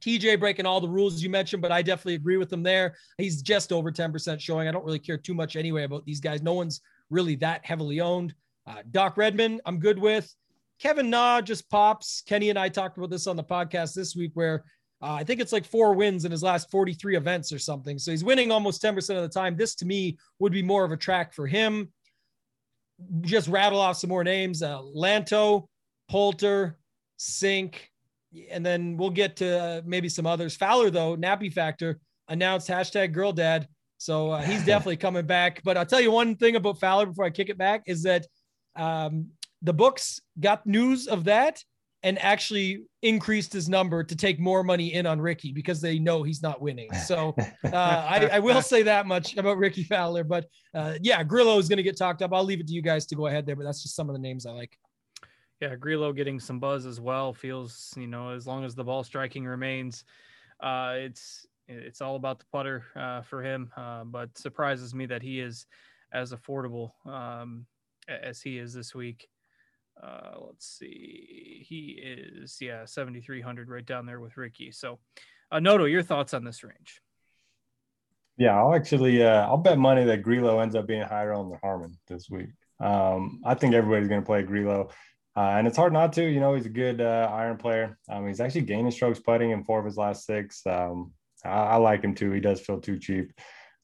TJ 0.00 0.38
breaking 0.38 0.66
all 0.66 0.80
the 0.80 0.88
rules 0.88 1.20
you 1.22 1.28
mentioned, 1.28 1.62
but 1.62 1.72
I 1.72 1.82
definitely 1.82 2.14
agree 2.14 2.36
with 2.36 2.52
him 2.52 2.62
there. 2.62 2.94
He's 3.16 3.42
just 3.42 3.72
over 3.72 3.90
10% 3.90 4.40
showing. 4.40 4.68
I 4.68 4.72
don't 4.72 4.84
really 4.84 4.98
care 4.98 5.18
too 5.18 5.34
much 5.34 5.56
anyway 5.56 5.84
about 5.84 6.04
these 6.04 6.20
guys. 6.20 6.42
No 6.42 6.54
one's 6.54 6.80
really 7.10 7.34
that 7.36 7.64
heavily 7.64 8.00
owned. 8.00 8.34
Uh, 8.66 8.82
Doc 8.90 9.16
Redman, 9.16 9.60
I'm 9.66 9.78
good 9.78 9.98
with. 9.98 10.32
Kevin 10.80 11.10
Na 11.10 11.40
just 11.40 11.68
pops. 11.70 12.22
Kenny 12.22 12.50
and 12.50 12.58
I 12.58 12.68
talked 12.68 12.96
about 12.96 13.10
this 13.10 13.26
on 13.26 13.36
the 13.36 13.44
podcast 13.44 13.94
this 13.94 14.14
week 14.14 14.30
where 14.34 14.64
uh, 15.02 15.12
I 15.12 15.24
think 15.24 15.40
it's 15.40 15.52
like 15.52 15.64
four 15.64 15.94
wins 15.94 16.24
in 16.24 16.30
his 16.30 16.42
last 16.42 16.70
43 16.70 17.16
events 17.16 17.52
or 17.52 17.58
something. 17.58 17.98
So 17.98 18.10
he's 18.10 18.24
winning 18.24 18.50
almost 18.50 18.82
10% 18.82 18.96
of 19.16 19.22
the 19.22 19.28
time. 19.28 19.56
This 19.56 19.74
to 19.76 19.86
me 19.86 20.18
would 20.38 20.52
be 20.52 20.62
more 20.62 20.84
of 20.84 20.92
a 20.92 20.96
track 20.96 21.32
for 21.32 21.46
him. 21.46 21.92
Just 23.20 23.48
rattle 23.48 23.80
off 23.80 23.96
some 23.96 24.10
more 24.10 24.24
names 24.24 24.62
uh, 24.62 24.80
Lanto, 24.80 25.68
Poulter, 26.10 26.78
Cink, 27.18 27.74
and 28.50 28.66
then 28.66 28.96
we'll 28.96 29.10
get 29.10 29.36
to 29.36 29.60
uh, 29.60 29.82
maybe 29.84 30.08
some 30.08 30.26
others. 30.26 30.56
Fowler, 30.56 30.90
though, 30.90 31.16
Nappy 31.16 31.52
Factor 31.52 32.00
announced 32.28 32.68
hashtag 32.68 33.12
girl 33.12 33.32
dad. 33.32 33.68
So 33.98 34.30
uh, 34.30 34.42
he's 34.42 34.64
definitely 34.66 34.96
coming 34.96 35.26
back. 35.26 35.62
But 35.62 35.76
I'll 35.76 35.86
tell 35.86 36.00
you 36.00 36.10
one 36.10 36.34
thing 36.36 36.56
about 36.56 36.80
Fowler 36.80 37.06
before 37.06 37.24
I 37.24 37.30
kick 37.30 37.50
it 37.50 37.58
back 37.58 37.84
is 37.86 38.02
that 38.02 38.26
um, 38.74 39.28
the 39.62 39.72
books 39.72 40.20
got 40.38 40.66
news 40.66 41.06
of 41.06 41.24
that 41.24 41.62
and 42.02 42.18
actually 42.20 42.84
increased 43.02 43.52
his 43.52 43.68
number 43.68 44.04
to 44.04 44.14
take 44.14 44.38
more 44.38 44.62
money 44.62 44.94
in 44.94 45.04
on 45.04 45.20
Rickie 45.20 45.52
because 45.52 45.80
they 45.80 45.98
know 45.98 46.22
he's 46.22 46.42
not 46.42 46.60
winning. 46.60 46.92
So 46.94 47.34
uh, 47.64 47.68
I, 47.74 48.28
I, 48.34 48.38
will 48.38 48.62
say 48.62 48.84
that 48.84 49.06
much 49.06 49.36
about 49.36 49.58
Rickie 49.58 49.82
Fowler. 49.82 50.22
But 50.22 50.46
uh, 50.74 50.94
yeah, 51.02 51.24
Grillo 51.24 51.58
is 51.58 51.68
going 51.68 51.78
to 51.78 51.82
get 51.82 51.96
talked 51.96 52.22
up. 52.22 52.32
I'll 52.32 52.44
leave 52.44 52.60
it 52.60 52.68
to 52.68 52.72
you 52.72 52.82
guys 52.82 53.06
to 53.06 53.16
go 53.16 53.26
ahead 53.26 53.46
there, 53.46 53.56
but 53.56 53.64
that's 53.64 53.82
just 53.82 53.96
some 53.96 54.08
of 54.08 54.14
the 54.14 54.22
names 54.22 54.46
I 54.46 54.52
like. 54.52 54.78
Yeah, 55.60 55.74
Grillo 55.74 56.12
getting 56.12 56.38
some 56.38 56.60
buzz 56.60 56.86
as 56.86 57.00
well 57.00 57.34
feels, 57.34 57.92
you 57.96 58.06
know, 58.06 58.30
as 58.30 58.46
long 58.46 58.64
as 58.64 58.76
the 58.76 58.84
ball 58.84 59.02
striking 59.02 59.44
remains, 59.44 60.04
uh, 60.62 60.92
it's 60.96 61.46
it's 61.66 62.00
all 62.00 62.14
about 62.14 62.38
the 62.38 62.44
putter 62.52 62.84
uh, 62.94 63.22
for 63.22 63.42
him. 63.42 63.70
Uh, 63.76 64.04
but 64.04 64.36
surprises 64.38 64.94
me 64.94 65.06
that 65.06 65.20
he 65.20 65.40
is 65.40 65.66
as 66.12 66.32
affordable 66.32 66.92
um, 67.06 67.66
as 68.08 68.40
he 68.40 68.58
is 68.58 68.72
this 68.72 68.94
week. 68.94 69.28
Uh, 70.02 70.38
let's 70.46 70.66
see. 70.66 71.64
He 71.68 72.00
is, 72.02 72.58
yeah, 72.60 72.84
7,300 72.84 73.68
right 73.68 73.84
down 73.84 74.06
there 74.06 74.20
with 74.20 74.36
Rickie. 74.36 74.70
So, 74.70 74.98
uh, 75.50 75.60
Noto, 75.60 75.84
your 75.84 76.02
thoughts 76.02 76.34
on 76.34 76.44
this 76.44 76.62
range? 76.62 77.00
Yeah, 78.36 78.56
I'll 78.56 78.74
actually, 78.74 79.24
uh, 79.24 79.46
I'll 79.46 79.56
bet 79.56 79.78
money 79.78 80.04
that 80.04 80.22
Grillo 80.22 80.60
ends 80.60 80.76
up 80.76 80.86
being 80.86 81.02
higher 81.02 81.32
on 81.32 81.50
the 81.50 81.56
Harman 81.58 81.98
this 82.06 82.30
week. 82.30 82.50
Um, 82.78 83.40
I 83.44 83.54
think 83.54 83.74
everybody's 83.74 84.08
going 84.08 84.20
to 84.20 84.26
play 84.26 84.42
Grillo. 84.42 84.90
Uh, 85.36 85.56
and 85.56 85.66
it's 85.66 85.76
hard 85.76 85.92
not 85.92 86.12
to. 86.12 86.24
You 86.24 86.40
know, 86.40 86.54
he's 86.54 86.66
a 86.66 86.70
good 86.70 87.00
uh, 87.00 87.28
iron 87.32 87.56
player. 87.58 87.96
Um, 88.08 88.26
he's 88.26 88.40
actually 88.40 88.62
gaining 88.62 88.90
strokes 88.90 89.20
putting 89.20 89.50
in 89.50 89.62
four 89.62 89.78
of 89.78 89.84
his 89.84 89.96
last 89.96 90.26
six. 90.26 90.66
Um, 90.66 91.12
I, 91.44 91.48
I, 91.48 91.76
like 91.76 92.02
him 92.02 92.14
too. 92.14 92.32
He 92.32 92.40
does 92.40 92.60
feel 92.60 92.80
too 92.80 92.98
cheap, 92.98 93.32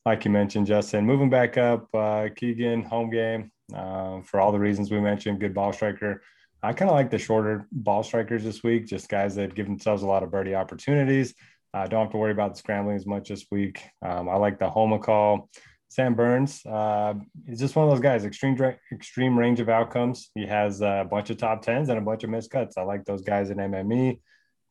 like 0.07 0.25
you 0.25 0.31
mentioned, 0.31 0.67
Justin. 0.67 1.07
Moving 1.07 1.31
back 1.31 1.57
up, 1.57 1.89
uh, 1.95 2.29
Keegan, 2.35 2.83
home 2.83 3.11
game 3.11 3.51
uh, 3.75 4.21
for 4.21 4.41
all 4.41 4.53
the 4.53 4.59
reasons 4.59 4.91
we 4.91 5.01
mentioned. 5.01 5.41
Good 5.41 5.55
ball 5.55 5.73
striker. 5.73 6.23
I 6.63 6.73
kind 6.73 6.91
of 6.91 6.97
like 6.97 7.11
the 7.11 7.19
shorter 7.19 7.67
ball 7.73 8.03
strikers 8.03 8.45
this 8.45 8.63
week, 8.63 8.87
just 8.87 9.09
guys 9.09 9.35
that 9.37 9.55
give 9.55 9.67
themselves 9.67 10.03
a 10.03 10.07
lot 10.07 10.23
of 10.23 10.31
birdie 10.31 10.55
opportunities. 10.55 11.35
I 11.73 11.87
don't 11.87 12.03
have 12.03 12.13
to 12.13 12.19
worry 12.19 12.33
about 12.33 12.55
the 12.55 12.59
scrambling 12.59 12.97
as 12.97 13.07
much 13.07 13.29
this 13.29 13.47
week. 13.51 13.83
Um, 14.01 14.29
I 14.29 14.37
like 14.37 14.59
the 14.59 14.71
Homa 14.71 14.99
call. 14.99 15.49
Sam 15.89 16.15
Burns 16.15 16.65
uh, 16.67 17.15
is 17.47 17.61
just 17.61 17.77
one 17.77 17.85
of 17.85 17.91
those 17.91 18.01
guys, 18.01 18.25
extreme 18.25 18.57
extreme 18.93 19.39
range 19.39 19.61
of 19.61 19.69
outcomes. 19.69 20.31
He 20.35 20.47
has 20.47 20.81
a 20.81 21.07
bunch 21.09 21.31
of 21.31 21.37
top 21.37 21.63
tens 21.63 21.89
and 21.89 21.99
a 21.99 22.03
bunch 22.03 22.25
of 22.25 22.31
missed 22.31 22.51
cuts. 22.51 22.77
I 22.77 22.83
like 22.83 23.05
those 23.05 23.23
guys 23.23 23.51
in 23.51 23.59
MME. 23.59 24.19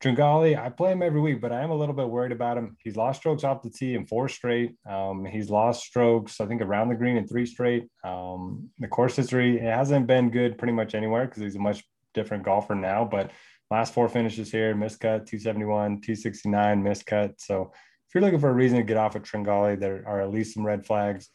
Tringale, 0.03 0.59
I 0.59 0.67
play 0.67 0.91
him 0.91 1.01
every 1.01 1.21
week, 1.21 1.39
but 1.39 1.53
I 1.53 1.61
am 1.61 1.71
a 1.71 1.75
little 1.75 1.95
bit 1.95 2.09
worried 2.09 2.33
about 2.33 2.57
him. 2.57 2.75
He's 2.83 2.97
lost 2.97 3.21
strokes 3.21 3.45
off 3.45 3.61
the 3.61 3.69
tee 3.69 3.95
in 3.95 4.05
four 4.05 4.27
straight. 4.27 4.75
Um, 4.85 5.23
he's 5.23 5.49
lost 5.49 5.85
strokes, 5.85 6.41
I 6.41 6.45
think, 6.45 6.61
around 6.61 6.89
the 6.89 6.95
green 6.95 7.15
in 7.15 7.25
three 7.25 7.45
straight. 7.45 7.87
Um, 8.03 8.69
the 8.79 8.89
course 8.89 9.15
history 9.15 9.55
it 9.55 9.63
hasn't 9.63 10.07
been 10.07 10.29
good 10.29 10.57
pretty 10.57 10.73
much 10.73 10.93
anywhere 10.93 11.25
because 11.25 11.41
he's 11.41 11.55
a 11.55 11.59
much 11.59 11.85
different 12.13 12.43
golfer 12.43 12.75
now. 12.75 13.05
But 13.05 13.31
last 13.71 13.93
four 13.93 14.09
finishes 14.09 14.51
here, 14.51 14.75
miscut 14.75 15.25
271, 15.25 16.01
269, 16.01 16.83
miscut. 16.83 17.35
So 17.37 17.71
if 17.71 18.13
you're 18.13 18.23
looking 18.23 18.41
for 18.41 18.49
a 18.49 18.53
reason 18.53 18.79
to 18.79 18.83
get 18.83 18.97
off 18.97 19.15
of 19.15 19.23
Tringale, 19.23 19.79
there 19.79 20.03
are 20.05 20.19
at 20.19 20.31
least 20.31 20.53
some 20.53 20.65
red 20.65 20.85
flags. 20.85 21.29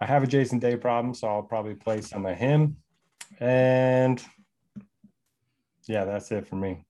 I 0.00 0.06
have 0.06 0.22
a 0.22 0.28
Jason 0.28 0.60
Day 0.60 0.76
problem, 0.76 1.12
so 1.12 1.26
I'll 1.26 1.42
probably 1.42 1.74
play 1.74 2.00
some 2.02 2.24
of 2.24 2.36
him. 2.38 2.76
And 3.40 4.22
yeah, 5.88 6.04
that's 6.04 6.30
it 6.30 6.46
for 6.46 6.54
me. 6.54 6.84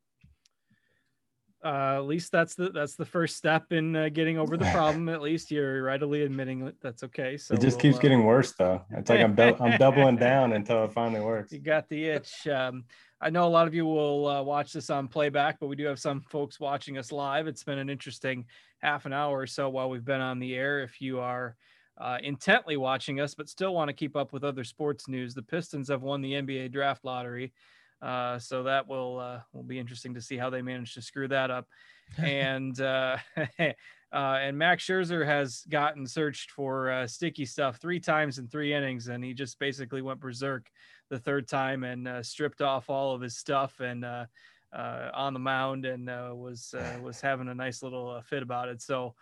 Uh, 1.65 1.95
at 1.97 2.07
least 2.07 2.33
that's 2.33 2.55
the 2.55 2.71
that's 2.71 2.97
the 2.97 3.05
first 3.05 3.37
step 3.37 3.73
in 3.73 3.95
uh, 3.95 4.09
getting 4.09 4.37
over 4.39 4.57
the 4.57 4.65
problem. 4.73 5.09
At 5.09 5.23
least 5.23 5.51
you're 5.51 5.83
readily 5.83 6.23
admitting 6.23 6.67
it. 6.67 6.77
That's 6.81 7.05
okay. 7.05 7.37
So 7.37 7.55
it 7.55 7.61
just 7.61 7.77
we'll, 7.77 7.83
keeps 7.83 7.99
uh, 7.99 8.01
getting 8.01 8.25
worse, 8.25 8.53
though. 8.53 8.83
It's 8.91 9.09
like 9.09 9.21
I'm 9.21 9.35
do- 9.35 9.57
I'm 9.61 9.79
doubling 9.79 10.17
down 10.31 10.53
until 10.55 10.85
it 10.85 10.93
finally 10.93 11.21
works. 11.21 11.53
You 11.53 11.61
got 11.61 11.89
the 11.89 12.05
itch. 12.05 12.47
Um, 12.49 12.85
I 13.21 13.31
know 13.31 13.47
a 13.47 13.49
lot 13.49 13.69
of 13.69 13.75
you 13.75 13.87
will 13.87 14.27
uh, 14.27 14.43
watch 14.43 14.73
this 14.73 14.91
on 14.91 15.07
playback, 15.07 15.61
but 15.61 15.69
we 15.69 15.77
do 15.77 15.85
have 15.87 16.01
some 16.01 16.21
folks 16.23 16.59
watching 16.59 16.99
us 16.99 17.13
live. 17.13 17.47
It's 17.47 17.63
been 17.63 17.79
an 17.79 17.89
interesting 17.89 18.47
half 18.79 19.07
an 19.07 19.13
hour 19.13 19.39
or 19.39 19.47
so 19.47 19.69
while 19.69 19.89
we've 19.89 20.05
been 20.05 20.21
on 20.21 20.41
the 20.41 20.57
air. 20.57 20.83
If 20.83 21.01
you 21.01 21.21
are 21.21 21.57
uh, 21.99 22.19
intently 22.21 22.77
watching 22.77 23.21
us, 23.21 23.35
but 23.35 23.49
still 23.49 23.75
want 23.75 23.89
to 23.89 23.95
keep 23.95 24.17
up 24.17 24.33
with 24.33 24.43
other 24.43 24.65
sports 24.65 25.07
news, 25.07 25.35
the 25.35 25.43
Pistons 25.43 25.89
have 25.89 26.03
won 26.03 26.21
the 26.21 26.33
NBA 26.33 26.73
draft 26.73 27.05
lottery. 27.05 27.53
Uh, 28.03 28.39
so 28.39 28.65
that 28.65 28.89
will 28.89 29.19
uh, 29.19 29.41
will 29.53 29.63
be 29.63 29.79
interesting 29.79 30.15
to 30.15 30.21
see 30.21 30.37
how 30.37 30.51
they 30.51 30.61
manage 30.61 30.95
to 30.95 31.03
screw 31.03 31.29
that 31.29 31.51
up. 31.51 31.69
and 32.19 32.81
uh, 32.81 33.17
uh, 33.39 33.73
and 34.13 34.59
Max 34.59 34.85
Scherzer 34.85 35.25
has 35.25 35.65
gotten 35.71 36.07
searched 36.07 36.51
for 36.51 36.91
uh, 36.91 37.07
sticky 37.07 37.47
stuff 37.47 37.77
three 37.77 38.01
times 38.01 38.39
in 38.39 38.49
three 38.49 38.75
innings, 38.75 39.09
and 39.09 39.25
he 39.25 39.33
just 39.33 39.59
basically 39.59 40.03
went 40.03 40.21
berserk 40.21 40.69
the 41.09 41.19
third 41.19 41.47
time 41.47 41.85
and 41.85 42.09
uh, 42.09 42.23
stripped 42.23 42.61
off 42.61 42.91
all 42.91 43.15
of 43.15 43.21
his 43.21 43.37
stuff 43.37 43.81
and 43.81 44.05
uh, 44.05 44.25
uh, 44.73 45.11
on 45.15 45.35
the 45.35 45.39
mound 45.39 45.85
and 45.85 46.09
uh, 46.09 46.33
was 46.35 46.75
uh, 46.77 46.99
was 47.03 47.21
having 47.21 47.49
a 47.49 47.55
nice 47.55 47.83
little 47.83 48.11
uh, 48.11 48.23
fit 48.23 48.43
about 48.43 48.69
it. 48.69 48.83
So. 48.83 49.15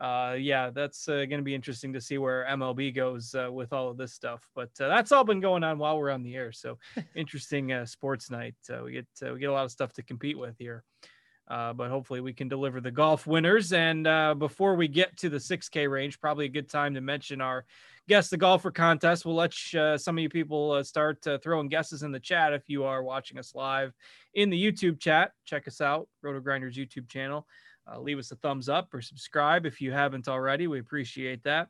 Yeah, 0.00 0.70
that's 0.70 1.06
going 1.06 1.30
to 1.30 1.42
be 1.42 1.54
interesting 1.54 1.92
to 1.92 2.00
see 2.00 2.18
where 2.18 2.46
MLB 2.50 2.94
goes 2.94 3.34
with 3.50 3.72
all 3.72 3.88
of 3.88 3.96
this 3.96 4.12
stuff. 4.12 4.48
But 4.54 4.70
that's 4.76 5.12
all 5.12 5.24
been 5.24 5.40
going 5.40 5.64
on 5.64 5.78
while 5.78 5.98
we're 5.98 6.10
on 6.10 6.22
the 6.22 6.36
air. 6.36 6.52
So 6.52 6.78
interesting 7.14 7.84
sports 7.86 8.30
night. 8.30 8.54
we 8.84 8.92
get 8.92 9.06
we 9.22 9.38
get 9.38 9.50
a 9.50 9.52
lot 9.52 9.64
of 9.64 9.70
stuff 9.70 9.92
to 9.94 10.02
compete 10.02 10.38
with 10.38 10.56
here. 10.58 10.84
Uh, 11.48 11.72
but 11.72 11.90
hopefully 11.90 12.20
we 12.20 12.32
can 12.32 12.48
deliver 12.48 12.80
the 12.80 12.90
golf 12.90 13.26
winners. 13.26 13.72
And 13.72 14.06
uh, 14.06 14.34
before 14.34 14.74
we 14.74 14.86
get 14.86 15.16
to 15.18 15.30
the 15.30 15.38
6K 15.38 15.90
range, 15.90 16.20
probably 16.20 16.44
a 16.44 16.50
good 16.50 16.68
time 16.68 16.94
to 16.94 17.00
mention 17.00 17.40
our 17.40 17.64
guess 18.06 18.28
the 18.28 18.36
golfer 18.36 18.70
contest. 18.70 19.24
We'll 19.24 19.34
let 19.34 19.54
uh, 19.74 19.96
some 19.96 20.18
of 20.18 20.22
you 20.22 20.28
people 20.28 20.72
uh, 20.72 20.82
start 20.82 21.26
uh, 21.26 21.38
throwing 21.38 21.68
guesses 21.68 22.02
in 22.02 22.12
the 22.12 22.20
chat 22.20 22.52
if 22.52 22.62
you 22.68 22.84
are 22.84 23.02
watching 23.02 23.38
us 23.38 23.54
live 23.54 23.94
in 24.34 24.50
the 24.50 24.62
YouTube 24.62 25.00
chat. 25.00 25.32
Check 25.44 25.66
us 25.68 25.80
out, 25.80 26.08
RotoGrinders 26.24 26.74
YouTube 26.74 27.08
channel. 27.08 27.46
Uh, 27.90 28.00
leave 28.00 28.18
us 28.18 28.30
a 28.30 28.36
thumbs 28.36 28.68
up 28.68 28.92
or 28.92 29.00
subscribe 29.00 29.66
if 29.66 29.80
you 29.80 29.92
haven't 29.92 30.28
already. 30.28 30.66
We 30.66 30.80
appreciate 30.80 31.42
that. 31.44 31.68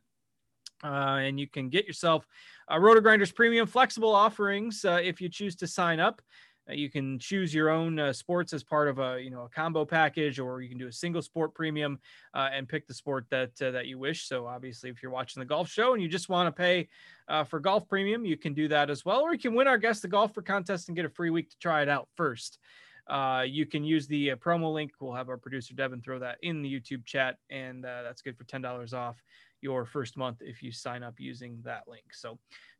Uh, 0.85 1.19
and 1.23 1.41
you 1.41 1.49
can 1.49 1.69
get 1.69 1.87
yourself 1.87 2.27
uh, 2.69 2.77
RotoGrinders 2.77 3.35
premium 3.35 3.67
flexible 3.67 4.15
offerings 4.15 4.85
uh, 4.85 5.01
if 5.03 5.21
you 5.21 5.29
choose 5.29 5.57
to 5.57 5.67
sign 5.67 5.99
up. 5.99 6.23
Uh, 6.71 6.75
you 6.75 6.89
can 6.91 7.19
choose 7.19 7.53
your 7.53 7.71
own 7.71 7.99
uh, 7.99 8.13
sports 8.13 8.53
as 8.53 8.63
part 8.63 8.89
of 8.89 8.99
a 8.99 9.21
you 9.21 9.31
know 9.31 9.43
a 9.43 9.49
combo 9.49 9.85
package, 9.85 10.39
or 10.39 10.61
you 10.61 10.69
can 10.69 10.79
do 10.79 10.87
a 10.87 10.93
single 10.93 11.23
sport 11.23 11.55
premium 11.55 11.99
and 12.35 12.69
pick 12.69 12.87
the 12.87 12.95
sport 12.95 13.27
that 13.31 13.57
that 13.57 13.87
you 13.87 13.99
wish. 13.99 14.29
So 14.29 14.47
obviously, 14.47 14.91
if 14.91 15.03
you're 15.03 15.11
watching 15.11 15.41
the 15.41 15.47
golf 15.47 15.69
show 15.69 15.95
and 15.95 16.03
you 16.03 16.09
just 16.09 16.29
want 16.29 16.47
to 16.47 16.53
pay 16.53 16.89
for 17.47 17.59
golf 17.59 17.89
premium, 17.89 18.25
you 18.25 18.37
can 18.37 18.55
do 18.55 18.69
that 18.69 18.91
as 18.91 19.05
well, 19.05 19.23
or 19.23 19.33
you 19.33 19.39
can 19.39 19.55
win 19.55 19.67
our 19.67 19.79
guest 19.79 20.03
the 20.03 20.09
golfer 20.09 20.43
contest 20.43 20.89
and 20.89 20.97
get 20.97 21.07
a 21.07 21.11
free 21.11 21.31
week 21.31 21.51
to 21.51 21.59
try 21.59 21.83
it 21.83 21.89
out 21.89 22.07
first. 22.17 22.59
Uh, 23.09 23.43
you 23.47 23.67
can 23.67 23.85
use 23.85 24.07
the 24.07 24.31
promo 24.37 24.73
link. 24.73 24.93
We'll 25.01 25.15
have 25.15 25.29
our 25.29 25.39
producer 25.39 25.75
Devin 25.75 26.03
throw 26.03 26.19
that 26.19 26.39
in 26.43 26.63
the 26.63 26.73
YouTube 26.73 27.05
chat, 27.05 27.39
and 27.51 27.85
that's 27.85 28.23
good 28.23 28.37
for 28.37 28.45
ten 28.45 28.63
dollars 28.63 28.93
off 28.93 29.23
your 29.61 29.85
first 29.85 30.17
month 30.17 30.39
if 30.41 30.63
you 30.63 30.71
sign 30.71 31.03
up 31.03 31.15
using 31.19 31.61
that 31.65 31.83
link. 31.89 32.05
So 32.13 32.39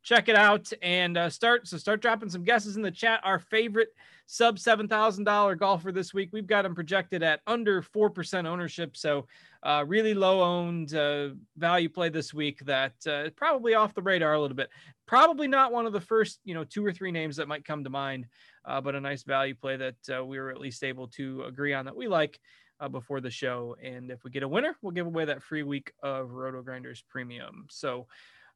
check 0.09 0.31
it 0.31 0.37
out 0.37 0.73
and 0.81 1.19
uh, 1.19 1.29
start 1.29 1.69
so 1.69 1.77
start 1.77 2.01
dropping 2.01 2.31
some 2.31 2.43
guesses 2.43 2.77
in 2.77 2.83
the 2.83 2.91
chat 2.91 3.21
our 3.25 3.39
favorite 3.39 3.95
sub 4.27 4.57
$7000 4.57 5.59
golfer 5.59 5.93
this 5.93 6.15
week 6.15 6.31
we've 6.33 6.47
got 6.47 6.65
him 6.65 6.75
projected 6.75 7.23
at 7.23 7.41
under 7.47 7.83
4% 7.83 8.47
ownership 8.47 8.97
so 8.97 9.27
uh, 9.65 9.85
really 9.87 10.15
low 10.15 10.41
owned 10.41 10.95
uh, 10.95 11.29
value 11.59 11.91
play 11.91 12.09
this 12.09 12.33
week 12.33 12.59
that 12.65 12.95
uh, 13.07 13.29
probably 13.37 13.75
off 13.75 13.93
the 13.93 14.01
radar 14.01 14.33
a 14.33 14.41
little 14.41 14.57
bit 14.57 14.71
probably 15.05 15.47
not 15.47 15.73
one 15.73 15.85
of 15.85 15.93
the 15.93 16.01
first 16.01 16.41
you 16.43 16.55
know 16.55 16.65
two 16.65 16.85
or 16.85 16.91
three 16.91 17.13
names 17.13 17.37
that 17.37 17.47
might 17.47 17.67
come 17.67 17.85
to 17.85 17.91
mind 17.91 18.27
uh, 18.65 18.81
but 18.81 18.95
a 18.95 19.01
nice 19.01 19.25
value 19.25 19.55
play 19.55 19.77
that 19.77 20.17
uh, 20.17 20.25
we 20.25 20.39
were 20.39 20.51
at 20.51 20.59
least 20.59 20.85
able 20.85 21.09
to 21.09 21.43
agree 21.43 21.75
on 21.75 21.85
that 21.85 21.95
we 21.95 22.09
like 22.09 22.41
uh, 22.81 22.89
before 22.89 23.21
the 23.21 23.31
show. 23.31 23.77
And 23.83 24.11
if 24.11 24.25
we 24.25 24.31
get 24.31 24.43
a 24.43 24.49
winner, 24.49 24.77
we'll 24.83 24.93
give 24.93 25.07
away 25.07 25.25
that 25.25 25.43
free 25.43 25.63
week 25.63 25.93
of 26.03 26.29
RotoGrinders 26.29 27.03
Premium. 27.09 27.67
So, 27.69 28.07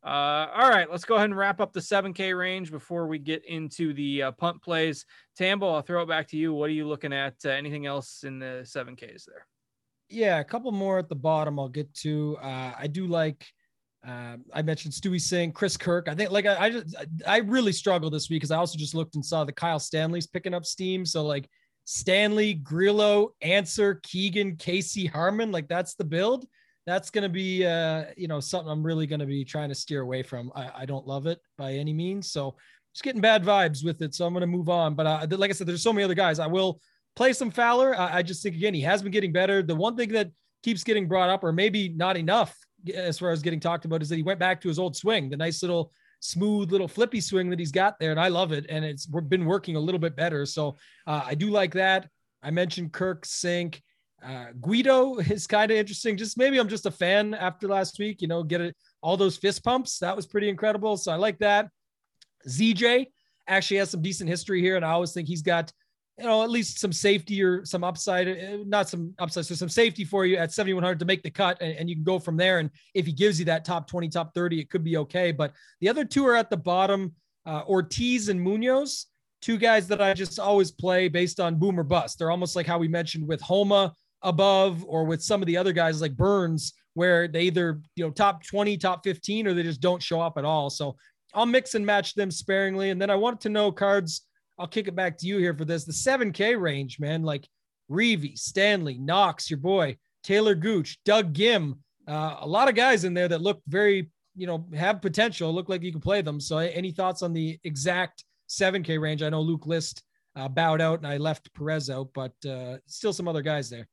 uh, 0.05 0.49
all 0.55 0.69
right, 0.69 0.91
let's 0.91 1.05
go 1.05 1.15
ahead 1.15 1.27
and 1.27 1.37
wrap 1.37 1.61
up 1.61 1.73
the 1.73 1.81
7K 1.81 2.37
range 2.37 2.71
before 2.71 3.07
we 3.07 3.19
get 3.19 3.45
into 3.45 3.93
the 3.95 4.25
uh, 4.25 4.33
punt 4.33 4.61
plays. 4.61 5.05
Tambo, 5.37 5.69
I'll 5.69 5.83
throw 5.83 6.03
it 6.03 6.09
back 6.09 6.27
to 6.29 6.37
you. 6.37 6.53
What 6.53 6.71
are 6.71 6.73
you 6.73 6.89
looking 6.89 7.13
at? 7.13 7.35
Uh, 7.45 7.51
anything 7.51 7.87
else 7.87 8.25
in 8.25 8.39
the 8.41 8.63
7Ks 8.65 9.25
there? 9.27 9.47
Yeah, 10.09 10.41
a 10.41 10.45
couple 10.45 10.73
more 10.73 10.99
at 10.99 11.09
the 11.09 11.15
bottom 11.15 11.59
I'll 11.59 11.69
get 11.69 11.93
to. 11.97 12.37
Uh, 12.43 12.73
I 12.79 12.87
do 12.87 13.07
like. 13.07 13.47
Uh, 14.07 14.37
I 14.53 14.63
mentioned 14.63 14.93
Stewie 14.93 15.21
Cink, 15.21 15.55
Chris 15.55 15.77
Kirk. 15.77 16.09
I 16.09 16.15
think 16.15 16.33
like 16.33 16.45
I, 16.45 16.67
I 16.67 16.71
just 16.71 16.97
I 17.25 17.39
really 17.39 17.73
struggled 17.73 18.13
this 18.13 18.29
week 18.29 18.41
because 18.41 18.51
I 18.51 18.57
also 18.57 18.77
just 18.77 18.97
looked 18.97 19.15
and 19.15 19.25
saw 19.25 19.45
the 19.45 19.53
Kyle 19.53 19.79
Stanley's 19.79 20.27
picking 20.27 20.55
up 20.55 20.67
steam. 20.67 21.07
So 21.07 21.25
like 21.25 21.49
Stanley, 21.85 22.55
Grillo, 22.55 23.35
Ancer, 23.43 24.01
Keegan, 24.03 24.57
Casey, 24.57 25.07
Harman, 25.07 25.53
Like 25.53 25.69
that's 25.69 25.95
the 25.95 26.05
build. 26.05 26.47
That's 26.87 27.11
going 27.11 27.23
to 27.23 27.29
be, 27.29 27.65
uh, 27.65 28.07
you 28.17 28.29
know, 28.29 28.41
something 28.41 28.71
I'm 28.71 28.83
really 28.83 29.07
going 29.07 29.21
to 29.21 29.27
be 29.27 29.45
trying 29.45 29.69
to 29.69 29.75
steer 29.75 30.01
away 30.03 30.23
from. 30.23 30.51
I, 30.55 30.71
I, 30.79 30.87
don't 30.87 31.07
love 31.07 31.27
it 31.27 31.39
by 31.57 31.75
any 31.75 31.93
means. 31.93 32.33
So 32.33 32.57
just 32.93 33.05
getting 33.05 33.21
bad 33.21 33.45
vibes 33.45 33.85
with 33.85 34.03
it. 34.03 34.15
So 34.15 34.27
I'm 34.27 34.33
going 34.33 34.41
to 34.41 34.49
move 34.49 34.69
on. 34.69 34.95
But 34.95 35.07
uh, 35.07 35.27
like 35.37 35.51
I 35.51 35.53
said, 35.53 35.69
there's 35.69 35.83
so 35.83 35.93
many 35.93 36.05
other 36.05 36.15
guys. 36.15 36.41
I 36.41 36.49
will 36.49 36.81
play 37.15 37.33
some 37.33 37.51
Fowler. 37.51 37.97
I, 37.97 38.19
I 38.19 38.23
just 38.23 38.43
think, 38.43 38.57
again, 38.57 38.75
he 38.75 38.81
has 38.81 39.03
been 39.03 39.13
getting 39.13 39.33
better. 39.33 39.63
The 39.63 39.77
one 39.77 39.97
thing 39.97 40.11
that 40.13 40.31
keeps 40.63 40.83
getting 40.83 41.07
brought 41.07 41.31
up, 41.31 41.45
or 41.45 41.53
maybe 41.53 41.89
not 41.89 42.17
enough 42.17 42.57
as 42.93 43.19
far 43.19 43.31
as 43.31 43.43
getting 43.43 43.61
talked 43.61 43.85
about, 43.85 44.03
is 44.03 44.09
that 44.09 44.17
he 44.17 44.23
went 44.23 44.41
back 44.41 44.61
to 44.63 44.69
his 44.69 44.79
old 44.79 44.97
swing, 44.97 45.31
the 45.31 45.37
nice 45.37 45.63
little 45.63 45.93
smooth 46.23 46.71
little 46.71 46.89
flippy 46.89 47.21
swing 47.21 47.51
that 47.51 47.59
he's 47.59 47.73
got 47.73 47.99
there, 47.99 48.13
and 48.13 48.21
I 48.21 48.29
love 48.29 48.53
it. 48.53 48.67
And 48.69 48.85
it's 48.85 49.07
been 49.07 49.45
working 49.45 49.77
a 49.77 49.81
little 49.81 49.99
bit 49.99 50.17
better, 50.17 50.47
so 50.47 50.77
uh, 51.07 51.23
I 51.27 51.35
do 51.35 51.51
like 51.51 51.75
that. 51.75 52.09
I 52.43 52.51
mentioned 52.51 52.93
Kirk 52.93 53.25
Cink. 53.25 53.81
Uh, 54.25 54.47
Guido 54.61 55.17
is 55.19 55.47
kind 55.47 55.71
of 55.71 55.77
interesting. 55.77 56.17
Just 56.17 56.39
maybe 56.39 56.59
I'm 56.59 56.69
just 56.69 56.87
a 56.87 56.91
fan 56.91 57.35
after 57.35 57.69
last 57.69 57.99
week. 57.99 58.23
You 58.23 58.29
know, 58.29 58.43
get 58.43 58.61
it 58.61 58.77
all 59.03 59.17
those 59.17 59.37
fist 59.37 59.65
pumps. 59.65 59.99
That 59.99 60.17
was 60.17 60.27
pretty 60.27 60.49
incredible. 60.49 60.97
So 60.97 61.13
I 61.13 61.17
like 61.17 61.39
that. 61.39 61.69
ZJ 62.49 63.07
actually 63.49 63.77
has 63.79 63.91
some 63.91 64.03
decent 64.03 64.29
history 64.29 64.61
here, 64.61 64.77
and 64.77 64.85
I 64.85 64.91
always 64.91 65.13
think 65.13 65.29
he's 65.29 65.43
got 65.43 65.73
you 66.19 66.25
know, 66.25 66.43
at 66.43 66.51
least 66.51 66.79
some 66.79 66.93
safety 66.93 67.43
or 67.43 67.65
some 67.65 67.83
upside, 67.83 68.29
uh, 68.29 68.59
not 68.67 68.89
some 68.89 69.15
upside, 69.19 69.47
so 69.47 69.55
some 69.55 69.69
safety 69.69 70.05
for 70.05 70.27
you 70.27 70.37
at 70.37 70.53
7,100 70.53 70.99
to 70.99 71.05
make 71.05 71.23
the 71.23 71.31
cut. 71.31 71.57
And, 71.61 71.77
and, 71.77 71.89
you 71.89 71.97
can 71.97 72.05
go 72.05 72.19
from 72.19 72.37
there. 72.37 72.59
And 72.59 72.71
if 72.95 73.07
he 73.07 73.13
gives 73.13 73.39
you 73.39 73.47
that 73.47 73.65
top 73.65 73.89
20, 73.89 74.09
top 74.09 74.35
30, 74.35 74.61
it 74.61 74.69
could 74.69 74.85
be 74.85 74.99
okay. 74.99 75.33
But 75.33 75.53
the 75.81 75.89
other 75.89 76.05
two 76.05 76.27
are 76.27 76.37
at 76.37 76.51
the 76.51 76.57
bottom. 76.57 77.15
uh, 77.47 77.63
Ortiz 77.67 78.29
and 78.29 78.41
Munoz, 78.41 79.07
two 79.41 79.57
guys 79.57 79.89
that 79.89 80.03
I 80.03 80.13
just 80.13 80.39
always 80.39 80.71
play 80.71 81.09
based 81.09 81.41
on 81.41 81.57
boom 81.57 81.81
or 81.81 81.83
bust. 81.83 82.19
They're 82.19 82.31
almost 82.31 82.57
like 82.57 82.67
how 82.67 82.79
we 82.79 82.89
mentioned 82.89 83.27
with 83.27 83.41
Homa 83.41 83.93
above 84.23 84.85
or 84.87 85.05
with 85.05 85.23
some 85.23 85.43
of 85.43 85.47
the 85.47 85.57
other 85.57 85.73
guys 85.73 86.01
like 86.01 86.17
Burns, 86.17 86.75
where 86.95 87.27
they 87.29 87.43
either, 87.43 87.81
you 87.97 88.05
know, 88.05 88.11
top 88.11 88.45
20, 88.45 88.77
top 88.77 89.03
15, 89.05 89.47
or 89.47 89.55
they 89.55 89.63
just 89.63 89.81
don't 89.81 90.03
show 90.03 90.21
up 90.21 90.37
at 90.37 90.45
all. 90.45 90.71
So 90.71 90.97
I'll 91.35 91.47
mix 91.47 91.75
and 91.75 91.85
match 91.85 92.15
them 92.15 92.31
sparingly. 92.31 92.91
And 92.91 93.01
then 93.01 93.11
I 93.11 93.17
wanted 93.17 93.41
to 93.41 93.49
know 93.49 93.73
cards. 93.73 94.23
I'll 94.59 94.67
kick 94.67 94.89
it 94.89 94.95
back 94.95 95.17
to 95.19 95.27
you 95.27 95.39
here 95.39 95.57
for 95.57 95.65
this. 95.65 95.85
The 95.85 95.93
7K 95.93 96.61
range, 96.61 97.01
man, 97.01 97.23
like 97.23 97.49
Reavie, 97.91 98.39
Stanley, 98.39 98.99
Knox, 98.99 99.51
your 99.51 99.59
boy, 99.59 99.97
Taylor 100.23 100.55
Gooch, 100.55 100.99
Doug 101.05 101.33
Ghim, 101.33 101.79
uh, 102.07 102.37
a 102.41 102.47
lot 102.47 102.69
of 102.69 102.75
guys 102.75 103.05
in 103.05 103.15
there 103.15 103.29
that 103.29 103.41
look 103.41 103.61
very, 103.67 104.11
you 104.37 104.47
know, 104.47 104.67
have 104.75 105.03
potential, 105.03 105.53
look 105.53 105.69
like 105.69 105.83
you 105.83 105.93
can 105.93 106.01
play 106.01 106.21
them. 106.21 106.41
So 106.41 106.59
any 106.59 106.91
thoughts 106.91 107.23
on 107.23 107.33
the 107.33 107.59
exact 107.65 108.25
7K 108.49 109.01
range? 109.01 109.23
I 109.23 109.31
know 109.31 109.41
Luke 109.41 109.67
List 109.67 110.03
uh, 110.37 110.49
bowed 110.49 110.81
out 110.81 110.99
and 110.99 111.07
I 111.07 111.17
left 111.17 111.53
Perez 111.55 111.91
out, 111.91 112.09
but 112.15 112.33
uh, 112.47 112.79
still 112.87 113.13
some 113.13 113.29
other 113.29 113.43
guys 113.43 113.71
there. 113.71 113.89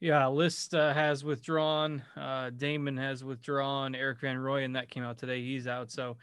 Yeah, 0.00 0.26
List 0.28 0.74
uh, 0.74 0.94
has 0.94 1.24
withdrawn. 1.24 2.02
Uh, 2.16 2.48
Damon 2.56 2.96
has 2.96 3.22
withdrawn. 3.22 3.94
Erik 3.94 4.20
Van 4.20 4.38
Rooyen 4.38 4.72
that 4.72 4.88
came 4.88 5.02
out 5.02 5.18
today. 5.18 5.42
He's 5.42 5.66
out. 5.66 5.90
So 5.90 6.16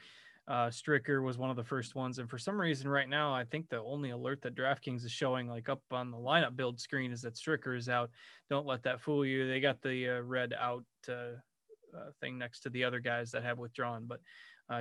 uh, 0.48 0.70
Stricker 0.70 1.24
was 1.24 1.38
one 1.38 1.52
of 1.52 1.56
the 1.56 1.64
first 1.64 1.94
ones. 1.94 2.18
And 2.18 2.28
for 2.28 2.40
some 2.40 2.60
reason, 2.60 2.90
right 2.90 3.08
now, 3.08 3.36
I 3.36 3.44
think 3.44 3.70
the 3.70 3.80
only 3.82 4.10
alert 4.10 4.42
that 4.42 4.56
DraftKings 4.56 5.06
is 5.06 5.12
showing, 5.12 5.48
like 5.48 5.70
up 5.70 5.84
on 5.92 6.10
the 6.10 6.18
lineup 6.18 6.56
build 6.56 6.80
screen, 6.80 7.12
is 7.12 7.22
that 7.22 7.36
Stricker 7.36 7.78
is 7.78 7.88
out. 7.88 8.10
Don't 8.50 8.66
let 8.66 8.82
that 8.82 9.00
fool 9.00 9.24
you. 9.24 9.48
They 9.48 9.60
got 9.60 9.80
the 9.84 10.18
uh, 10.18 10.22
red 10.22 10.56
out 10.60 10.84
uh, 11.08 11.38
uh, 11.96 12.10
thing 12.20 12.40
next 12.40 12.62
to 12.62 12.72
the 12.72 12.84
other 12.84 13.00
guys 13.00 13.30
that 13.30 13.44
have 13.44 13.60
withdrawn. 13.60 14.08
But 14.08 14.22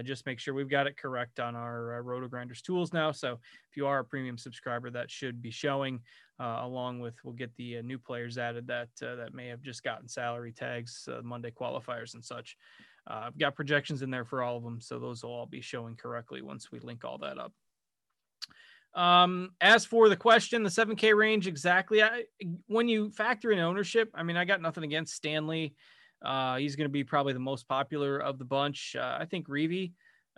just 0.04 0.24
make 0.26 0.40
sure 0.40 0.54
we've 0.54 0.70
got 0.70 0.86
it 0.86 0.96
correct 0.96 1.38
on 1.38 1.54
our 1.54 1.98
uh, 1.98 2.02
RotoGrinders 2.02 2.62
tools 2.62 2.92
now. 2.92 3.12
So 3.12 3.34
if 3.70 3.76
you 3.76 3.86
are 3.86 3.98
a 3.98 4.04
premium 4.04 4.38
subscriber, 4.38 4.90
that 4.90 5.10
should 5.10 5.42
be 5.42 5.50
showing, 5.50 6.00
uh, 6.38 6.60
along 6.62 7.00
with 7.00 7.14
we'll 7.24 7.34
get 7.34 7.54
the 7.56 7.78
uh, 7.78 7.82
new 7.82 7.98
players 7.98 8.38
added 8.38 8.66
that 8.66 8.88
uh, 9.02 9.14
that 9.16 9.34
may 9.34 9.48
have 9.48 9.62
just 9.62 9.82
gotten 9.82 10.08
salary 10.08 10.52
tags, 10.52 11.08
uh, 11.10 11.22
Monday 11.22 11.50
qualifiers 11.50 12.14
and 12.14 12.24
such. 12.24 12.56
I've 13.08 13.38
got 13.38 13.54
projections 13.54 14.02
in 14.02 14.10
there 14.10 14.24
for 14.24 14.42
all 14.42 14.56
of 14.56 14.64
them, 14.64 14.80
so 14.80 14.98
those 14.98 15.22
will 15.22 15.30
all 15.30 15.46
be 15.46 15.60
showing 15.60 15.94
correctly 15.94 16.42
once 16.42 16.72
we 16.72 16.80
link 16.80 17.04
all 17.04 17.18
that 17.18 17.38
up. 17.38 17.52
Um, 18.96 19.50
as 19.60 19.84
for 19.84 20.08
the 20.08 20.16
question, 20.16 20.62
the 20.62 20.70
7K 20.70 21.14
range 21.14 21.46
exactly, 21.46 22.02
I, 22.02 22.24
when 22.66 22.88
you 22.88 23.10
factor 23.10 23.52
in 23.52 23.58
ownership, 23.58 24.10
I 24.14 24.22
mean, 24.22 24.36
I 24.36 24.44
got 24.44 24.62
nothing 24.62 24.84
against 24.84 25.14
Stanley. 25.14 25.74
Uh, 26.24 26.56
he's 26.56 26.76
going 26.76 26.88
to 26.88 26.92
be 26.92 27.04
probably 27.04 27.34
the 27.34 27.38
most 27.38 27.68
popular 27.68 28.18
of 28.18 28.38
the 28.38 28.44
bunch. 28.44 28.96
Uh, 28.98 29.18
I 29.20 29.26
think 29.26 29.48
Reavie, 29.48 29.92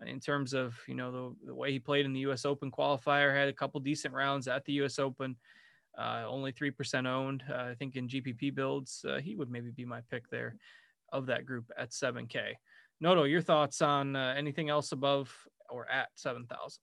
in 0.05 0.19
terms 0.19 0.55
of 0.55 0.75
you 0.89 0.95
know 0.95 1.13
the, 1.13 1.47
the 1.47 1.55
way 1.55 1.71
he 1.71 1.79
played 1.79 2.05
in 2.05 2.13
the 2.13 2.21
U.S. 2.21 2.45
Open 2.45 2.71
qualifier, 2.71 3.35
had 3.35 3.49
a 3.49 3.53
couple 3.53 3.81
decent 3.81 4.13
rounds 4.13 4.49
at 4.49 4.65
the 4.65 4.73
U.S. 4.75 4.99
Open. 4.99 5.37
Uh, 5.99 6.25
only 6.29 6.53
three 6.53 6.71
percent 6.71 7.07
owned. 7.07 7.43
Uh, 7.51 7.65
I 7.71 7.75
think 7.75 7.97
in 7.97 8.09
GPP 8.09 8.55
builds, 8.55 9.05
uh, 9.09 9.19
he 9.19 9.35
would 9.35 9.51
maybe 9.51 9.71
be 9.71 9.85
my 9.85 10.01
pick 10.11 10.29
there 10.31 10.57
of 11.13 11.27
that 11.27 11.47
group 11.47 11.65
at 11.77 11.91
7K. 11.91 12.53
Noto, 13.01 13.25
your 13.25 13.41
thoughts 13.41 13.81
on 13.81 14.15
uh, 14.15 14.35
anything 14.37 14.69
else 14.69 14.93
above 14.93 15.33
or 15.71 15.91
at 15.91 16.09
7,000? 16.17 16.81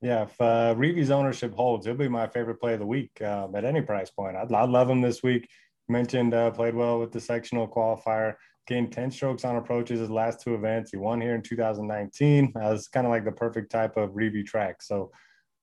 Yeah, 0.00 0.22
if 0.22 0.40
uh, 0.40 0.74
Reavie's 0.74 1.10
ownership 1.10 1.54
holds, 1.54 1.84
he'll 1.84 1.94
be 1.94 2.08
my 2.08 2.26
favorite 2.26 2.60
play 2.60 2.74
of 2.74 2.80
the 2.80 2.86
week 2.86 3.20
um, 3.22 3.54
at 3.54 3.64
any 3.64 3.82
price 3.82 4.10
point. 4.10 4.36
I'd, 4.36 4.52
I'd 4.52 4.70
love 4.70 4.88
him 4.88 5.02
this 5.02 5.22
week 5.22 5.48
mentioned 5.88 6.34
uh, 6.34 6.50
played 6.50 6.74
well 6.74 6.98
with 6.98 7.12
the 7.12 7.20
sectional 7.20 7.68
qualifier, 7.68 8.34
gained 8.66 8.92
10 8.92 9.10
strokes 9.10 9.44
on 9.44 9.56
approaches 9.56 10.00
his 10.00 10.10
last 10.10 10.40
two 10.40 10.54
events. 10.54 10.90
He 10.90 10.96
won 10.96 11.20
here 11.20 11.34
in 11.34 11.42
2019. 11.42 12.52
Uh, 12.56 12.74
it's 12.74 12.88
kind 12.88 13.06
of 13.06 13.10
like 13.10 13.24
the 13.24 13.32
perfect 13.32 13.70
type 13.70 13.96
of 13.96 14.10
Reavie 14.10 14.44
track. 14.44 14.82
So 14.82 15.10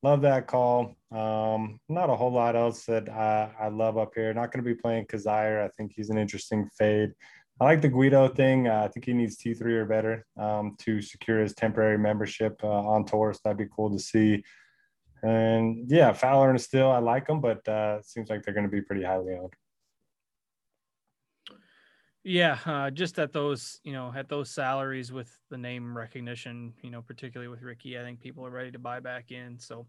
love 0.04 0.22
that 0.22 0.48
call. 0.48 0.96
Um, 1.12 1.80
not 1.90 2.10
a 2.10 2.16
whole 2.16 2.32
lot 2.32 2.56
else 2.56 2.86
that 2.86 3.10
I, 3.10 3.50
I 3.60 3.68
love 3.70 3.98
up 3.98 4.12
here. 4.14 4.34
Not 4.34 4.52
going 4.52 4.64
to 4.64 4.70
be 4.70 4.80
playing 4.80 5.06
Kizzire. 5.06 5.64
I 5.64 5.70
think 5.70 5.94
he's 5.96 6.10
an 6.10 6.18
interesting 6.18 6.70
fade. 6.78 7.14
I 7.60 7.66
like 7.66 7.82
the 7.82 7.90
Guido 7.90 8.28
thing. 8.28 8.68
Uh, 8.68 8.84
I 8.84 8.88
think 8.90 9.06
he 9.06 9.14
needs 9.14 9.38
T3 9.38 9.62
or 9.62 9.86
better 9.86 10.26
um, 10.38 10.76
to 10.80 11.02
secure 11.02 11.40
his 11.40 11.54
temporary 11.54 11.98
membership 11.98 12.60
uh, 12.64 12.68
on 12.68 13.06
tour. 13.06 13.34
So 13.34 13.40
that'd 13.44 13.58
be 13.58 13.68
cool 13.76 13.92
to 13.92 14.00
see. 14.00 14.44
And 15.24 15.90
yeah, 15.90 16.12
Fowler 16.12 16.50
and 16.50 16.60
Still, 16.60 16.92
I 16.92 16.98
like 16.98 17.28
them, 17.28 17.40
but 17.40 17.66
uh, 17.68 18.02
seems 18.02 18.30
like 18.30 18.44
they're 18.44 18.54
going 18.54 18.66
to 18.66 18.72
be 18.72 18.82
pretty 18.82 19.04
highly 19.04 19.34
owned. 19.34 19.54
Yeah, 22.26 22.58
uh, 22.66 22.90
just 22.90 23.20
at 23.20 23.34
those, 23.34 23.82
you 23.84 23.92
know, 23.92 24.14
at 24.16 24.30
those 24.30 24.50
salaries 24.50 25.12
with 25.12 25.38
the 25.50 25.58
name 25.58 25.96
recognition, 25.96 26.74
you 26.82 26.90
know, 26.90 27.02
particularly 27.02 27.50
with 27.50 27.62
Rickie, 27.62 28.00
I 28.00 28.02
think 28.02 28.22
people 28.22 28.46
are 28.46 28.50
ready 28.50 28.72
to 28.72 28.80
buy 28.80 29.02
back 29.02 29.32
in. 29.32 29.60
So, 29.60 29.88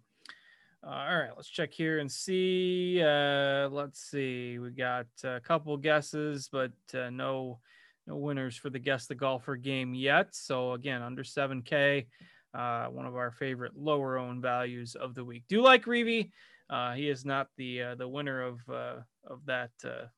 uh, 0.85 0.91
all 0.91 1.16
right, 1.16 1.30
let's 1.37 1.49
check 1.49 1.72
here 1.72 2.01
and 2.01 2.11
see. 2.11 3.01
Uh, 3.01 3.68
let's 3.68 4.01
see, 4.01 4.59
we 4.59 4.70
got 4.70 5.07
a 5.22 5.41
couple 5.41 5.76
guesses, 5.76 6.49
but 6.51 6.72
uh, 6.93 7.09
no, 7.11 7.61
no 8.09 8.16
winners 8.16 8.57
for 8.57 8.68
the 8.68 8.80
guess 8.80 9.07
the 9.07 9.14
golfer 9.14 9.55
game 9.55 9.95
yet. 9.95 10.35
So 10.35 10.72
again, 10.72 11.03
under 11.03 11.22
7K, 11.22 12.07
uh, 12.53 12.87
one 12.87 13.07
of 13.07 13.14
our 13.14 13.30
favorite 13.30 13.76
lower 13.76 14.18
owned 14.18 14.43
values 14.43 14.97
of 14.97 15.14
the 15.14 15.24
week. 15.24 15.45
Do 15.49 15.55
you 15.55 15.62
like 15.62 15.85
Reavie. 15.85 16.32
Uh, 16.68 16.95
he 16.95 17.09
is 17.11 17.24
not 17.24 17.49
the 17.59 17.95
the 17.97 18.09
winner 18.09 18.41
of 18.43 18.59
uh, 18.70 18.97
of 19.26 19.45
that 19.45 19.70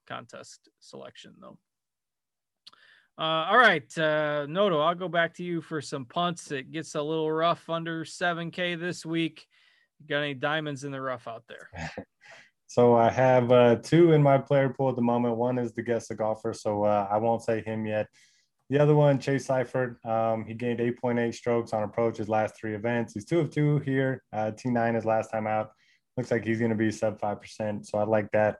contest 0.06 0.68
selection 0.78 1.34
though. 1.40 1.58
Uh, 3.18 3.46
all 3.48 3.56
right, 3.56 3.98
uh, 3.98 4.44
Noto, 4.46 4.78
I'll 4.78 4.94
go 4.94 5.08
back 5.08 5.34
to 5.34 5.42
you 5.42 5.62
for 5.62 5.80
some 5.80 6.04
punts. 6.04 6.50
It 6.50 6.70
gets 6.70 6.94
a 6.94 7.02
little 7.02 7.32
rough 7.32 7.70
under 7.70 8.04
7K 8.04 8.78
this 8.78 9.06
week. 9.06 9.46
Got 10.06 10.18
any 10.18 10.34
diamonds 10.34 10.84
in 10.84 10.92
the 10.92 11.00
rough 11.00 11.26
out 11.26 11.44
there? 11.48 11.70
so 12.66 12.94
I 12.94 13.08
have 13.08 13.50
uh, 13.50 13.76
two 13.76 14.12
in 14.12 14.22
my 14.22 14.36
player 14.36 14.68
pool 14.68 14.90
at 14.90 14.96
the 14.96 15.02
moment. 15.02 15.36
One 15.36 15.58
is 15.58 15.72
the 15.72 15.82
guest 15.82 16.10
the 16.10 16.14
golfer, 16.14 16.52
so 16.52 16.82
uh, 16.82 17.08
I 17.10 17.16
won't 17.16 17.42
say 17.42 17.62
him 17.62 17.86
yet. 17.86 18.06
The 18.68 18.78
other 18.80 18.94
one, 18.94 19.18
Chase 19.18 19.46
Seiffert, 19.46 20.04
um, 20.04 20.44
he 20.44 20.52
gained 20.52 20.80
8.8 20.80 21.32
strokes 21.32 21.72
on 21.72 21.84
approach 21.84 22.18
his 22.18 22.28
last 22.28 22.56
three 22.56 22.74
events. 22.74 23.14
He's 23.14 23.24
two 23.24 23.38
of 23.38 23.50
two 23.50 23.78
here. 23.78 24.22
Uh, 24.30 24.50
T9 24.50 24.94
his 24.94 25.06
last 25.06 25.30
time 25.30 25.46
out. 25.46 25.70
Looks 26.18 26.30
like 26.30 26.44
he's 26.44 26.58
going 26.58 26.70
to 26.70 26.76
be 26.76 26.90
sub 26.90 27.18
5%. 27.18 27.86
So 27.86 27.96
I 27.98 28.04
like 28.04 28.30
that. 28.32 28.58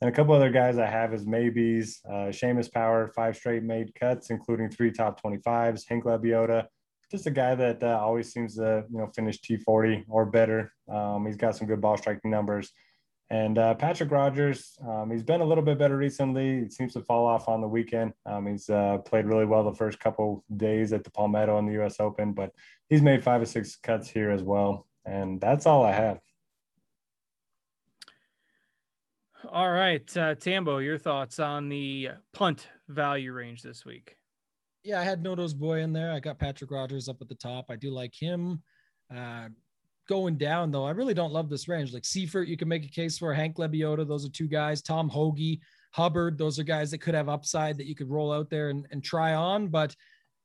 And 0.00 0.10
a 0.10 0.12
couple 0.12 0.34
other 0.34 0.50
guys 0.50 0.78
I 0.78 0.86
have 0.86 1.14
is 1.14 1.26
maybes, 1.26 2.00
uh, 2.06 2.28
Seamus 2.28 2.70
Power, 2.70 3.08
five 3.08 3.36
straight 3.36 3.62
made 3.62 3.94
cuts, 3.94 4.30
including 4.30 4.68
three 4.68 4.90
top 4.90 5.22
25s. 5.22 5.88
Hank 5.88 6.04
Lebioda, 6.04 6.66
just 7.10 7.26
a 7.26 7.30
guy 7.30 7.54
that 7.54 7.82
uh, 7.82 7.98
always 8.00 8.30
seems 8.30 8.56
to, 8.56 8.84
you 8.90 8.98
know, 8.98 9.06
finish 9.14 9.40
T40 9.40 10.04
or 10.08 10.26
better. 10.26 10.72
Um, 10.88 11.24
he's 11.24 11.36
got 11.36 11.56
some 11.56 11.66
good 11.66 11.80
ball 11.80 11.96
striking 11.96 12.30
numbers. 12.30 12.72
And 13.30 13.58
uh, 13.58 13.74
Patrick 13.74 14.10
Rodgers, 14.10 14.78
um, 14.86 15.10
he's 15.10 15.22
been 15.22 15.40
a 15.40 15.44
little 15.44 15.64
bit 15.64 15.78
better 15.78 15.96
recently. 15.96 16.64
He 16.64 16.70
seems 16.70 16.92
to 16.92 17.00
fall 17.00 17.26
off 17.26 17.48
on 17.48 17.60
the 17.60 17.66
weekend. 17.66 18.12
Um, 18.24 18.46
he's 18.46 18.68
uh, 18.68 18.98
played 18.98 19.24
really 19.24 19.46
well 19.46 19.64
the 19.64 19.74
first 19.74 19.98
couple 19.98 20.44
days 20.56 20.92
at 20.92 21.02
the 21.02 21.10
Palmetto 21.10 21.58
in 21.58 21.66
the 21.66 21.72
U.S. 21.74 21.98
Open, 21.98 22.32
but 22.34 22.52
he's 22.88 23.02
made 23.02 23.24
five 23.24 23.42
or 23.42 23.46
six 23.46 23.76
cuts 23.76 24.08
here 24.08 24.30
as 24.30 24.42
well. 24.42 24.86
And 25.04 25.40
that's 25.40 25.66
all 25.66 25.84
I 25.84 25.92
have. 25.92 26.20
All 29.52 29.70
right, 29.70 30.16
uh, 30.16 30.34
Tambo, 30.34 30.78
your 30.78 30.98
thoughts 30.98 31.38
on 31.38 31.68
the 31.68 32.10
punt 32.32 32.68
value 32.88 33.32
range 33.32 33.62
this 33.62 33.84
week? 33.84 34.16
Yeah, 34.82 35.00
I 35.00 35.04
had 35.04 35.22
Noto's 35.22 35.54
boy 35.54 35.80
in 35.80 35.92
there. 35.92 36.12
I 36.12 36.20
got 36.20 36.38
Patrick 36.38 36.70
Rodgers 36.70 37.08
up 37.08 37.20
at 37.20 37.28
the 37.28 37.34
top. 37.34 37.66
I 37.68 37.76
do 37.76 37.90
like 37.90 38.14
him. 38.14 38.62
Uh, 39.14 39.48
going 40.08 40.36
down 40.36 40.70
though, 40.70 40.84
I 40.84 40.90
really 40.90 41.14
don't 41.14 41.32
love 41.32 41.48
this 41.48 41.68
range. 41.68 41.92
Like 41.92 42.02
Seiffert, 42.02 42.48
you 42.48 42.56
can 42.56 42.68
make 42.68 42.84
a 42.84 42.90
case 42.90 43.18
for 43.18 43.32
Hank 43.32 43.56
Lebioda. 43.56 44.06
Those 44.06 44.24
are 44.24 44.30
two 44.30 44.48
guys. 44.48 44.82
Tom 44.82 45.08
Hoge, 45.08 45.60
Hubbard. 45.92 46.38
Those 46.38 46.58
are 46.58 46.64
guys 46.64 46.90
that 46.90 46.98
could 46.98 47.14
have 47.14 47.28
upside 47.28 47.76
that 47.78 47.86
you 47.86 47.94
could 47.94 48.10
roll 48.10 48.32
out 48.32 48.50
there 48.50 48.70
and, 48.70 48.86
and 48.90 49.02
try 49.02 49.34
on. 49.34 49.68
But 49.68 49.94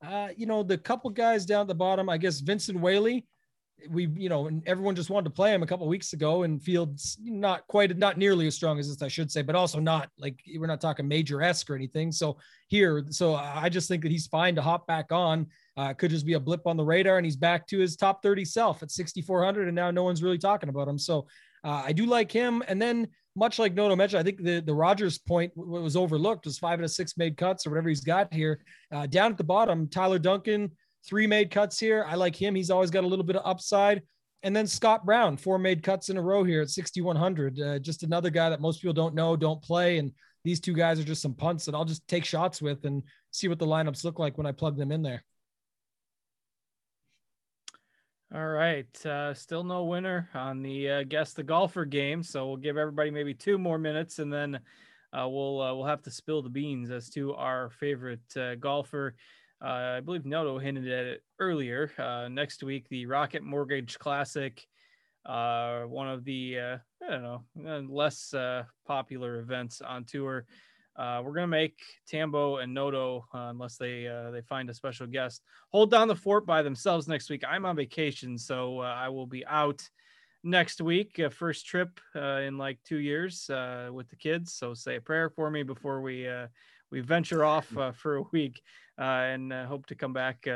uh, 0.06 0.28
you 0.36 0.46
know, 0.46 0.62
the 0.62 0.78
couple 0.78 1.10
guys 1.10 1.46
down 1.46 1.62
at 1.62 1.68
the 1.68 1.74
bottom, 1.74 2.08
I 2.08 2.18
guess 2.18 2.40
Vincent 2.40 2.78
Whaley 2.78 3.26
we 3.90 4.08
you 4.16 4.28
know 4.28 4.46
and 4.46 4.62
everyone 4.66 4.94
just 4.94 5.10
wanted 5.10 5.24
to 5.24 5.30
play 5.30 5.52
him 5.52 5.62
a 5.62 5.66
couple 5.66 5.86
weeks 5.86 6.12
ago 6.12 6.42
and 6.42 6.62
fields 6.62 7.18
not 7.22 7.66
quite 7.66 7.96
not 7.96 8.18
nearly 8.18 8.46
as 8.46 8.54
strong 8.54 8.78
as 8.78 8.88
this 8.88 9.02
i 9.02 9.08
should 9.08 9.30
say 9.30 9.42
but 9.42 9.54
also 9.54 9.80
not 9.80 10.08
like 10.18 10.40
we're 10.56 10.66
not 10.66 10.80
talking 10.80 11.06
major 11.06 11.42
esque 11.42 11.68
or 11.70 11.74
anything. 11.74 12.12
So 12.12 12.36
here 12.68 13.04
so 13.10 13.34
i 13.34 13.68
just 13.68 13.88
think 13.88 14.02
that 14.02 14.12
he's 14.12 14.26
fine 14.26 14.54
to 14.54 14.62
hop 14.62 14.86
back 14.86 15.12
on. 15.12 15.46
Uh, 15.76 15.94
could 15.94 16.10
just 16.10 16.26
be 16.26 16.34
a 16.34 16.40
blip 16.40 16.66
on 16.66 16.76
the 16.76 16.84
radar 16.84 17.16
and 17.16 17.24
he's 17.24 17.36
back 17.36 17.66
to 17.66 17.78
his 17.78 17.96
top 17.96 18.22
30 18.22 18.44
self 18.44 18.82
at 18.82 18.90
6400 18.90 19.68
and 19.68 19.74
now 19.74 19.90
no 19.90 20.04
one's 20.04 20.22
really 20.22 20.38
talking 20.38 20.68
about 20.68 20.88
him. 20.88 20.98
So 20.98 21.26
uh, 21.64 21.82
i 21.84 21.92
do 21.92 22.06
like 22.06 22.30
him. 22.30 22.62
And 22.68 22.80
then 22.80 23.08
much 23.34 23.58
like 23.58 23.74
Noto 23.74 23.96
mentioned, 23.96 24.20
I 24.20 24.22
think 24.22 24.42
the, 24.42 24.60
the 24.60 24.74
Rodgers 24.74 25.18
point 25.18 25.52
was 25.56 25.96
overlooked 25.96 26.44
was 26.44 26.58
five 26.58 26.78
and 26.78 26.84
a 26.84 26.88
six 26.88 27.16
made 27.16 27.36
cuts 27.36 27.66
or 27.66 27.70
whatever 27.70 27.88
he's 27.88 28.02
got 28.02 28.32
here. 28.32 28.60
Uh, 28.92 29.06
down 29.06 29.30
at 29.30 29.38
the 29.38 29.44
bottom, 29.44 29.88
Tyler 29.88 30.18
Duncan, 30.18 30.70
three 31.06 31.26
made 31.26 31.50
cuts 31.50 31.78
here. 31.78 32.04
I 32.08 32.14
like 32.14 32.36
him. 32.36 32.54
He's 32.54 32.70
always 32.70 32.90
got 32.90 33.04
a 33.04 33.06
little 33.06 33.24
bit 33.24 33.36
of 33.36 33.42
upside. 33.44 34.02
And 34.42 34.54
then 34.54 34.66
Scott 34.66 35.04
Brown, 35.04 35.36
four 35.36 35.58
made 35.58 35.82
cuts 35.82 36.08
in 36.08 36.16
a 36.16 36.22
row 36.22 36.42
here 36.42 36.62
at 36.62 36.70
6,100. 36.70 37.60
Uh, 37.60 37.78
just 37.78 38.02
another 38.02 38.30
guy 38.30 38.50
that 38.50 38.60
most 38.60 38.80
people 38.80 38.92
don't 38.92 39.14
know, 39.14 39.36
don't 39.36 39.62
play. 39.62 39.98
And 39.98 40.12
these 40.44 40.60
two 40.60 40.74
guys 40.74 40.98
are 40.98 41.04
just 41.04 41.22
some 41.22 41.34
punts 41.34 41.64
that 41.66 41.74
I'll 41.74 41.84
just 41.84 42.06
take 42.08 42.24
shots 42.24 42.60
with 42.60 42.84
and 42.84 43.02
see 43.30 43.46
what 43.46 43.60
the 43.60 43.66
lineups 43.66 44.04
look 44.04 44.18
like 44.18 44.36
when 44.36 44.46
I 44.46 44.52
plug 44.52 44.76
them 44.76 44.90
in 44.90 45.02
there. 45.02 45.22
All 48.34 48.48
right. 48.48 49.06
Uh, 49.06 49.34
still 49.34 49.62
no 49.62 49.84
winner 49.84 50.30
on 50.34 50.62
the 50.62 50.90
uh, 50.90 51.02
guess 51.04 51.34
the 51.34 51.42
golfer 51.42 51.84
game. 51.84 52.22
So 52.22 52.46
we'll 52.46 52.56
give 52.56 52.78
everybody 52.78 53.10
maybe 53.10 53.34
two 53.34 53.58
more 53.58 53.78
minutes 53.78 54.18
and 54.18 54.32
then 54.32 54.58
uh, 55.12 55.28
we'll 55.28 55.60
uh, 55.60 55.74
we'll 55.74 55.86
have 55.86 56.02
to 56.02 56.10
spill 56.10 56.40
the 56.40 56.48
beans 56.48 56.90
as 56.90 57.10
to 57.10 57.34
our 57.34 57.68
favorite 57.68 58.36
uh, 58.36 58.54
golfer. 58.54 59.14
Uh, 59.62 59.96
I 59.96 60.00
believe 60.00 60.24
Noto 60.24 60.58
hinted 60.58 60.90
at 60.90 61.04
it 61.06 61.22
earlier. 61.38 61.90
next 62.30 62.62
week, 62.62 62.88
the 62.88 63.06
Rocket 63.06 63.42
Mortgage 63.42 63.98
Classic, 63.98 64.66
one 65.24 66.08
of 66.08 66.24
the 66.24 66.58
I 66.58 66.80
don't 67.08 67.22
know 67.22 67.86
less 67.88 68.34
popular 68.86 69.38
events 69.38 69.80
on 69.80 70.04
tour. 70.04 70.46
Uh, 70.94 71.22
we're 71.24 71.32
gonna 71.32 71.46
make 71.46 71.80
Tambo 72.06 72.58
and 72.58 72.74
Noto, 72.74 73.24
uh, 73.34 73.48
unless 73.48 73.76
they 73.76 74.06
uh, 74.06 74.30
they 74.30 74.42
find 74.42 74.68
a 74.68 74.74
special 74.74 75.06
guest, 75.06 75.42
hold 75.70 75.90
down 75.90 76.06
the 76.06 76.14
fort 76.14 76.44
by 76.44 76.62
themselves 76.62 77.08
next 77.08 77.30
week. 77.30 77.42
I'm 77.48 77.64
on 77.64 77.76
vacation, 77.76 78.36
so 78.36 78.80
uh, 78.80 78.84
I 78.84 79.08
will 79.08 79.26
be 79.26 79.46
out 79.46 79.88
next 80.44 80.82
week. 80.82 81.20
first 81.30 81.66
trip 81.66 81.98
uh, 82.14 82.40
in 82.40 82.58
like 82.58 82.78
two 82.84 82.98
years 82.98 83.48
uh, 83.48 83.88
with 83.90 84.10
the 84.10 84.16
kids. 84.16 84.52
So 84.52 84.74
say 84.74 84.96
a 84.96 85.00
prayer 85.00 85.30
for 85.30 85.50
me 85.50 85.62
before 85.62 86.02
we 86.02 86.28
we 86.90 87.00
venture 87.00 87.42
off 87.42 87.68
for 87.94 88.16
a 88.16 88.22
week, 88.32 88.60
and 89.02 89.52
hope 89.52 89.86
to 89.86 89.94
come 89.94 90.12
back 90.12 90.46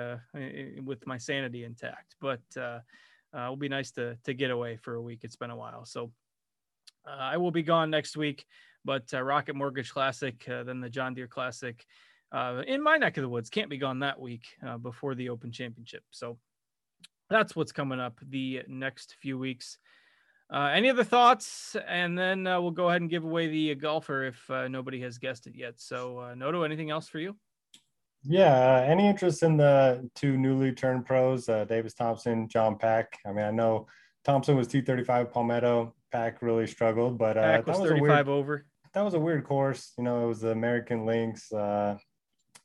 with 0.84 1.06
my 1.06 1.18
sanity 1.18 1.64
intact. 1.64 2.16
But 2.20 2.40
it'll 3.34 3.56
be 3.56 3.68
nice 3.68 3.90
to 3.92 4.16
to 4.24 4.34
get 4.34 4.50
away 4.50 4.76
for 4.76 4.94
a 4.94 5.02
week. 5.02 5.20
It's 5.22 5.36
been 5.36 5.50
a 5.50 5.56
while, 5.56 5.84
so 5.84 6.12
I 7.06 7.36
will 7.36 7.50
be 7.50 7.62
gone 7.62 7.90
next 7.90 8.16
week 8.16 8.46
but 8.86 9.12
uh, 9.12 9.20
Rocket 9.20 9.56
Mortgage 9.56 9.92
Classic, 9.92 10.48
uh, 10.48 10.62
then 10.62 10.80
the 10.80 10.88
John 10.88 11.12
Deere 11.12 11.26
Classic 11.26 11.84
uh, 12.32 12.62
in 12.66 12.82
my 12.82 12.96
neck 12.96 13.16
of 13.16 13.22
the 13.22 13.28
woods 13.28 13.50
can't 13.50 13.68
be 13.68 13.78
gone 13.78 13.98
that 13.98 14.18
week 14.18 14.46
uh, 14.66 14.78
before 14.78 15.14
the 15.14 15.28
Open 15.28 15.50
Championship. 15.50 16.04
So 16.10 16.38
that's 17.28 17.56
what's 17.56 17.72
coming 17.72 18.00
up 18.00 18.18
the 18.28 18.62
next 18.68 19.16
few 19.20 19.36
weeks. 19.36 19.78
Uh, 20.52 20.70
any 20.72 20.88
other 20.88 21.02
thoughts? 21.02 21.76
And 21.88 22.16
then 22.16 22.46
uh, 22.46 22.60
we'll 22.60 22.70
go 22.70 22.88
ahead 22.88 23.00
and 23.00 23.10
give 23.10 23.24
away 23.24 23.48
the 23.48 23.74
golfer 23.74 24.24
if 24.24 24.48
nobody 24.48 25.00
has 25.00 25.18
guessed 25.18 25.48
it 25.48 25.56
yet. 25.56 25.74
So, 25.78 26.32
Noto, 26.36 26.62
anything 26.62 26.90
else 26.90 27.08
for 27.08 27.18
you? 27.18 27.36
Yeah, 28.28 28.84
any 28.86 29.06
interest 29.06 29.42
in 29.42 29.56
the 29.56 30.08
two 30.14 30.36
newly 30.36 30.72
turned 30.72 31.06
pros, 31.06 31.46
Davis 31.46 31.94
Thompson, 31.94 32.48
John 32.48 32.76
Pak? 32.76 33.18
I 33.26 33.32
mean, 33.32 33.44
I 33.44 33.50
know 33.50 33.86
Thompson 34.24 34.56
was 34.56 34.66
235 34.66 35.32
Palmetto. 35.32 35.94
Pak 36.12 36.42
really 36.42 36.66
struggled, 36.66 37.18
but 37.18 37.36
uh, 37.36 37.42
Pak 37.42 37.66
was, 37.66 37.78
was 37.78 37.90
35 37.90 38.00
weird, 38.00 38.28
over 38.28 38.66
that 38.96 39.04
was 39.04 39.12
a 39.12 39.20
weird 39.20 39.44
course. 39.44 39.92
You 39.98 40.04
know, 40.04 40.24
it 40.24 40.26
was 40.26 40.40
the 40.40 40.52
American 40.52 41.04
Links, 41.04 41.52
uh, 41.52 41.98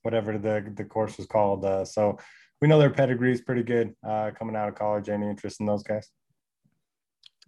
whatever 0.04 0.38
the 0.38 0.72
the 0.74 0.86
course 0.86 1.18
was 1.18 1.28
called. 1.28 1.66
Uh, 1.66 1.84
so 1.84 2.18
we 2.62 2.70
know 2.70 2.80
their 2.80 2.90
pedigree 2.90 3.34
is 3.34 3.42
pretty 3.42 3.64
good 3.64 3.94
uh, 4.08 4.32
coming 4.40 4.56
out 4.56 4.70
of 4.70 4.76
college. 4.76 5.10
Any 5.10 5.30
interest 5.30 5.60
in 5.60 5.66
those 5.66 5.84
guys? 5.84 6.10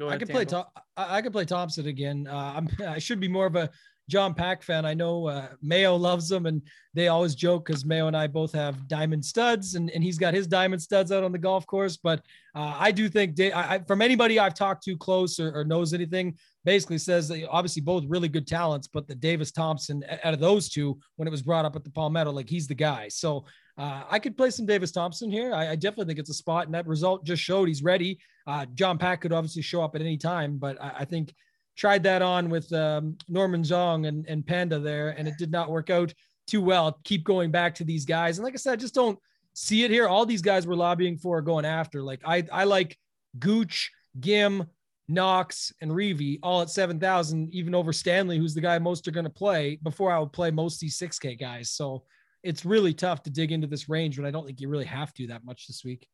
Ahead, 0.02 0.14
I 0.14 0.18
could 0.18 0.30
play. 0.30 0.44
Tom, 0.44 0.66
I 0.98 1.22
could 1.22 1.32
play 1.32 1.46
Thompson 1.46 1.88
again. 1.88 2.28
Uh, 2.30 2.54
I'm. 2.58 2.70
I 2.88 3.00
should 3.00 3.22
be 3.22 3.30
more 3.30 3.46
of 3.46 3.56
a 3.56 3.70
John 4.10 4.34
Pak 4.34 4.64
fan. 4.64 4.86
I 4.86 4.94
know 4.94 5.28
uh, 5.28 5.48
Mayo 5.62 5.96
loves 5.96 6.28
them, 6.28 6.46
and 6.46 6.62
they 6.94 7.08
always 7.08 7.36
joke 7.36 7.66
because 7.66 7.86
Mayo 7.86 8.08
and 8.08 8.18
I 8.18 8.28
both 8.28 8.52
have 8.54 8.88
diamond 8.88 9.24
studs, 9.24 9.76
and, 9.76 9.90
and 9.92 10.04
he's 10.04 10.18
got 10.18 10.34
his 10.34 10.48
diamond 10.48 10.82
studs 10.82 11.12
out 11.12 11.24
on 11.24 11.32
the 11.32 11.38
golf 11.38 11.66
course. 11.66 11.98
But 11.98 12.20
uh, 12.56 12.76
I 12.78 12.92
do 12.92 13.08
think, 13.10 13.40
I, 13.40 13.76
I, 13.76 13.80
from 13.80 14.02
anybody 14.02 14.40
I've 14.40 14.54
talked 14.54 14.84
to 14.84 14.98
close 14.98 15.40
or, 15.40 15.52
or 15.54 15.64
knows 15.64 15.94
anything, 15.94 16.38
basically 16.66 16.98
says 16.98 17.28
that 17.30 17.48
obviously 17.50 17.82
both 17.82 18.04
really 18.08 18.30
good 18.30 18.48
talents, 18.48 18.88
but 18.88 19.08
the 19.08 19.16
Davis 19.16 19.52
Thompson 19.52 20.04
out 20.24 20.34
of 20.34 20.40
those 20.40 20.70
two, 20.70 20.98
when 21.16 21.28
it 21.28 21.32
was 21.32 21.42
brought 21.42 21.66
up 21.66 21.76
at 21.76 21.84
the 21.84 21.90
Palmetto, 21.90 22.32
like 22.32 22.50
he's 22.50 22.68
the 22.68 22.76
guy. 22.76 23.08
So 23.08 23.46
uh, 23.78 24.04
I 24.10 24.20
could 24.20 24.38
play 24.38 24.50
some 24.50 24.66
Davis 24.66 24.92
Thompson 24.92 25.32
here. 25.32 25.54
I, 25.54 25.72
I, 25.72 25.76
definitely 25.76 26.06
think 26.06 26.20
it's 26.20 26.30
a 26.30 26.36
spot, 26.36 26.66
and 26.66 26.76
that 26.76 26.86
result 26.86 27.26
just 27.26 27.42
showed 27.42 27.68
he's 27.68 27.82
ready. 27.82 28.20
Uh, 28.46 28.66
John 28.76 28.98
Pak 28.98 29.22
could 29.22 29.34
obviously 29.34 29.64
show 29.64 29.82
up 29.82 29.96
at 29.96 30.02
any 30.02 30.18
time, 30.18 30.58
but 30.58 30.80
I, 30.82 30.92
I 31.00 31.06
think 31.06 31.34
tried 31.76 32.04
that 32.04 32.22
on 32.22 32.50
with 32.50 32.72
um, 32.74 33.18
Norman 33.28 33.64
Xiong 33.64 34.08
and, 34.08 34.26
and 34.28 34.46
Panda 34.46 34.80
there, 34.80 35.10
and 35.18 35.28
it 35.28 35.36
did 35.38 35.52
not 35.52 35.70
work 35.70 35.90
out 35.90 36.14
too 36.48 36.62
well. 36.62 37.00
Keep 37.04 37.24
going 37.24 37.52
back 37.52 37.76
to 37.76 37.84
these 37.84 38.06
guys, 38.06 38.38
and 38.38 38.46
like 38.46 38.54
I 38.54 38.58
said, 38.58 38.80
just 38.80 38.96
don't 38.96 39.18
see 39.54 39.84
it 39.84 39.92
here. 39.92 40.08
All 40.08 40.26
these 40.26 40.42
guys 40.42 40.66
were 40.68 40.76
lobbying 40.76 41.18
for 41.18 41.42
going 41.42 41.66
after. 41.66 42.02
Like 42.02 42.22
I, 42.26 42.44
I 42.52 42.64
like 42.64 42.98
Gooch, 43.40 43.92
Ghim, 44.20 44.68
Knox, 45.08 45.74
and 45.82 45.92
Reavie 45.92 46.40
all 46.44 46.62
at 46.62 46.70
seven 46.70 47.00
thousand, 47.00 47.54
even 47.54 47.76
over 47.76 47.94
Stanley, 47.94 48.38
who's 48.38 48.54
the 48.54 48.62
guy 48.62 48.80
most 48.80 49.08
are 49.08 49.12
going 49.12 49.26
to 49.26 49.30
play. 49.30 49.80
Before 49.84 50.12
I 50.12 50.20
would 50.20 50.34
play 50.34 50.52
most 50.52 50.80
these 50.80 50.98
six 50.98 51.20
K 51.20 51.36
guys, 51.36 51.70
so 51.72 52.04
it's 52.44 52.66
really 52.66 52.94
tough 52.94 53.24
to 53.24 53.30
dig 53.30 53.52
into 53.52 53.68
this 53.68 53.88
range, 53.88 54.18
but 54.18 54.26
I 54.26 54.32
don't 54.32 54.46
think 54.46 54.60
you 54.60 54.68
really 54.68 54.86
have 54.86 55.14
to 55.14 55.28
that 55.28 55.46
much 55.46 55.66
this 55.68 55.84
week. 55.86 56.08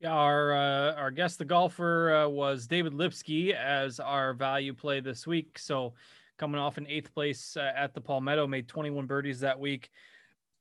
Yeah, 0.00 0.12
our 0.12 0.54
uh, 0.54 0.94
our 0.94 1.10
guest, 1.10 1.36
the 1.38 1.44
golfer, 1.44 2.14
uh, 2.14 2.28
was 2.28 2.66
David 2.66 2.94
Lipsky 2.94 3.52
as 3.52 4.00
our 4.00 4.32
value 4.32 4.72
play 4.72 5.00
this 5.00 5.26
week. 5.26 5.58
So, 5.58 5.92
coming 6.38 6.58
off 6.58 6.78
in 6.78 6.86
eighth 6.86 7.12
place 7.12 7.54
uh, 7.54 7.72
at 7.76 7.92
the 7.92 8.00
Palmetto, 8.00 8.46
made 8.46 8.66
21 8.66 9.04
birdies 9.04 9.40
that 9.40 9.60
week. 9.60 9.90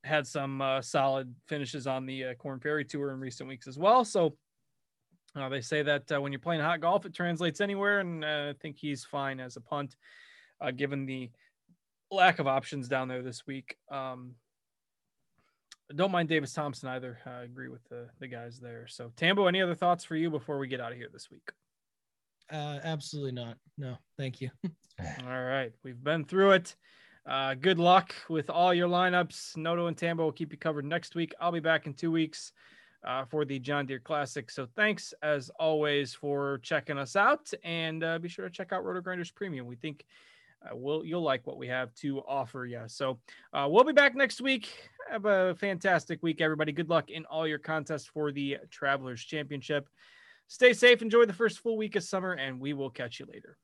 Had 0.03 0.27
some 0.27 0.61
uh, 0.61 0.81
solid 0.81 1.33
finishes 1.47 1.87
on 1.87 2.05
the 2.05 2.25
uh, 2.25 2.33
Korn 2.33 2.59
Ferry 2.59 2.83
Tour 2.83 3.13
in 3.13 3.21
recent 3.21 3.47
weeks 3.47 3.65
as 3.65 3.79
well. 3.79 4.03
So, 4.03 4.35
uh, 5.37 5.47
they 5.47 5.61
say 5.61 5.83
that 5.83 6.09
when 6.21 6.33
you're 6.33 6.39
playing 6.39 6.59
hot 6.61 6.81
golf, 6.81 7.05
it 7.05 7.13
translates 7.15 7.61
anywhere, 7.61 8.01
and 8.01 8.25
I 8.25 8.53
think 8.61 8.75
he's 8.77 9.05
fine 9.05 9.39
as 9.39 9.55
a 9.55 9.61
punt, 9.61 9.95
given 10.75 11.05
the 11.05 11.29
lack 12.11 12.39
of 12.39 12.47
options 12.47 12.89
down 12.89 13.07
there 13.07 13.21
this 13.21 13.47
week. 13.47 13.77
Um, 13.89 14.35
don't 15.95 16.11
mind 16.11 16.29
Davis 16.29 16.53
Thompson 16.53 16.89
either. 16.89 17.17
I 17.25 17.43
agree 17.43 17.69
with 17.69 17.83
the, 17.89 18.07
the 18.19 18.27
guys 18.27 18.59
there. 18.59 18.87
So, 18.87 19.11
Tambo, 19.15 19.47
any 19.47 19.61
other 19.61 19.75
thoughts 19.75 20.03
for 20.03 20.15
you 20.15 20.29
before 20.29 20.59
we 20.59 20.67
get 20.67 20.79
out 20.79 20.91
of 20.91 20.97
here 20.97 21.09
this 21.11 21.29
week? 21.31 21.51
Uh, 22.51 22.79
absolutely 22.83 23.31
not. 23.31 23.57
No, 23.77 23.97
thank 24.17 24.41
you. 24.41 24.49
all 25.27 25.43
right. 25.43 25.71
We've 25.83 26.03
been 26.03 26.25
through 26.25 26.51
it. 26.51 26.75
Uh, 27.25 27.53
good 27.53 27.77
luck 27.77 28.15
with 28.27 28.49
all 28.49 28.73
your 28.73 28.87
lineups. 28.87 29.57
Noto 29.57 29.87
and 29.87 29.97
Tambo 29.97 30.23
will 30.23 30.31
keep 30.31 30.51
you 30.51 30.57
covered 30.57 30.85
next 30.85 31.15
week. 31.15 31.33
I'll 31.39 31.51
be 31.51 31.59
back 31.59 31.85
in 31.85 31.93
two 31.93 32.11
weeks 32.11 32.53
uh, 33.03 33.25
for 33.25 33.45
the 33.45 33.59
John 33.59 33.85
Deere 33.85 33.99
Classic. 33.99 34.49
So 34.49 34.67
thanks 34.75 35.13
as 35.21 35.49
always 35.59 36.13
for 36.13 36.59
checking 36.63 36.97
us 36.97 37.15
out, 37.15 37.51
and 37.63 38.03
uh, 38.03 38.19
be 38.19 38.29
sure 38.29 38.45
to 38.45 38.51
check 38.51 38.71
out 38.71 38.83
RotoGrinders 38.83 39.33
Premium. 39.33 39.67
We 39.67 39.75
think 39.75 40.05
uh, 40.64 40.76
we'll 40.76 41.05
you'll 41.05 41.22
like 41.22 41.45
what 41.47 41.57
we 41.57 41.68
have 41.68 41.93
to 41.95 42.20
offer 42.28 42.66
you. 42.66 42.82
So 42.88 43.20
uh, 43.53 43.68
we'll 43.70 43.84
be 43.84 43.93
back 43.93 44.16
next 44.16 44.41
week. 44.41 44.70
Have 45.10 45.26
a 45.26 45.55
fantastic 45.55 46.22
week, 46.22 46.41
everybody. 46.41 46.72
Good 46.72 46.89
luck 46.89 47.10
in 47.10 47.26
all 47.26 47.47
your 47.47 47.60
contests 47.60 48.05
for 48.05 48.32
the 48.32 48.57
Travelers 48.70 49.24
Championship. 49.24 49.89
Stay 50.47 50.74
safe, 50.74 51.01
enjoy 51.01 51.26
the 51.26 51.34
first 51.34 51.60
full 51.60 51.78
week 51.78 51.95
of 51.95 52.03
summer, 52.03 52.34
and 52.34 52.60
we 52.60 52.74
will 52.74 52.89
catch 52.89 53.20
you 53.20 53.28
later. 53.32 53.57